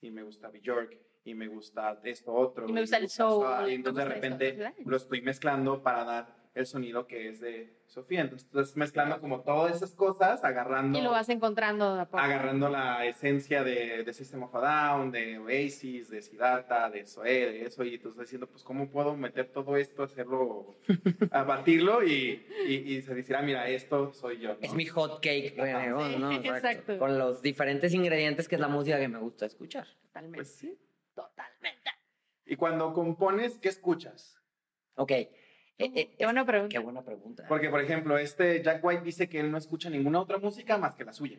y 0.00 0.10
me 0.10 0.22
gusta 0.22 0.48
Bjork, 0.48 0.96
y 1.24 1.34
me 1.34 1.46
gusta 1.48 1.98
esto 2.04 2.32
otro. 2.32 2.68
Y 2.68 2.72
me 2.72 2.80
gusta 2.80 2.96
el 2.98 3.08
soul, 3.08 3.44
eso, 3.46 3.68
y 3.68 3.72
Y 3.72 3.74
entonces 3.76 4.04
de 4.04 4.14
repente 4.14 4.52
¿verdad? 4.52 4.74
lo 4.84 4.96
estoy 4.96 5.22
mezclando 5.22 5.82
para 5.82 6.04
dar 6.04 6.42
el 6.54 6.66
sonido 6.66 7.06
que 7.06 7.30
es 7.30 7.40
de 7.40 7.80
Sofía. 7.86 8.20
Entonces, 8.20 8.46
estás 8.46 8.76
mezclando 8.76 9.18
como 9.20 9.40
todas 9.40 9.74
esas 9.76 9.94
cosas, 9.94 10.44
agarrando 10.44 10.98
Y 10.98 11.02
lo 11.02 11.10
vas 11.10 11.30
encontrando 11.30 11.94
de 11.94 12.02
a 12.02 12.04
poco. 12.04 12.18
agarrando 12.18 12.68
la 12.68 13.06
esencia 13.06 13.64
de, 13.64 14.02
de 14.04 14.12
System 14.12 14.42
of 14.42 14.54
a 14.56 14.60
Down, 14.60 15.10
de 15.10 15.38
Oasis, 15.38 16.10
de 16.10 16.20
Siddhartha, 16.20 16.90
de 16.90 17.06
Zoé, 17.06 17.52
de 17.52 17.64
eso, 17.66 17.84
y 17.84 17.94
estás 17.94 18.18
diciendo, 18.18 18.46
pues, 18.48 18.62
¿cómo 18.64 18.90
puedo 18.90 19.16
meter 19.16 19.46
todo 19.50 19.76
esto, 19.78 20.02
hacerlo, 20.02 20.76
abatirlo 21.30 22.02
y, 22.04 22.44
y, 22.66 22.74
y 22.96 23.02
se 23.02 23.14
decir, 23.14 23.34
ah, 23.36 23.42
mira, 23.42 23.66
esto 23.68 24.12
soy 24.12 24.38
yo, 24.40 24.50
¿no? 24.50 24.58
Es 24.60 24.74
mi 24.74 24.84
hot 24.86 25.20
cake, 25.22 25.54
René, 25.56 25.84
Sí, 26.14 26.16
¿no? 26.18 26.32
exacto. 26.32 26.98
Con 26.98 27.18
los 27.18 27.40
diferentes 27.40 27.94
ingredientes 27.94 28.46
que 28.48 28.56
es 28.56 28.60
la 28.60 28.68
música 28.68 28.98
que 28.98 29.08
me 29.08 29.18
gusta 29.18 29.46
escuchar. 29.46 29.86
Totalmente. 30.02 30.36
Pues 30.36 30.48
sí. 30.54 30.78
Totalmente. 31.14 31.90
Y 32.46 32.56
cuando 32.56 32.92
compones, 32.92 33.58
¿qué 33.58 33.68
escuchas? 33.68 34.36
Ok. 34.96 35.10
Eh, 35.12 35.30
eh, 35.78 36.14
Qué 36.18 36.24
buena 36.24 36.44
pregunta. 36.44 36.72
qué 36.72 36.78
buena 36.78 37.02
pregunta. 37.02 37.44
Porque, 37.48 37.68
por 37.70 37.80
ejemplo, 37.80 38.18
este 38.18 38.62
Jack 38.62 38.84
White 38.84 39.02
dice 39.04 39.28
que 39.28 39.40
él 39.40 39.50
no 39.50 39.58
escucha 39.58 39.90
ninguna 39.90 40.20
otra 40.20 40.38
música 40.38 40.76
más 40.78 40.94
que 40.94 41.04
la 41.04 41.12
suya. 41.12 41.38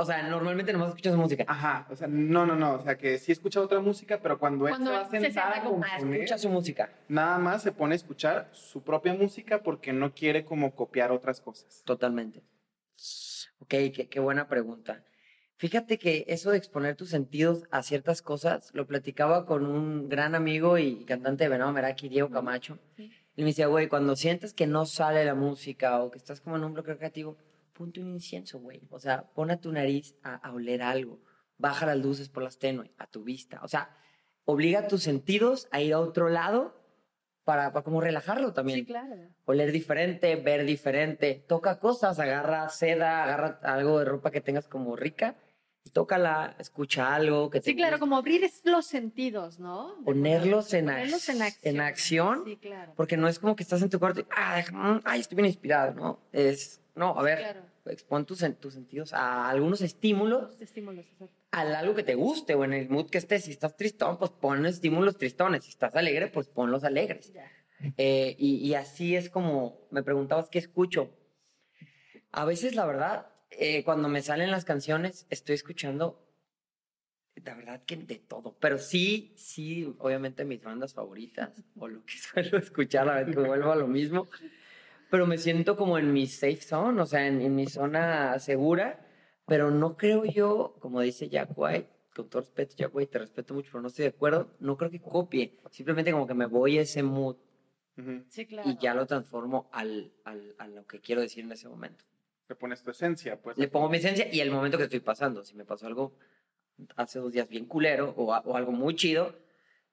O 0.00 0.04
sea, 0.04 0.22
normalmente 0.28 0.72
nomás 0.72 0.90
escuchas 0.90 1.16
música. 1.16 1.44
Ajá, 1.48 1.88
o 1.90 1.96
sea, 1.96 2.06
no, 2.06 2.46
no, 2.46 2.54
no, 2.54 2.74
o 2.74 2.82
sea, 2.82 2.96
que 2.96 3.18
sí 3.18 3.32
escucha 3.32 3.60
otra 3.60 3.80
música, 3.80 4.20
pero 4.22 4.38
cuando 4.38 4.68
él 4.68 4.72
Cuando 4.74 4.92
se 4.92 4.96
va 4.96 5.00
a 5.00 5.04
él 5.06 5.10
se 5.10 5.20
sentar 5.32 5.32
sienta 5.32 5.58
a 5.58 5.60
Ah, 5.60 5.64
componer, 5.98 6.20
escucha 6.20 6.38
su 6.38 6.48
música. 6.50 6.90
nada 7.08 7.38
más 7.38 7.62
se 7.64 7.72
pone 7.72 7.94
a 7.94 7.96
escuchar 7.96 8.48
su 8.52 8.84
propia 8.84 9.12
música 9.14 9.60
porque 9.64 9.92
no 9.92 10.14
quiere 10.14 10.44
como 10.44 10.72
copiar 10.76 11.10
otras 11.10 11.40
cosas. 11.40 11.82
Totalmente. 11.84 12.44
Ok, 13.60 13.68
qué, 13.70 14.08
qué 14.08 14.20
buena 14.20 14.46
pregunta. 14.46 15.04
Fíjate 15.58 15.98
que 15.98 16.24
eso 16.28 16.52
de 16.52 16.56
exponer 16.56 16.94
tus 16.94 17.10
sentidos 17.10 17.64
a 17.72 17.82
ciertas 17.82 18.22
cosas, 18.22 18.70
lo 18.74 18.86
platicaba 18.86 19.44
con 19.44 19.66
un 19.66 20.08
gran 20.08 20.36
amigo 20.36 20.78
y 20.78 21.04
cantante 21.04 21.44
de 21.44 21.50
Venado 21.50 21.72
Meraki, 21.72 22.08
Diego 22.08 22.30
Camacho. 22.30 22.78
Sí. 22.96 23.10
Y 23.34 23.42
me 23.42 23.48
decía, 23.48 23.66
güey, 23.66 23.88
cuando 23.88 24.14
sientes 24.14 24.54
que 24.54 24.68
no 24.68 24.86
sale 24.86 25.24
la 25.24 25.34
música 25.34 26.00
o 26.00 26.12
que 26.12 26.18
estás 26.18 26.40
como 26.40 26.56
en 26.56 26.62
un 26.64 26.74
bloqueo 26.74 26.96
creativo, 26.96 27.36
ponte 27.72 28.00
un 28.00 28.08
incienso, 28.08 28.60
güey. 28.60 28.82
O 28.90 29.00
sea, 29.00 29.24
pon 29.34 29.50
a 29.50 29.60
tu 29.60 29.72
nariz 29.72 30.14
a, 30.22 30.36
a 30.36 30.52
oler 30.52 30.80
algo. 30.80 31.18
Baja 31.56 31.86
las 31.86 31.98
luces 31.98 32.28
por 32.28 32.44
las 32.44 32.58
tenues, 32.58 32.90
a 32.96 33.08
tu 33.08 33.24
vista. 33.24 33.60
O 33.64 33.68
sea, 33.68 33.90
obliga 34.44 34.80
a 34.80 34.86
tus 34.88 35.02
sentidos 35.02 35.66
a 35.72 35.80
ir 35.80 35.92
a 35.92 35.98
otro 35.98 36.28
lado 36.28 36.80
para, 37.42 37.72
para 37.72 37.82
como 37.82 38.00
relajarlo 38.00 38.52
también 38.52 38.80
Sí, 38.80 38.84
claro. 38.86 39.16
oler 39.44 39.72
diferente, 39.72 40.36
ver 40.36 40.64
diferente. 40.64 41.44
Toca 41.48 41.80
cosas, 41.80 42.20
agarra 42.20 42.68
seda, 42.68 43.24
agarra 43.24 43.58
algo 43.62 43.98
de 43.98 44.04
ropa 44.04 44.30
que 44.30 44.40
tengas 44.40 44.68
como 44.68 44.94
rica 44.94 45.36
tócala, 45.88 46.54
escucha 46.58 47.14
algo 47.14 47.50
que 47.50 47.60
te 47.60 47.66
Sí, 47.70 47.76
claro, 47.76 47.92
guste. 47.92 48.00
como 48.00 48.16
abrir 48.16 48.48
los 48.64 48.86
sentidos, 48.86 49.58
¿no? 49.58 49.96
De 49.96 50.04
Ponerlos 50.04 50.72
en, 50.74 50.86
ponerlos 50.86 51.28
en 51.28 51.42
acción. 51.42 51.74
en 51.74 51.80
acción, 51.80 52.42
Sí, 52.46 52.56
claro. 52.56 52.92
porque 52.96 53.16
no 53.16 53.28
es 53.28 53.38
como 53.38 53.56
que 53.56 53.62
estás 53.62 53.82
en 53.82 53.90
tu 53.90 53.98
cuarto 53.98 54.20
y, 54.20 54.26
ah, 54.36 54.62
mm, 54.72 55.00
ay, 55.04 55.20
estoy 55.20 55.36
bien 55.36 55.46
inspirado, 55.46 55.94
¿no? 55.94 56.20
Es, 56.32 56.80
no, 56.94 57.18
a 57.18 57.22
ver, 57.22 57.38
Claro. 57.38 57.62
expon 57.86 58.24
tus, 58.26 58.44
tus 58.60 58.74
sentidos 58.74 59.12
a 59.12 59.48
algunos 59.48 59.80
estímulos, 59.80 60.52
Los 60.52 60.60
estímulos, 60.60 61.06
exacto. 61.06 61.34
a 61.52 61.60
algo 61.60 61.94
que 61.94 62.02
te 62.02 62.14
guste 62.14 62.54
o 62.54 62.64
en 62.64 62.72
el 62.74 62.88
mood 62.90 63.08
que 63.10 63.18
estés. 63.18 63.44
Si 63.44 63.50
estás 63.52 63.76
tristón, 63.76 64.18
pues 64.18 64.30
pon 64.30 64.66
estímulos 64.66 65.16
tristones. 65.16 65.64
Si 65.64 65.70
estás 65.70 65.94
alegre, 65.96 66.26
pues 66.28 66.48
ponlos 66.48 66.84
alegres. 66.84 67.32
Ya. 67.32 67.50
Eh, 67.96 68.34
y, 68.38 68.56
y 68.56 68.74
así 68.74 69.14
es 69.16 69.30
como 69.30 69.86
me 69.90 70.02
preguntabas 70.02 70.48
qué 70.50 70.58
escucho. 70.58 71.10
A 72.32 72.44
veces, 72.44 72.74
la 72.74 72.84
verdad, 72.84 73.28
eh, 73.50 73.84
cuando 73.84 74.08
me 74.08 74.22
salen 74.22 74.50
las 74.50 74.64
canciones, 74.64 75.26
estoy 75.30 75.54
escuchando, 75.54 76.24
la 77.44 77.54
verdad 77.54 77.82
que 77.84 77.96
de 77.96 78.16
todo. 78.16 78.56
Pero 78.60 78.78
sí, 78.78 79.32
sí, 79.36 79.94
obviamente 79.98 80.44
mis 80.44 80.62
bandas 80.62 80.94
favoritas, 80.94 81.62
o 81.76 81.88
lo 81.88 82.04
que 82.04 82.14
suelo 82.18 82.58
escuchar 82.58 83.08
a 83.08 83.22
vez 83.22 83.34
que 83.34 83.40
vuelvo 83.40 83.72
a 83.72 83.76
lo 83.76 83.86
mismo. 83.86 84.28
Pero 85.10 85.26
me 85.26 85.38
siento 85.38 85.76
como 85.76 85.98
en 85.98 86.12
mi 86.12 86.26
safe 86.26 86.56
zone, 86.60 87.00
o 87.00 87.06
sea, 87.06 87.26
en, 87.26 87.40
en 87.40 87.54
mi 87.54 87.66
zona 87.66 88.38
segura. 88.38 89.04
Pero 89.46 89.70
no 89.70 89.96
creo 89.96 90.26
yo, 90.26 90.76
como 90.80 91.00
dice 91.00 91.30
Jack 91.30 91.52
White, 91.56 91.88
con 92.14 92.28
todo 92.28 92.42
respeto, 92.42 92.74
Jack 92.76 92.94
White, 92.94 93.12
te 93.12 93.18
respeto 93.20 93.54
mucho, 93.54 93.70
pero 93.72 93.80
no 93.80 93.88
estoy 93.88 94.02
de 94.02 94.08
acuerdo. 94.10 94.54
No 94.60 94.76
creo 94.76 94.90
que 94.90 95.00
copie. 95.00 95.58
Simplemente 95.70 96.12
como 96.12 96.26
que 96.26 96.34
me 96.34 96.44
voy 96.44 96.76
a 96.78 96.82
ese 96.82 97.02
mood 97.02 97.36
Ujú. 97.96 98.24
Sí, 98.28 98.44
claro. 98.46 98.68
y 98.68 98.76
ya 98.78 98.92
lo 98.92 99.06
transformo 99.06 99.70
al, 99.72 100.12
al- 100.24 100.54
a 100.58 100.66
lo 100.68 100.86
que 100.86 101.00
quiero 101.00 101.22
decir 101.22 101.44
en 101.44 101.52
ese 101.52 101.66
momento. 101.68 102.04
Le 102.48 102.54
pones 102.54 102.82
tu 102.82 102.90
esencia, 102.90 103.36
pues. 103.40 103.58
Le 103.58 103.68
pongo 103.68 103.88
mi 103.90 103.98
esencia 103.98 104.26
y 104.32 104.40
el 104.40 104.50
momento 104.50 104.78
que 104.78 104.84
estoy 104.84 105.00
pasando. 105.00 105.44
Si 105.44 105.54
me 105.54 105.64
pasó 105.64 105.86
algo 105.86 106.14
hace 106.96 107.18
dos 107.18 107.32
días 107.32 107.48
bien 107.48 107.66
culero 107.66 108.14
o, 108.16 108.32
o 108.34 108.56
algo 108.56 108.72
muy 108.72 108.94
chido, 108.94 109.34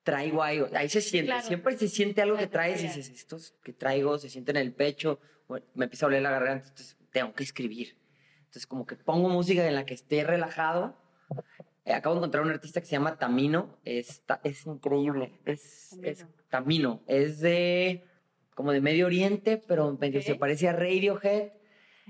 traigo 0.03 0.41
ahí, 0.43 0.63
ahí 0.73 0.87
se 0.87 1.01
siente, 1.01 1.27
Claro. 1.31 1.45
siempre 1.47 1.77
se 1.77 1.87
siente 1.89 2.21
algo 2.21 2.37
que 2.37 2.47
traes 2.47 2.79
y 2.81 2.87
dices, 2.87 3.09
estos 3.09 3.55
que 3.63 3.73
traigo 3.73 4.17
se 4.19 4.29
sienten 4.29 4.55
en 4.57 4.61
el 4.67 4.73
pecho, 4.73 5.19
o 5.47 5.57
me 5.73 5.85
empieza 5.85 6.05
a 6.05 6.07
oler 6.07 6.21
la 6.21 6.29
garganta, 6.31 6.67
entonces 6.69 6.95
tengo 7.11 7.33
que 7.33 7.43
escribir. 7.43 7.97
Entonces 8.39 8.67
como 8.67 8.85
que 8.85 8.95
pongo 8.95 9.27
música 9.29 9.67
en 9.67 9.75
la 9.75 9.85
que 9.85 9.95
esté 9.95 10.23
relajado. 10.23 10.95
Eh, 11.85 11.93
acabo 11.93 12.15
de 12.15 12.19
encontrar 12.19 12.43
un 12.43 12.51
artista 12.51 12.79
que 12.79 12.85
se 12.85 12.93
llama 12.93 13.17
Tamino, 13.17 13.77
es, 13.83 14.21
ta- 14.21 14.39
es 14.43 14.65
increíble, 14.65 15.39
es 15.45 15.89
Tamino. 15.89 16.07
es 16.09 16.25
Tamino, 16.49 17.03
es 17.07 17.39
de 17.41 18.05
como 18.53 18.71
de 18.71 18.79
Medio 18.81 19.07
Oriente, 19.07 19.61
pero 19.67 19.97
medio 19.99 20.21
se 20.21 20.35
parece 20.35 20.69
a 20.69 20.73
Radiohead. 20.73 21.49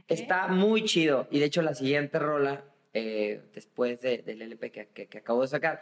Está 0.07 0.47
muy 0.47 0.83
chido. 0.83 1.27
Y 1.31 1.39
de 1.39 1.45
hecho, 1.45 1.61
la 1.61 1.73
siguiente 1.73 2.19
rola, 2.19 2.63
eh, 2.93 3.41
después 3.53 4.01
de- 4.01 4.19
del 4.19 4.41
LP 4.41 4.71
que, 4.71 4.87
que- 4.87 5.07
que 5.07 5.17
acabo 5.19 5.41
de 5.41 5.47
sacar, 5.47 5.81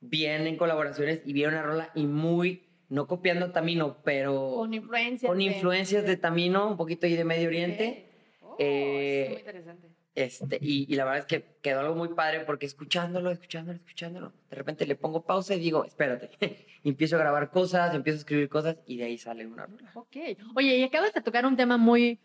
vienen 0.00 0.56
colaboraciones 0.56 1.22
y 1.24 1.32
viene 1.32 1.52
una 1.52 1.62
rola 1.62 1.90
y 1.94 2.06
muy, 2.06 2.66
no 2.88 3.06
copiando 3.06 3.46
a 3.46 3.52
Tamino, 3.52 3.98
pero 4.02 4.54
Con 4.56 4.74
influencias. 4.74 5.28
con 5.30 5.40
influencias 5.40 6.04
de 6.04 6.16
Tamino, 6.16 6.68
un 6.68 6.76
poquito 6.76 7.06
ahí 7.06 7.16
de 7.16 7.24
Medio 7.24 7.48
Oriente. 7.48 8.06
Oh, 8.42 8.56
Eh, 8.58 9.22
es 9.24 9.28
muy 9.30 9.38
interesante. 9.40 9.88
Este, 10.12 10.58
y, 10.60 10.92
y 10.92 10.96
la 10.96 11.04
verdad 11.04 11.20
es 11.20 11.26
que 11.26 11.44
quedó 11.62 11.80
algo 11.80 11.94
muy 11.94 12.08
padre 12.08 12.40
porque 12.40 12.66
escuchándolo, 12.66 13.30
escuchándolo, 13.30 13.78
escuchándolo, 13.78 14.32
de 14.50 14.56
repente 14.56 14.84
le 14.84 14.96
pongo 14.96 15.22
pausa 15.24 15.54
y 15.54 15.60
digo, 15.60 15.84
espérate, 15.84 16.30
y 16.82 16.88
empiezo 16.88 17.14
a 17.16 17.20
grabar 17.20 17.50
cosas, 17.50 17.94
empiezo 17.94 18.16
a 18.16 18.20
escribir 18.20 18.48
cosas 18.48 18.76
y 18.86 18.96
de 18.98 19.04
ahí 19.04 19.18
sale 19.18 19.46
una 19.46 19.66
rola. 19.66 19.90
Ok. 19.94 20.16
Oye, 20.56 20.76
y 20.78 20.82
acabas 20.82 21.14
de 21.14 21.20
tocar 21.20 21.46
un 21.46 21.56
tema 21.56 21.76
muy, 21.76 22.18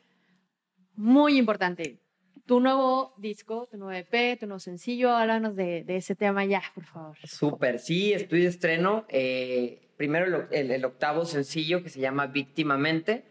muy 0.98 1.38
importante. 1.38 2.00
Tu 2.46 2.60
nuevo 2.60 3.16
disco, 3.18 3.68
tu 3.72 3.78
nuevo 3.78 3.92
EP, 3.92 4.38
tu 4.40 4.46
nuevo 4.46 4.60
sencillo. 4.60 5.10
Háblanos 5.16 5.56
de, 5.56 5.84
de 5.84 5.96
ese 5.98 6.16
tema 6.16 6.46
ya, 6.46 6.62
por 6.76 6.84
favor. 6.86 7.18
Súper, 7.24 7.80
sí, 7.80 8.14
estoy 8.14 8.42
de 8.44 8.48
estreno. 8.50 9.06
eh, 9.10 9.82
primero 9.98 10.26
el, 10.26 10.34
oc- 10.36 10.48
el- 10.52 10.72
el 10.72 10.86
octavo 10.86 11.26
sencillo 11.26 11.82
que 11.82 11.90
se 11.90 12.00
llama 12.02 12.28
Víctimamente 12.28 13.26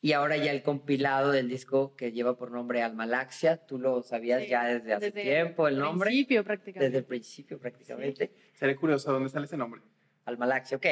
y 0.00 0.12
ahora 0.12 0.36
ya 0.36 0.50
el 0.52 0.62
compilado 0.62 1.32
del 1.32 1.48
disco 1.48 1.96
que 1.96 2.12
lleva 2.12 2.36
por 2.36 2.50
nombre 2.50 2.82
Almalaxia. 2.82 3.56
Tú 3.66 3.78
lo 3.78 4.02
sabías 4.02 4.42
Sí, 4.42 4.48
ya 4.50 4.64
desde 4.66 4.92
hace 4.92 5.06
desde 5.12 5.22
tiempo 5.22 5.66
el 5.66 5.78
nombre. 5.78 6.08
Principio, 6.08 6.44
prácticamente. 6.44 6.84
Desde 6.86 6.98
el 6.98 7.04
principio 7.04 7.58
prácticamente. 7.58 8.32
Seré 8.52 8.76
curioso, 8.76 9.12
¿dónde 9.12 9.28
sale 9.30 9.46
ese 9.46 9.56
nombre? 9.56 9.80
Almalaxia, 10.26 10.76
ok. 10.76 10.86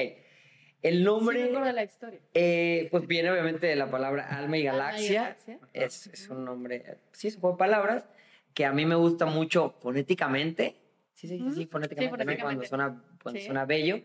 El 0.88 0.98
Sí, 0.98 1.02
nombre, 1.04 1.44
acuerdo 1.44 1.66
de 1.66 1.72
la 1.72 1.84
historia. 1.84 2.20
eh, 2.34 2.88
pues 2.90 3.06
viene 3.06 3.30
obviamente 3.30 3.66
de 3.66 3.76
la 3.76 3.90
palabra 3.90 4.24
alma 4.28 4.56
y 4.58 4.66
Alma 4.66 4.80
y 4.98 5.08
galaxia. 5.08 5.36
Es, 5.72 6.06
es 6.06 6.30
un 6.30 6.44
nombre, 6.44 6.98
sí, 7.12 7.28
es 7.28 7.34
un 7.34 7.40
juego 7.40 7.56
de 7.56 7.58
palabras 7.58 8.06
que 8.54 8.64
a 8.64 8.72
mí 8.72 8.86
me 8.86 8.94
gusta 8.94 9.26
mucho 9.26 9.74
fonéticamente. 9.80 10.76
Sí, 11.12 11.26
sí, 11.28 11.38
sí, 11.38 11.50
sí, 11.52 11.66
fonéticamente, 11.66 12.24
Sí, 12.24 12.24
¿no? 12.36 12.42
cuando 12.42 12.62
fonéticamente. 12.62 12.66
suena, 12.68 13.04
cuando 13.22 13.40
Sí. 13.40 13.46
suena 13.46 13.64
bello. 13.64 14.00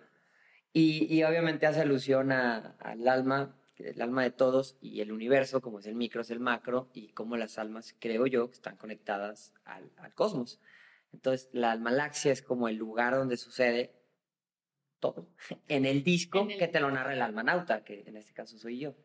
Y, 0.73 1.13
y 1.13 1.23
obviamente 1.23 1.65
hace 1.67 1.81
alusión 1.81 2.31
a- 2.31 2.75
al 2.79 3.07
alma, 3.07 3.55
el 3.77 4.01
alma 4.01 4.23
de 4.23 4.31
todos 4.31 4.77
y 4.81 5.01
el 5.01 5.11
universo, 5.11 5.61
como 5.61 5.79
es 5.79 5.85
el 5.85 5.95
micro, 5.95 6.21
es 6.21 6.31
el 6.31 6.39
macro, 6.39 6.89
y 6.93 7.09
cómo 7.09 7.35
las 7.37 7.57
almas, 7.59 7.95
creo 7.99 8.25
yo, 8.27 8.49
están 8.51 8.77
conectadas 8.77 9.53
al, 9.65 9.91
al 9.97 10.13
cosmos. 10.13 10.59
Entonces, 11.13 11.49
la 11.51 11.71
almalaxia 11.71 12.31
es 12.31 12.41
como 12.41 12.67
el 12.69 12.77
lugar 12.77 13.13
donde 13.15 13.35
sucede 13.37 13.91
todo. 15.01 15.27
En 15.67 15.85
el 15.85 16.03
disco 16.05 16.39
En 16.43 16.51
el- 16.51 16.57
que 16.59 16.69
te 16.69 16.79
lo 16.79 16.89
narra 16.89 17.11
el 17.13 17.21
almanauta, 17.21 17.83
que 17.83 18.03
en 18.07 18.15
este 18.15 18.31
caso 18.31 18.57
soy 18.57 18.79
yo. 18.79 18.95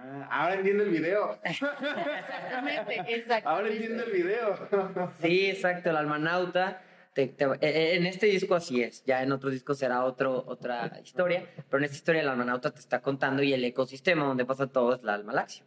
Ah, 0.00 0.28
ahora 0.30 0.54
entiendo 0.56 0.82
el 0.84 0.90
video. 0.90 1.38
Exactamente, 1.44 2.94
exactamente. 3.08 3.48
Ahora 3.48 3.68
entiendo 3.68 4.04
el 4.04 4.12
video. 4.12 5.10
Sí, 5.20 5.46
exacto, 5.50 5.90
el 5.90 5.96
almanauta. 5.96 6.82
te- 7.14 7.26
te- 7.28 7.44
eh, 7.60 7.96
en 7.96 8.06
este 8.06 8.26
disco 8.26 8.54
así 8.54 8.80
es, 8.82 9.04
ya 9.04 9.22
en 9.24 9.32
otros 9.32 9.52
discos 9.52 9.76
será 9.78 10.04
otro, 10.04 10.44
otra 10.46 11.00
historia, 11.02 11.48
pero 11.68 11.78
en 11.78 11.84
esta 11.84 11.96
historia 11.96 12.22
el 12.22 12.28
almanauta 12.28 12.70
te 12.72 12.78
está 12.78 13.00
contando 13.02 13.42
y 13.42 13.52
el 13.52 13.64
ecosistema 13.64 14.24
donde 14.24 14.44
pasa 14.44 14.68
todo 14.68 14.94
es 14.94 15.02
la 15.02 15.14
almalaxia. 15.14 15.64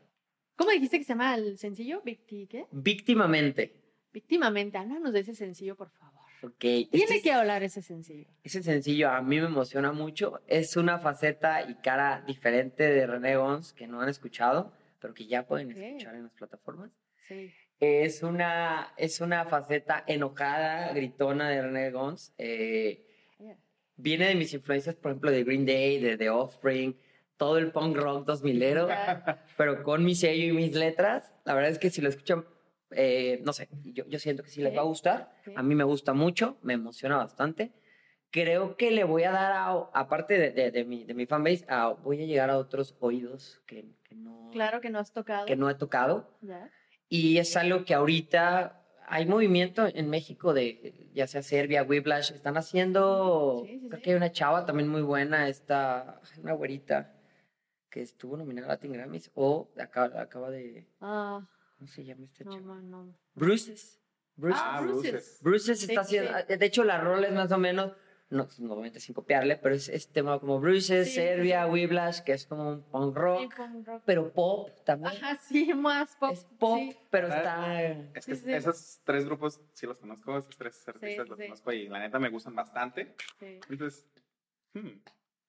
¿Cómo 0.56 0.72
dijiste 0.72 0.98
que 1.00 1.04
se 1.04 1.10
llama 1.14 1.36
el 1.36 1.58
sencillo? 1.58 2.02
¿Victi 2.06 2.48
qué? 2.48 2.68
Víctimamente, 2.72 3.76
Víctimamente. 4.14 4.78
Háblanos 4.78 5.12
de 5.14 5.22
ese 5.22 5.34
sencillo, 5.36 5.76
por 5.76 5.90
favor. 5.90 6.21
Ok. 6.44 6.60
Tiene 6.60 6.88
este 6.92 7.22
que 7.22 7.32
hablar 7.32 7.64
ese 7.64 7.82
sencillo. 7.82 8.28
Ese 8.44 8.64
sencillo 8.64 9.10
a 9.10 9.22
mí 9.22 9.40
me 9.40 9.48
emociona 9.48 9.92
mucho. 9.92 10.42
Es 10.48 10.76
una 10.76 11.00
faceta 11.00 11.70
y 11.70 11.76
cara 11.76 12.24
diferente 12.26 12.84
de 12.90 13.06
René 13.06 13.36
Gons 13.36 13.74
que 13.74 13.88
no 13.88 14.02
han 14.02 14.10
escuchado, 14.10 14.74
pero 15.00 15.14
que 15.14 15.28
ya 15.28 15.46
pueden 15.46 15.72
escuchar 15.72 16.16
en 16.16 16.24
las 16.24 16.34
plataformas. 16.34 16.92
Sí. 17.28 17.52
Es 17.80 18.22
una, 18.24 18.94
es 18.98 19.22
una 19.22 19.46
faceta 19.46 20.04
enojada, 20.08 20.94
gritona 20.94 21.50
de 21.50 21.62
René 21.62 21.92
Gons. 21.92 22.34
Eh, 22.38 23.08
Yeah. 23.40 23.58
viene 23.96 24.28
de 24.28 24.36
mis 24.36 24.54
influencias, 24.54 24.94
por 24.96 25.12
ejemplo, 25.12 25.32
de 25.32 25.44
Green 25.44 25.66
Day, 25.66 26.00
de 26.00 26.16
The 26.16 26.30
Offspring, 26.30 26.96
todo 27.38 27.58
el 27.58 27.72
punk 27.72 27.98
rock 27.98 28.28
2000ero, 28.28 28.88
Ya. 28.88 29.44
pero 29.58 29.82
con 29.82 30.04
mi 30.06 30.14
sello 30.14 30.46
y 30.46 30.52
mis 30.56 30.76
letras. 30.76 31.34
La 31.44 31.56
verdad 31.56 31.72
es 31.72 31.80
que 31.80 31.90
si 31.90 32.02
lo 32.02 32.10
escuchan, 32.10 32.46
eh, 32.92 33.40
no 33.44 33.54
sé, 33.54 33.70
yo, 33.84 34.06
yo 34.08 34.20
siento 34.20 34.44
que 34.44 34.50
sí 34.50 34.62
les 34.62 34.76
va 34.76 34.82
a 34.82 34.86
gustar. 34.86 35.32
A 35.56 35.64
mí 35.64 35.76
me 35.76 35.84
gusta 35.84 36.14
mucho, 36.14 36.58
me 36.62 36.74
emociona 36.74 37.18
bastante. 37.18 37.72
Creo 38.30 38.78
que 38.78 38.92
le 38.92 39.04
voy 39.04 39.24
a 39.24 39.32
dar, 39.32 39.52
a, 39.52 39.72
aparte 39.94 40.38
de, 40.38 40.52
de, 40.52 40.72
de 40.72 40.86
mi, 40.86 41.04
de 41.04 41.14
mi 41.14 41.26
fanbase, 41.26 41.66
a- 41.68 41.90
voy 41.90 42.22
a 42.24 42.26
llegar 42.26 42.50
a 42.50 42.58
otros 42.58 42.96
oídos 43.02 43.62
que, 43.68 43.86
que 44.04 44.16
no, 44.16 44.50
Claro 44.54 44.80
que 44.80 44.90
no 44.90 45.00
has 45.00 45.12
tocado. 45.12 45.46
que 45.46 45.56
no 45.58 45.70
he 45.70 45.76
tocado. 45.76 46.38
Ya. 46.42 46.70
Y 47.10 47.40
es 47.40 47.58
algo 47.58 47.84
que 47.84 47.94
ahorita 47.94 48.78
hay 49.06 49.26
movimiento 49.26 49.86
en 49.94 50.10
México 50.10 50.54
de, 50.54 51.10
ya 51.14 51.28
sea 51.28 51.42
Serbia, 51.42 51.84
Whiplash, 51.84 52.32
están 52.32 52.56
haciendo, 52.56 53.64
Sí, 53.66 53.80
sí, 53.82 53.88
creo 53.90 53.98
sí. 53.98 54.04
que 54.04 54.10
hay 54.12 54.16
una 54.16 54.32
chava 54.32 54.66
también 54.66 54.88
muy 54.88 55.02
buena, 55.02 55.50
esta, 55.50 56.22
una 56.42 56.54
güerita 56.54 57.14
que 57.90 58.02
estuvo 58.02 58.38
nominada 58.38 58.68
a 58.68 58.70
Latin 58.76 58.94
Grammys, 58.94 59.30
o 59.36 59.70
acaba, 59.78 60.22
acaba 60.22 60.50
de, 60.50 60.88
Ah, 61.02 61.46
¿cómo 61.82 61.88
se 61.92 62.06
llama 62.06 62.26
esta 62.26 62.44
no, 62.44 62.52
chava? 62.52 62.76
no, 62.76 63.04
no. 63.06 63.18
Bruces. 63.34 64.00
Bruces. 64.36 64.62
Ah, 64.64 64.78
Ah, 64.78 64.82
Bruces. 64.82 65.40
Bruces. 65.42 65.80
Sí, 65.80 65.86
está 65.88 66.02
haciendo, 66.02 66.32
sí. 66.48 66.56
de 66.56 66.66
hecho 66.68 66.84
la 66.84 67.02
rol 67.02 67.24
es 67.26 67.32
más 67.34 67.52
o 67.52 67.58
menos, 67.58 67.94
no, 68.30 68.48
no 68.60 68.74
obviamente 68.74 69.00
sin 69.00 69.16
copiarle, 69.16 69.56
pero 69.58 69.74
es, 69.74 69.90
es 69.90 70.12
tema 70.12 70.40
como 70.40 70.60
Bruces, 70.60 71.08
Sí, 71.10 71.16
Serbia, 71.16 71.66
sí. 71.66 71.72
Whiplash, 71.72 72.20
que 72.22 72.34
es 72.34 72.46
como 72.46 72.70
un 72.70 72.84
punk 72.84 73.18
rock, 73.18 73.40
Sí, 73.42 73.50
punk 73.58 73.88
rock. 73.88 74.04
pero 74.06 74.32
pop 74.32 74.70
también. 74.86 75.12
Ajá, 75.16 75.36
sí, 75.42 75.74
más 75.74 76.16
pop. 76.18 76.32
Es 76.32 76.46
pop, 76.60 76.78
sí. 76.80 76.98
pero 77.10 77.30
Ah, 77.32 77.38
está... 77.38 77.82
Es 78.14 78.26
que 78.28 78.36
Sí, 78.36 78.44
sí. 78.46 78.54
esos 78.54 79.02
tres 79.04 79.26
grupos 79.26 79.60
sí 79.74 79.88
los 79.88 79.98
conozco, 79.98 80.38
esos 80.38 80.56
tres 80.56 80.88
artistas 80.88 81.24
sí, 81.26 81.30
los 81.30 81.38
sí. 81.40 81.46
conozco 81.46 81.72
y 81.74 81.88
la 81.88 81.98
neta 82.00 82.20
me 82.20 82.30
gustan 82.30 82.54
bastante. 82.56 83.16
sí. 83.40 83.60
Entonces, 83.70 84.06
hmm, 84.76 85.00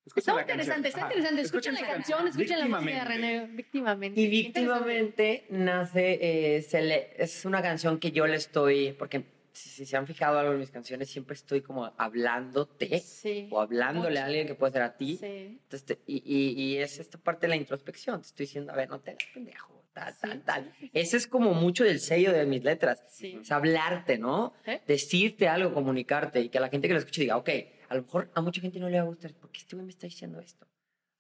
Está 0.05 0.41
interesante, 0.41 0.89
está 0.89 1.01
interesante. 1.03 1.43
Escuchen 1.43 1.75
la 1.75 1.81
canción, 1.87 2.27
escuchen 2.27 2.59
la 2.59 2.67
música 2.67 2.99
de. 2.99 3.05
René. 3.05 3.47
Víctimamente. 3.47 4.21
Y 4.21 4.27
víctimamente 4.29 5.47
nace, 5.51 6.57
eh, 6.57 6.63
se 6.63 6.83
le- 6.83 7.11
es 7.23 7.45
una 7.45 7.63
canción 7.63 7.99
que 7.99 8.11
yo 8.11 8.27
le 8.27 8.37
estoy, 8.37 8.93
porque 8.93 9.25
si, 9.53 9.69
si 9.69 9.87
se 9.87 9.97
han 9.97 10.07
fijado 10.07 10.39
algo 10.39 10.53
en 10.53 10.59
mis 10.59 10.71
canciones, 10.71 11.09
siempre 11.11 11.35
estoy 11.35 11.61
como 11.61 11.93
hablándote 11.99 12.99
Sí. 12.99 13.49
o 13.51 13.61
hablándole 13.61 14.11
Mucho. 14.11 14.23
a 14.23 14.25
alguien 14.25 14.47
que 14.47 14.55
puede 14.55 14.73
ser 14.73 14.83
a 14.83 14.97
ti. 14.97 15.19
Sí. 15.19 15.27
Entonces, 15.63 15.85
te- 15.85 15.99
y, 16.07 16.23
y- 16.25 16.61
y 16.63 16.77
es 16.79 16.99
esta 16.99 17.19
parte 17.19 17.43
de 17.47 17.51
la 17.51 17.57
introspección. 17.57 18.21
Te 18.23 18.27
estoy 18.29 18.47
diciendo, 18.47 18.73
a 18.73 18.77
ver, 18.77 18.89
no 18.89 18.99
te 19.01 19.11
hagas 19.13 19.25
pendejo, 19.33 19.85
tal, 19.93 20.13
Sí, 20.15 20.19
tal, 20.23 20.43
tal. 20.43 20.73
Ese 20.93 21.17
es 21.17 21.27
como 21.29 21.55
mucho 21.55 21.85
del 21.85 22.01
sello 22.01 22.33
de 22.33 22.45
mis 22.47 22.65
letras. 22.65 23.05
Sí. 23.09 23.39
Es 23.41 23.53
hablarte, 23.53 24.19
¿no? 24.19 24.55
¿Eh? 24.67 24.81
Decirte 24.87 25.47
algo, 25.49 25.73
comunicarte 25.75 26.41
y 26.41 26.49
que 26.49 26.59
la 26.59 26.69
gente 26.71 26.89
que 26.89 26.95
lo 26.95 26.99
escuche 27.01 27.21
diga, 27.21 27.37
ok, 27.37 27.51
a 27.93 27.97
lo 27.97 28.03
mejor 28.03 28.31
a 28.35 28.41
mucha 28.41 28.61
gente 28.61 28.79
no 28.81 28.89
le 28.89 28.97
va 28.99 29.05
a 29.05 29.07
gustar, 29.07 29.33
¿por 29.35 29.51
qué 29.51 29.59
este 29.61 29.77
güey 29.77 29.85
me 29.87 29.91
está 29.91 30.07
diciendo 30.07 30.41
esto? 30.41 30.67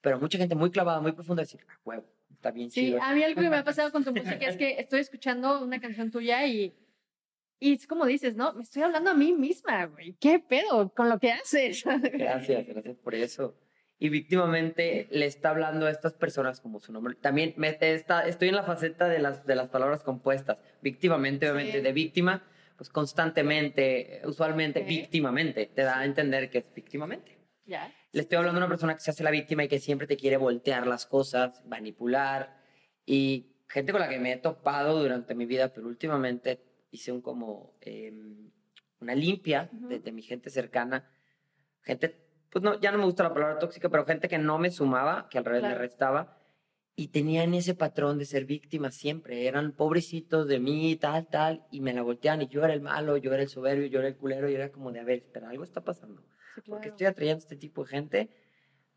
Pero 0.00 0.18
mucha 0.18 0.38
gente 0.38 0.54
muy 0.54 0.70
clavada, 0.70 1.00
muy 1.00 1.12
profunda, 1.12 1.42
decir, 1.42 1.60
ah, 1.68 1.78
huevo, 1.84 2.04
está 2.30 2.50
bien 2.50 2.70
Sí, 2.70 2.86
chido. 2.86 3.02
a 3.02 3.14
mí 3.14 3.22
algo 3.22 3.40
que 3.40 3.48
me 3.50 3.56
ha 3.56 3.64
pasado 3.64 3.92
con 3.92 4.04
tu 4.04 4.12
música 4.14 4.46
es 4.48 4.56
que 4.56 4.80
estoy 4.80 5.00
escuchando 5.00 5.62
una 5.62 5.80
canción 5.80 6.10
tuya 6.10 6.44
y, 6.46 6.74
y 7.60 7.74
es 7.74 7.86
como 7.86 8.04
dices, 8.06 8.34
¿no? 8.34 8.52
Me 8.54 8.62
estoy 8.64 8.82
hablando 8.82 9.10
a 9.10 9.14
mí 9.14 9.32
misma, 9.32 9.84
güey. 9.86 10.14
¿Qué 10.18 10.40
pedo 10.40 10.88
con 10.92 11.08
lo 11.08 11.18
que 11.20 11.30
haces? 11.32 11.84
Gracias, 12.12 12.66
gracias 12.66 12.96
por 12.96 13.14
eso. 13.14 13.56
Y 14.00 14.08
víctimamente 14.08 15.06
le 15.12 15.26
está 15.26 15.50
hablando 15.50 15.86
a 15.86 15.90
estas 15.90 16.14
personas 16.14 16.60
como 16.60 16.80
su 16.80 16.92
nombre. 16.92 17.14
También 17.14 17.54
me, 17.56 17.76
está, 17.80 18.26
estoy 18.26 18.48
en 18.48 18.56
la 18.56 18.64
faceta 18.64 19.08
de 19.08 19.20
las, 19.20 19.46
de 19.46 19.54
las 19.54 19.68
palabras 19.68 20.02
compuestas. 20.02 20.58
Víctimamente, 20.82 21.48
obviamente, 21.48 21.78
Sí. 21.78 21.84
de 21.84 21.92
víctima, 21.92 22.42
pues 22.76 22.88
constantemente, 22.90 24.18
eh, 24.18 24.26
usualmente, 24.26 24.80
Ok. 24.80 24.86
víctimamente. 24.86 25.66
Te 25.66 25.82
da 25.82 25.98
a 26.00 26.04
entender 26.04 26.50
que 26.50 26.58
es 26.58 26.74
víctimamente. 26.74 27.38
ya. 27.64 27.92
Le 28.12 28.20
estoy 28.22 28.36
hablando 28.38 28.58
a 28.60 28.64
una 28.64 28.68
persona 28.68 28.92
que 28.94 29.00
se 29.00 29.10
hace 29.10 29.22
la 29.24 29.30
víctima 29.30 29.64
y 29.64 29.68
que 29.68 29.78
siempre 29.78 30.06
te 30.06 30.16
quiere 30.18 30.36
voltear 30.36 30.86
las 30.86 31.06
cosas, 31.06 31.64
manipular. 31.64 32.60
Y 33.06 33.56
gente 33.68 33.90
con 33.92 34.00
la 34.02 34.08
que 34.08 34.18
me 34.18 34.32
he 34.32 34.36
topado 34.36 35.00
durante 35.00 35.34
mi 35.34 35.46
vida, 35.46 35.72
pero 35.72 35.86
últimamente 35.86 36.60
hice 36.90 37.10
un 37.12 37.22
como 37.22 37.78
em, 37.80 38.50
una 39.00 39.14
limpia 39.14 39.70
de, 39.72 39.94
Ujú. 39.96 40.04
de 40.04 40.12
mi 40.12 40.20
gente 40.22 40.50
cercana. 40.50 41.08
Gente, 41.82 42.14
pues 42.50 42.62
no, 42.62 42.78
ya 42.80 42.92
no 42.92 42.98
me 42.98 43.04
gusta 43.06 43.22
la 43.22 43.32
palabra 43.32 43.58
tóxica, 43.58 43.88
pero 43.88 44.04
gente 44.04 44.28
que 44.28 44.36
no 44.38 44.58
me 44.58 44.70
sumaba, 44.70 45.28
que 45.30 45.38
al 45.38 45.44
revés 45.46 45.62
me 45.62 45.68
Claro. 45.68 45.80
restaba. 45.80 46.41
Y 46.94 47.08
tenían 47.08 47.54
ese 47.54 47.74
patrón 47.74 48.18
de 48.18 48.26
ser 48.26 48.44
víctimas 48.44 48.94
siempre. 48.94 49.46
Eran 49.46 49.72
pobrecitos 49.72 50.46
de 50.46 50.60
mí, 50.60 50.96
tal, 50.96 51.26
tal. 51.28 51.66
Y 51.70 51.80
me 51.80 51.94
la 51.94 52.02
volteaban 52.02 52.42
y 52.42 52.48
yo 52.48 52.62
era 52.64 52.74
el 52.74 52.82
malo, 52.82 53.16
yo 53.16 53.32
era 53.32 53.42
el 53.42 53.48
soberbio, 53.48 53.86
yo 53.86 53.98
era 54.00 54.08
el 54.08 54.16
culero. 54.16 54.48
Y 54.50 54.54
era 54.54 54.70
como 54.70 54.92
de, 54.92 55.00
a 55.00 55.04
ver, 55.04 55.24
pero 55.32 55.48
algo 55.48 55.64
está 55.64 55.80
pasando. 55.82 56.22
Sí, 56.54 56.60
Porque 56.70 56.88
claro. 56.88 56.90
estoy 56.90 57.06
atrayendo 57.06 57.38
a 57.38 57.44
este 57.44 57.56
tipo 57.56 57.82
de 57.84 57.90
gente. 57.90 58.30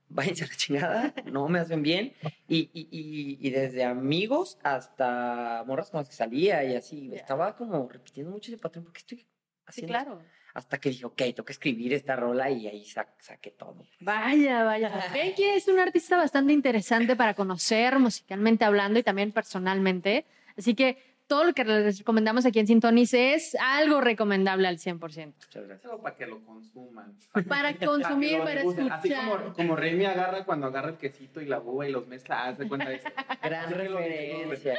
Váyanse 0.08 0.44
a 0.44 0.48
la 0.48 0.56
chingada, 0.56 1.14
no 1.32 1.48
me 1.48 1.58
hacen 1.60 1.82
bien. 1.82 2.14
Y, 2.48 2.70
y, 2.74 2.88
y, 2.92 3.48
y 3.48 3.50
desde 3.50 3.84
amigos 3.86 4.60
hasta 4.62 5.64
morras 5.66 5.90
con 5.90 6.00
las 6.00 6.10
que 6.10 6.16
salía 6.16 6.64
y 6.64 6.76
así. 6.76 7.10
Ya. 7.10 7.16
Estaba 7.16 7.56
como 7.56 7.88
repitiendo 7.90 8.32
mucho 8.32 8.52
ese 8.52 8.62
patrón. 8.62 8.84
porque 8.86 9.00
estoy 9.00 9.18
Sí, 9.20 9.28
haciendo 9.66 9.94
claro. 9.94 10.22
Hasta 10.56 10.80
que 10.80 10.90
dije, 10.90 11.06
ok, 11.06 11.18
tengo 11.18 11.44
que 11.44 11.52
escribir 11.52 11.94
esta 11.94 12.16
rola 12.16 12.50
y 12.50 12.66
ahí 12.68 12.86
sa- 12.86 13.14
saqué 13.20 13.52
todo. 13.52 13.86
Vaya, 14.00 14.64
vaya. 14.64 14.90
Que 15.36 15.58
es 15.58 15.68
un 15.68 15.80
artista 15.80 16.16
bastante 16.18 16.54
interesante 16.54 17.16
para 17.18 17.34
conocer 17.34 18.00
musicalmente 18.00 18.64
hablando 18.66 18.98
y 18.98 19.04
también 19.04 19.32
personalmente. 19.34 20.26
Así 20.58 20.74
que 20.74 21.15
todo 21.28 21.44
lo 21.44 21.54
que 21.54 21.64
les 21.64 21.98
recomendamos 21.98 22.46
aquí 22.46 22.60
en 22.60 22.68
Sintonis 22.68 23.14
es 23.14 23.56
algo 23.60 24.02
recomendable 24.02 24.68
al 24.68 24.78
100%. 24.78 25.00
Muchas 25.00 25.34
gracias. 25.54 25.82
Solo 25.82 26.02
para 26.02 26.16
que 26.16 26.28
lo 26.28 26.44
consuman. 26.46 27.18
Para 27.48 27.76
consumir, 27.86 28.40
para 28.40 28.56
degusten. 28.56 28.92
Así 28.92 29.12
escuchar. 29.12 29.42
como, 29.42 29.54
como 29.54 29.76
Remy 29.76 30.06
agarra 30.06 30.46
cuando 30.46 30.68
agarra 30.68 30.90
el 30.90 30.98
quesito 30.98 31.42
y 31.42 31.46
la 31.46 31.60
uva 31.60 31.88
y 31.88 31.92
los 31.92 32.08
mezcla, 32.08 32.46
haz 32.46 32.58
de 32.58 32.68
cuenta 32.68 32.90
de 32.90 32.96
eso. 32.96 33.08
Gran 33.44 33.72
referencia. 33.72 34.78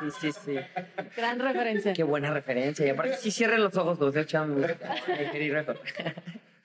Sí, 0.00 0.10
sí, 0.20 0.32
sí. 0.44 0.56
Gran 1.16 1.38
referencia. 1.38 1.92
Qué 1.92 2.02
buena 2.02 2.32
referencia. 2.32 2.86
Y 2.86 2.90
aparte, 2.90 3.16
sí 3.16 3.30
cierren 3.30 3.62
los 3.62 3.76
ojos 3.76 3.98
cuando 3.98 4.16
estoy 4.18 5.50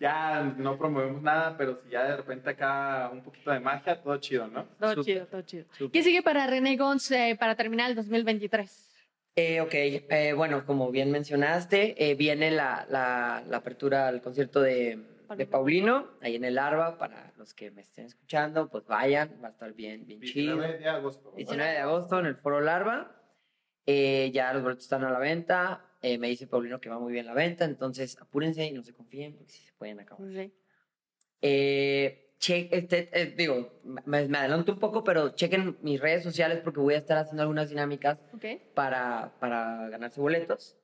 Ya 0.02 0.42
no 0.58 0.78
promovemos 0.80 1.22
nada, 1.22 1.56
pero 1.58 1.78
si 1.78 1.90
ya 1.92 2.04
de 2.06 2.18
repente 2.18 2.50
acá 2.50 3.10
un 3.14 3.22
poquito 3.22 3.52
de 3.52 3.60
magia, 3.60 4.02
todo 4.02 4.18
chido, 4.18 4.48
¿no? 4.48 4.66
Todo 4.80 5.04
chido, 5.04 5.28
todo 5.28 5.42
chido. 5.44 5.66
¿Qué 5.94 6.02
sigue 6.02 6.24
para 6.24 6.48
René 6.48 6.76
Gons 6.76 7.12
eh, 7.12 7.38
para 7.40 7.56
terminar 7.56 7.88
el 7.92 7.96
2023? 7.96 8.90
Eh, 9.36 9.62
ok, 9.62 9.70
eh, 9.74 10.34
bueno, 10.36 10.66
como 10.66 10.90
bien 10.90 11.12
mencionaste, 11.12 11.96
eh, 12.04 12.16
viene 12.16 12.50
la, 12.50 12.86
la- 12.90 13.44
la 13.48 13.58
apertura 13.58 14.08
al 14.08 14.22
concierto 14.24 14.60
de, 14.60 14.98
de 15.38 15.46
Paulino, 15.46 16.08
ahí 16.20 16.36
en 16.36 16.46
el 16.46 16.58
Arba, 16.58 16.98
para 16.98 17.32
los 17.38 17.54
que 17.54 17.70
me 17.70 17.82
estén 17.82 18.06
escuchando, 18.08 18.70
pues 18.70 18.86
vayan, 18.88 19.40
va 19.42 19.50
a 19.50 19.52
estar 19.52 19.72
bien, 19.74 20.06
bien 20.08 20.20
chido. 20.22 20.56
19 20.56 20.80
de 20.80 20.90
agosto. 20.90 21.32
19 21.38 21.72
de 21.74 21.78
agosto 21.78 22.20
en 22.20 22.26
el 22.26 22.36
Foro 22.38 22.60
Larva, 22.60 23.16
Eh, 23.86 24.32
ya 24.34 24.52
los 24.54 24.64
boletos 24.64 24.84
están 24.84 25.04
a 25.04 25.12
la 25.12 25.20
venta, 25.20 25.86
eh, 26.02 26.18
me 26.18 26.28
dice 26.30 26.48
Paulino 26.48 26.80
que 26.80 26.90
va 26.90 27.00
muy 27.00 27.14
bien 27.14 27.26
la 27.26 27.34
venta, 27.34 27.66
entonces 27.66 28.18
apúrense 28.20 28.66
y 28.66 28.72
no 28.72 28.84
se 28.84 28.94
confíen, 28.94 29.36
porque 29.38 29.52
si 29.54 29.64
se 29.64 29.74
pueden 29.74 30.00
acabar. 30.00 30.28
Sí. 30.32 30.52
Eh, 31.42 32.34
che- 32.40 32.70
este, 32.72 33.10
eh, 33.14 33.34
digo, 33.38 33.80
me, 34.06 34.28
me 34.28 34.38
adelanto 34.38 34.72
un 34.74 34.80
poco, 34.80 35.04
pero 35.04 35.30
chequen 35.36 35.78
mis 35.82 36.00
redes 36.00 36.24
sociales 36.24 36.60
porque 36.64 36.80
voy 36.80 36.94
a 36.94 36.98
estar 36.98 37.18
haciendo 37.18 37.42
algunas 37.44 37.70
dinámicas 37.70 38.20
Ok. 38.34 38.46
para, 38.74 39.34
para 39.40 39.90
ganarse 39.90 40.20
boletos 40.22 40.78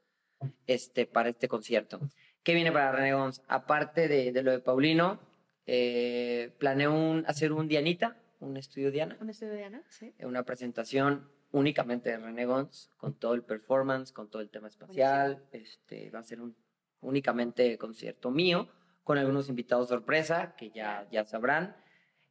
este, 0.68 1.06
para 1.06 1.30
este 1.30 1.48
concierto. 1.48 2.00
¿Qué 2.44 2.54
viene 2.54 2.72
para 2.72 2.92
René 2.92 3.14
Gons? 3.14 3.42
Aparte 3.48 4.08
de, 4.08 4.32
de 4.32 4.44
lo 4.44 4.52
de 4.52 4.60
Paulino, 4.60 5.20
eh, 5.66 6.54
planeo 6.60 6.94
un- 6.94 7.24
hacer 7.28 7.52
un 7.52 7.68
Dianita, 7.68 8.18
un 8.40 8.56
estudio 8.58 8.92
Diana, 8.92 9.18
¿Un 9.20 9.30
estudio 9.30 9.54
Diana? 9.54 9.84
Sí. 9.90 10.14
una 10.20 10.44
presentación 10.44 11.30
únicamente 11.52 12.10
de 12.10 12.18
René 12.18 12.46
Gons, 12.46 12.92
con 12.98 13.18
todo 13.18 13.34
el 13.34 13.44
performance, 13.44 14.12
con 14.12 14.30
todo 14.30 14.42
el 14.42 14.50
tema 14.50 14.68
espacial. 14.68 15.46
Este, 15.52 16.10
va 16.10 16.20
a 16.20 16.24
ser 16.24 16.42
un 16.42 16.56
únicamente 17.02 17.78
concierto 17.78 18.32
mío, 18.32 18.70
con 19.04 19.18
algunos 19.18 19.50
invitados 19.50 19.88
sorpresa 19.90 20.56
que 20.58 20.72
ya, 20.72 21.08
ya 21.12 21.26
sabrán. 21.26 21.76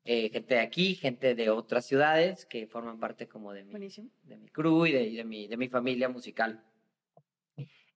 Eh, 0.04 0.28
gente 0.30 0.54
de 0.54 0.60
aquí, 0.60 0.94
gente 0.94 1.34
de 1.34 1.50
otras 1.50 1.84
ciudades 1.86 2.46
que 2.46 2.66
forman 2.68 3.00
parte 3.00 3.26
como 3.26 3.52
de 3.52 3.64
mi, 3.64 3.70
Buenísimo. 3.72 4.10
de 4.22 4.36
mi 4.36 4.48
crew 4.48 4.86
y 4.86 4.92
de, 4.92 5.10
de 5.10 5.24
mi, 5.24 5.48
de 5.48 5.56
mi 5.56 5.68
familia 5.68 6.08
musical. 6.08 6.62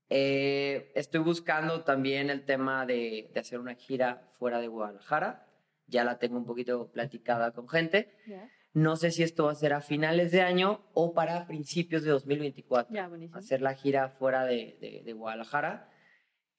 Eh, 0.08 0.90
estoy 0.96 1.20
buscando 1.20 1.84
también 1.84 2.30
el 2.30 2.44
tema 2.44 2.84
de, 2.84 3.30
de 3.32 3.40
hacer 3.40 3.60
una 3.60 3.76
gira 3.76 4.28
fuera 4.32 4.60
de 4.60 4.66
Guadalajara. 4.66 5.46
Ya 5.86 6.02
la 6.02 6.18
tengo 6.18 6.36
un 6.36 6.46
poquito 6.46 6.90
platicada 6.90 7.52
con 7.52 7.68
gente. 7.68 8.16
Ya, 8.26 8.50
No 8.72 8.94
sé 8.96 9.10
si 9.10 9.22
esto 9.22 9.44
va 9.46 9.52
a 9.52 9.56
ser 9.56 9.72
a 9.72 9.80
finales 9.80 10.30
de 10.30 10.42
año 10.42 10.80
o 10.94 11.12
para 11.12 11.46
principios 11.46 12.02
de 12.04 12.10
2024. 12.10 12.94
ya 12.94 13.08
buenísimo. 13.08 13.38
Hacer 13.38 13.60
la 13.62 13.74
gira 13.74 14.08
fuera 14.10 14.44
de, 14.44 14.78
de- 14.80 15.02
de 15.04 15.12
Guadalajara. 15.12 15.90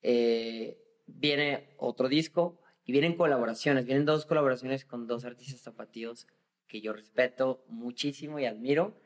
eh, 0.02 0.78
viene 1.06 1.74
otro 1.78 2.08
disco 2.08 2.60
y 2.84 2.92
vienen 2.92 3.16
colaboraciones. 3.16 3.84
Vienen 3.86 4.04
dos 4.04 4.26
colaboraciones 4.26 4.84
con 4.84 5.06
dos 5.06 5.24
artistas 5.24 5.60
zapatillos 5.60 6.26
que 6.66 6.80
yo 6.80 6.92
respeto 6.92 7.64
muchísimo 7.68 8.38
y 8.38 8.46
admiro. 8.46 8.96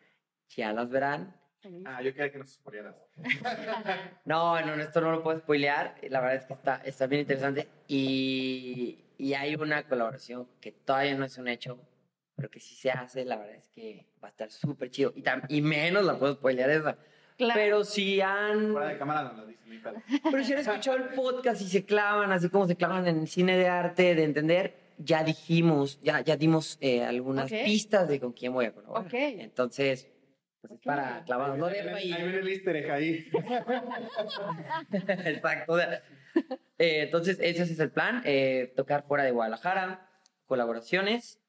Ya 0.56 0.72
las 0.72 0.88
verán. 0.90 1.36
Ah, 1.84 2.00
yo 2.02 2.12
quería 2.14 2.30
que 2.30 2.38
nos 2.38 2.52
spoilearas. 2.54 2.94
No, 4.24 4.60
no, 4.64 4.74
esto 4.74 5.00
no 5.00 5.10
lo 5.12 5.22
puedo 5.22 5.38
spoilear. 5.38 5.96
La 6.10 6.20
verdad 6.20 6.36
es 6.36 6.44
que 6.46 6.52
está, 6.54 6.76
está 6.84 7.06
bien 7.06 7.22
interesante. 7.22 7.68
Y, 7.88 9.04
y 9.18 9.34
hay 9.34 9.54
una 9.56 9.86
colaboración 9.88 10.48
que 10.60 10.72
todavía 10.72 11.14
no 11.16 11.24
es 11.24 11.38
un 11.38 11.48
hecho, 11.48 11.78
pero 12.36 12.50
que 12.50 12.60
si 12.60 12.74
se 12.74 12.90
hace, 12.90 13.24
la 13.24 13.36
verdad 13.36 13.54
es 13.56 13.68
que 13.68 14.06
va 14.22 14.28
a 14.28 14.30
estar 14.30 14.50
súper 14.50 14.90
chido. 14.90 15.12
Y, 15.16 15.24
y 15.56 15.62
menos 15.62 16.04
la 16.04 16.18
puedo 16.18 16.34
spoilear 16.34 16.70
esa. 16.70 16.98
Claro. 17.38 17.54
Pero 17.60 17.84
si 17.84 18.20
han... 18.20 18.72
Fuera 18.72 18.88
de 18.88 18.98
cámara 18.98 19.22
no 19.24 19.32
lo 19.42 19.46
dice 19.46 19.60
mi 19.66 19.78
pedo. 19.78 19.96
Pero 20.30 20.44
si 20.44 20.52
han 20.54 20.58
escuchado 20.60 20.96
el 20.96 21.08
podcast 21.14 21.60
y 21.62 21.66
se 21.66 21.84
clavan, 21.84 22.32
así 22.32 22.48
como 22.48 22.66
se 22.66 22.76
clavan 22.76 23.06
en 23.08 23.20
el 23.20 23.28
cine 23.28 23.56
de 23.58 23.68
arte, 23.68 24.14
de 24.14 24.24
entender, 24.24 24.74
ya 24.98 25.22
dijimos, 25.24 26.00
ya, 26.00 26.20
ya 26.22 26.36
dimos 26.36 26.78
eh, 26.80 27.04
algunas 27.04 27.50
Ok. 27.52 27.58
pistas 27.64 28.08
de 28.08 28.20
con 28.20 28.32
quién 28.32 28.52
voy 28.54 28.66
a 28.66 28.72
colaborar. 28.72 29.06
Ok. 29.06 29.12
Entonces, 29.14 30.08
pues 30.62 30.72
es 30.72 30.78
Ok. 30.78 30.84
para 30.84 31.24
clavados. 31.24 31.58
No 31.58 31.66
Ahí 31.66 31.74
dejo 31.74 31.84
viene 31.84 31.98
ahí. 31.98 32.12
ahí 32.12 32.22
viene 32.22 32.38
el 32.38 32.48
easter 32.48 32.76
egg 32.76 32.90
ahí. 32.90 33.30
Exacto. 34.92 35.78
Eh, 35.80 37.02
entonces, 37.02 37.38
ese 37.40 37.62
es 37.62 37.78
el 37.78 37.90
plan, 37.90 38.22
eh, 38.24 38.72
tocar 38.76 39.04
fuera 39.06 39.24
de 39.24 39.30
Guadalajara, 39.30 40.08
colaboraciones, 40.46 41.40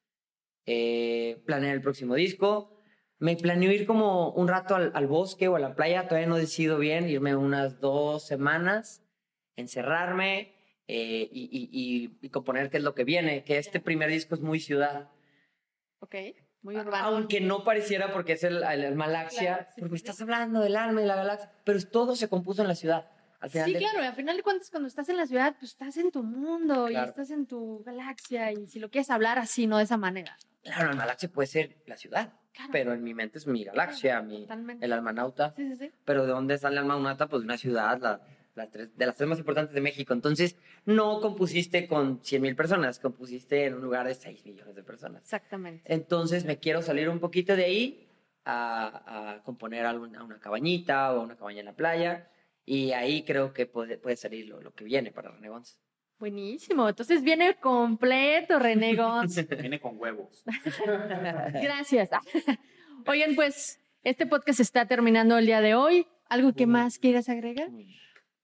eh, 0.68 1.42
planear 1.48 1.74
el 1.74 1.82
próximo 1.82 2.14
disco. 2.14 2.74
Me 3.20 3.36
planeo 3.36 3.72
ir 3.72 3.88
como 3.88 4.30
un 4.32 4.48
rato 4.48 4.76
al, 4.76 4.92
al 4.94 5.08
bosque 5.08 5.48
o 5.48 5.56
a 5.56 5.60
la 5.60 5.74
playa, 5.76 6.08
todavía 6.08 6.28
no 6.28 6.36
decido 6.36 6.78
bien, 6.78 7.10
irme 7.10 7.36
unas 7.36 7.80
dos 7.80 8.28
semanas, 8.28 9.02
encerrarme 9.56 10.54
eh, 10.88 11.28
y, 11.32 11.50
y- 11.52 11.70
y- 11.72 12.18
y 12.22 12.30
componer 12.30 12.70
qué 12.70 12.78
es 12.78 12.84
lo 12.84 12.94
que 12.94 13.04
viene, 13.04 13.44
que 13.44 13.58
este 13.58 13.80
primer 13.80 14.10
disco 14.10 14.36
es 14.36 14.42
muy 14.42 14.60
ciudad. 14.60 15.10
Ok, 16.00 16.16
muy 16.62 16.78
urbano. 16.78 17.08
Aunque 17.08 17.42
no 17.42 17.64
pareciera 17.64 18.14
porque 18.14 18.34
es 18.34 18.44
el, 18.44 18.64
el 18.64 18.96
Claro, 18.96 19.66
sí, 19.74 19.82
porque 19.82 19.98
sí. 19.98 20.04
estás 20.04 20.22
hablando 20.22 20.60
del 20.62 20.76
alma 20.76 21.02
y 21.02 21.06
la 21.06 21.16
galaxia, 21.16 21.52
pero 21.66 21.80
todo 21.92 22.16
se 22.16 22.30
compuso 22.30 22.62
en 22.62 22.68
la 22.68 22.76
ciudad. 22.76 23.10
Al 23.40 23.50
final 23.52 23.68
Sí, 23.68 23.74
del- 23.74 23.82
claro, 23.84 24.02
y 24.04 24.08
al 24.08 24.16
final 24.16 24.38
de 24.38 24.44
cuentas, 24.44 24.70
cuando 24.72 24.88
estás 24.88 25.10
en 25.10 25.18
la 25.18 25.28
ciudad, 25.28 25.56
pues 25.60 25.72
estás 25.72 25.96
en 25.98 26.12
tu 26.12 26.24
mundo 26.24 26.90
y 26.90 26.94
Claro. 26.94 27.10
estás 27.10 27.30
en 27.30 27.46
tu 27.46 27.84
galaxia. 27.84 28.52
Y 28.52 28.68
si 28.68 28.80
lo 28.80 28.90
quieres 28.90 29.10
hablar 29.12 29.38
así, 29.38 29.68
no 29.68 29.78
de 29.78 29.84
esa 29.84 29.98
manera. 29.98 30.36
Claro, 30.64 30.92
el 30.92 30.98
galaxia 30.98 31.30
puede 31.30 31.48
ser 31.48 31.78
la 31.86 31.96
ciudad, 31.98 32.34
Claro. 32.52 32.70
pero 32.72 32.94
en 32.94 33.04
mi 33.04 33.14
mente 33.14 33.38
es 33.38 33.46
mi 33.48 33.64
galaxia, 33.64 34.22
mi, 34.22 34.42
Totalmente. 34.42 34.86
el 34.86 34.92
almanauta. 34.92 35.54
Sí, 35.56 35.70
sí, 35.70 35.76
sí. 35.76 35.92
Pero 36.04 36.26
¿de 36.26 36.32
dónde 36.32 36.58
sale 36.58 36.74
el 36.78 36.80
almanauta? 36.90 37.28
Pues 37.28 37.42
de 37.42 37.46
una 37.46 37.58
ciudad, 37.58 38.02
la, 38.02 38.22
la 38.56 38.70
tres- 38.72 38.90
de 38.98 39.06
las 39.06 39.16
tres 39.16 39.30
más 39.30 39.38
importantes 39.38 39.74
de 39.76 39.82
México. 39.82 40.14
Entonces, 40.14 40.58
no 40.86 41.22
compusiste 41.22 41.88
con 41.88 42.20
100 42.24 42.42
mil 42.42 42.56
personas, 42.56 42.98
compusiste 43.00 43.66
en 43.66 43.76
un 43.76 43.82
lugar 43.82 44.08
de 44.08 44.16
6 44.16 44.44
millones 44.46 44.76
de 44.76 44.82
personas. 44.84 45.22
Exactamente. 45.22 45.84
Entonces, 45.94 46.44
me 46.44 46.58
quiero 46.58 46.82
salir 46.82 47.08
un 47.08 47.20
poquito 47.20 47.56
de 47.56 47.66
ahí 47.66 48.08
a, 48.46 49.36
a 49.36 49.44
componer 49.44 49.86
alguna, 49.86 50.24
una 50.24 50.40
cabañita 50.40 51.14
o 51.14 51.22
una 51.22 51.36
cabaña 51.38 51.60
en 51.60 51.66
la 51.68 51.74
playa. 51.74 52.30
Y 52.70 52.92
ahí 52.92 53.24
creo 53.24 53.54
que 53.54 53.66
puede, 53.66 53.98
puede 53.98 54.18
salir 54.18 54.46
lo, 54.50 54.62
lo 54.62 54.74
que 54.74 54.84
viene 54.84 55.10
para 55.14 55.32
René 55.32 55.48
Gons. 55.48 55.80
Buenísimo. 56.20 56.90
Entonces 56.90 57.24
viene 57.24 57.56
completo, 57.56 58.60
René 58.60 58.94
Gons. 58.94 59.48
Viene 59.62 59.80
con 59.80 59.98
huevos. 59.98 60.44
Gracias. 61.62 62.10
Oigan, 63.08 63.36
pues 63.36 63.80
este 64.04 64.26
podcast 64.26 64.60
está 64.60 64.86
terminando 64.86 65.38
el 65.38 65.46
día 65.46 65.62
de 65.62 65.76
hoy. 65.76 66.08
¿Algo 66.28 66.52
que 66.52 66.68
más 66.68 67.00
quieras 67.00 67.30
agregar? 67.30 67.70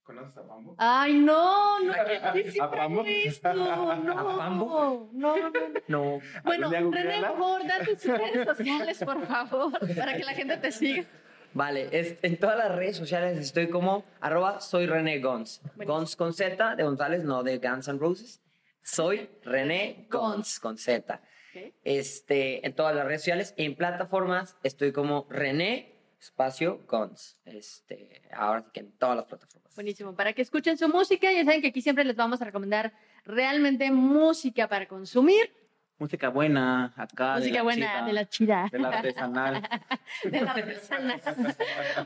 ¿Conoces 0.04 0.38
a 0.38 0.48
Pambo? 0.48 0.76
Ay, 0.78 1.20
no, 1.20 1.82
no. 1.82 1.94
¿qué 1.94 2.62
¿A 2.62 2.72
Pambo? 2.72 3.04
esto? 3.06 3.54
No, 3.54 3.92
¿A 3.92 4.38
Pambo? 4.38 5.10
no, 5.12 5.38
no, 5.38 5.50
no. 5.50 5.60
No, 5.88 6.20
Bueno, 6.46 6.70
René, 6.70 7.20
por 7.20 7.28
favor, 7.28 7.68
date 7.68 7.96
tus 7.96 8.06
redes 8.06 8.46
sociales, 8.46 9.04
por 9.04 9.26
favor, 9.28 9.72
para 9.98 10.16
que 10.16 10.24
la 10.24 10.34
gente 10.34 10.56
te 10.58 10.72
siga. 10.72 11.06
Vale, 11.54 11.90
es, 11.92 12.18
en 12.22 12.38
todas 12.38 12.58
las 12.58 12.76
redes 12.76 12.98
sociales 12.98 13.38
estoy 13.38 13.70
como 13.70 14.04
arroba 14.20 14.60
soy 14.60 14.88
René 14.88 15.20
Gons. 15.20 15.62
Gons 15.76 16.16
con 16.16 16.34
Z 16.34 16.76
de 16.76 16.84
González, 16.84 17.24
no 17.24 17.44
de 17.44 17.60
Guns 17.60 17.88
N' 17.88 18.00
Roses. 18.00 18.42
Soy 18.82 19.30
René 19.44 20.08
Gons 20.10 20.60
con 20.60 20.78
Z. 20.78 21.14
Ok. 21.14 21.74
Este, 21.84 22.66
en 22.66 22.74
todas 22.74 22.96
las 22.96 23.06
redes 23.06 23.22
sociales, 23.22 23.54
en 23.58 23.76
plataformas 23.76 24.58
estoy 24.64 24.92
como 24.92 25.28
René 25.30 25.94
espacio 26.20 26.82
Gons. 26.88 27.40
Este, 27.46 28.24
ahora 28.32 28.66
que 28.74 28.80
en 28.80 28.92
todas 28.94 29.16
las 29.16 29.26
plataformas. 29.26 29.76
Buenísimo, 29.76 30.16
para 30.16 30.34
que 30.34 30.42
escuchen 30.42 30.78
su 30.78 30.88
música. 30.90 31.32
Ya 31.32 31.46
saben 31.46 31.62
que 31.62 31.68
aquí 31.68 31.82
siempre 31.82 32.04
les 32.04 32.16
vamos 32.16 32.42
a 32.42 32.46
recomendar 32.46 32.94
realmente 33.26 33.92
música 33.92 34.68
para 34.68 34.88
consumir. 34.88 35.52
Música 36.00 36.30
buena, 36.30 36.94
acá. 36.98 37.38
música 37.38 37.62
buena, 37.62 38.06
de 38.06 38.14
la 38.14 38.28
chida. 38.28 38.68
De 38.72 38.80
la 38.80 38.90
artesanal. 38.90 39.62
de 40.24 40.42
la 40.42 40.52
artesana. 40.52 41.20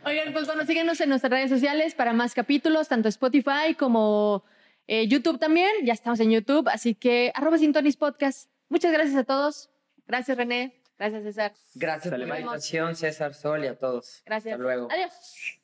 Oigan, 0.05 0.33
pues 0.33 0.45
bueno, 0.45 0.65
síguenos 0.65 0.99
en 1.01 1.09
nuestras 1.09 1.31
redes 1.31 1.49
sociales 1.49 1.95
para 1.95 2.13
más 2.13 2.33
capítulos, 2.33 2.87
tanto 2.87 3.09
Spotify 3.09 3.73
como 3.77 4.43
eh, 4.87 5.07
YouTube 5.07 5.39
también. 5.39 5.71
Ya 5.83 5.93
estamos 5.93 6.19
en 6.19 6.31
YouTube, 6.31 6.67
así 6.69 6.95
que 6.95 7.31
arroba 7.33 7.57
Sintonis 7.57 7.97
Podcast. 7.97 8.49
Muchas 8.69 8.91
gracias 8.91 9.15
a 9.15 9.23
todos. 9.23 9.69
Gracias, 10.05 10.37
René. 10.37 10.81
Gracias, 10.97 11.23
César. 11.23 11.53
Gracias 11.75 12.11
por 12.11 12.19
la 12.19 12.39
invitación, 12.39 12.95
César 12.95 13.33
Sol 13.33 13.63
y 13.63 13.67
a 13.67 13.77
todos. 13.77 14.21
Gracias. 14.25 14.53
Hasta 14.53 14.63
luego. 14.63 14.87
Adiós. 14.91 15.56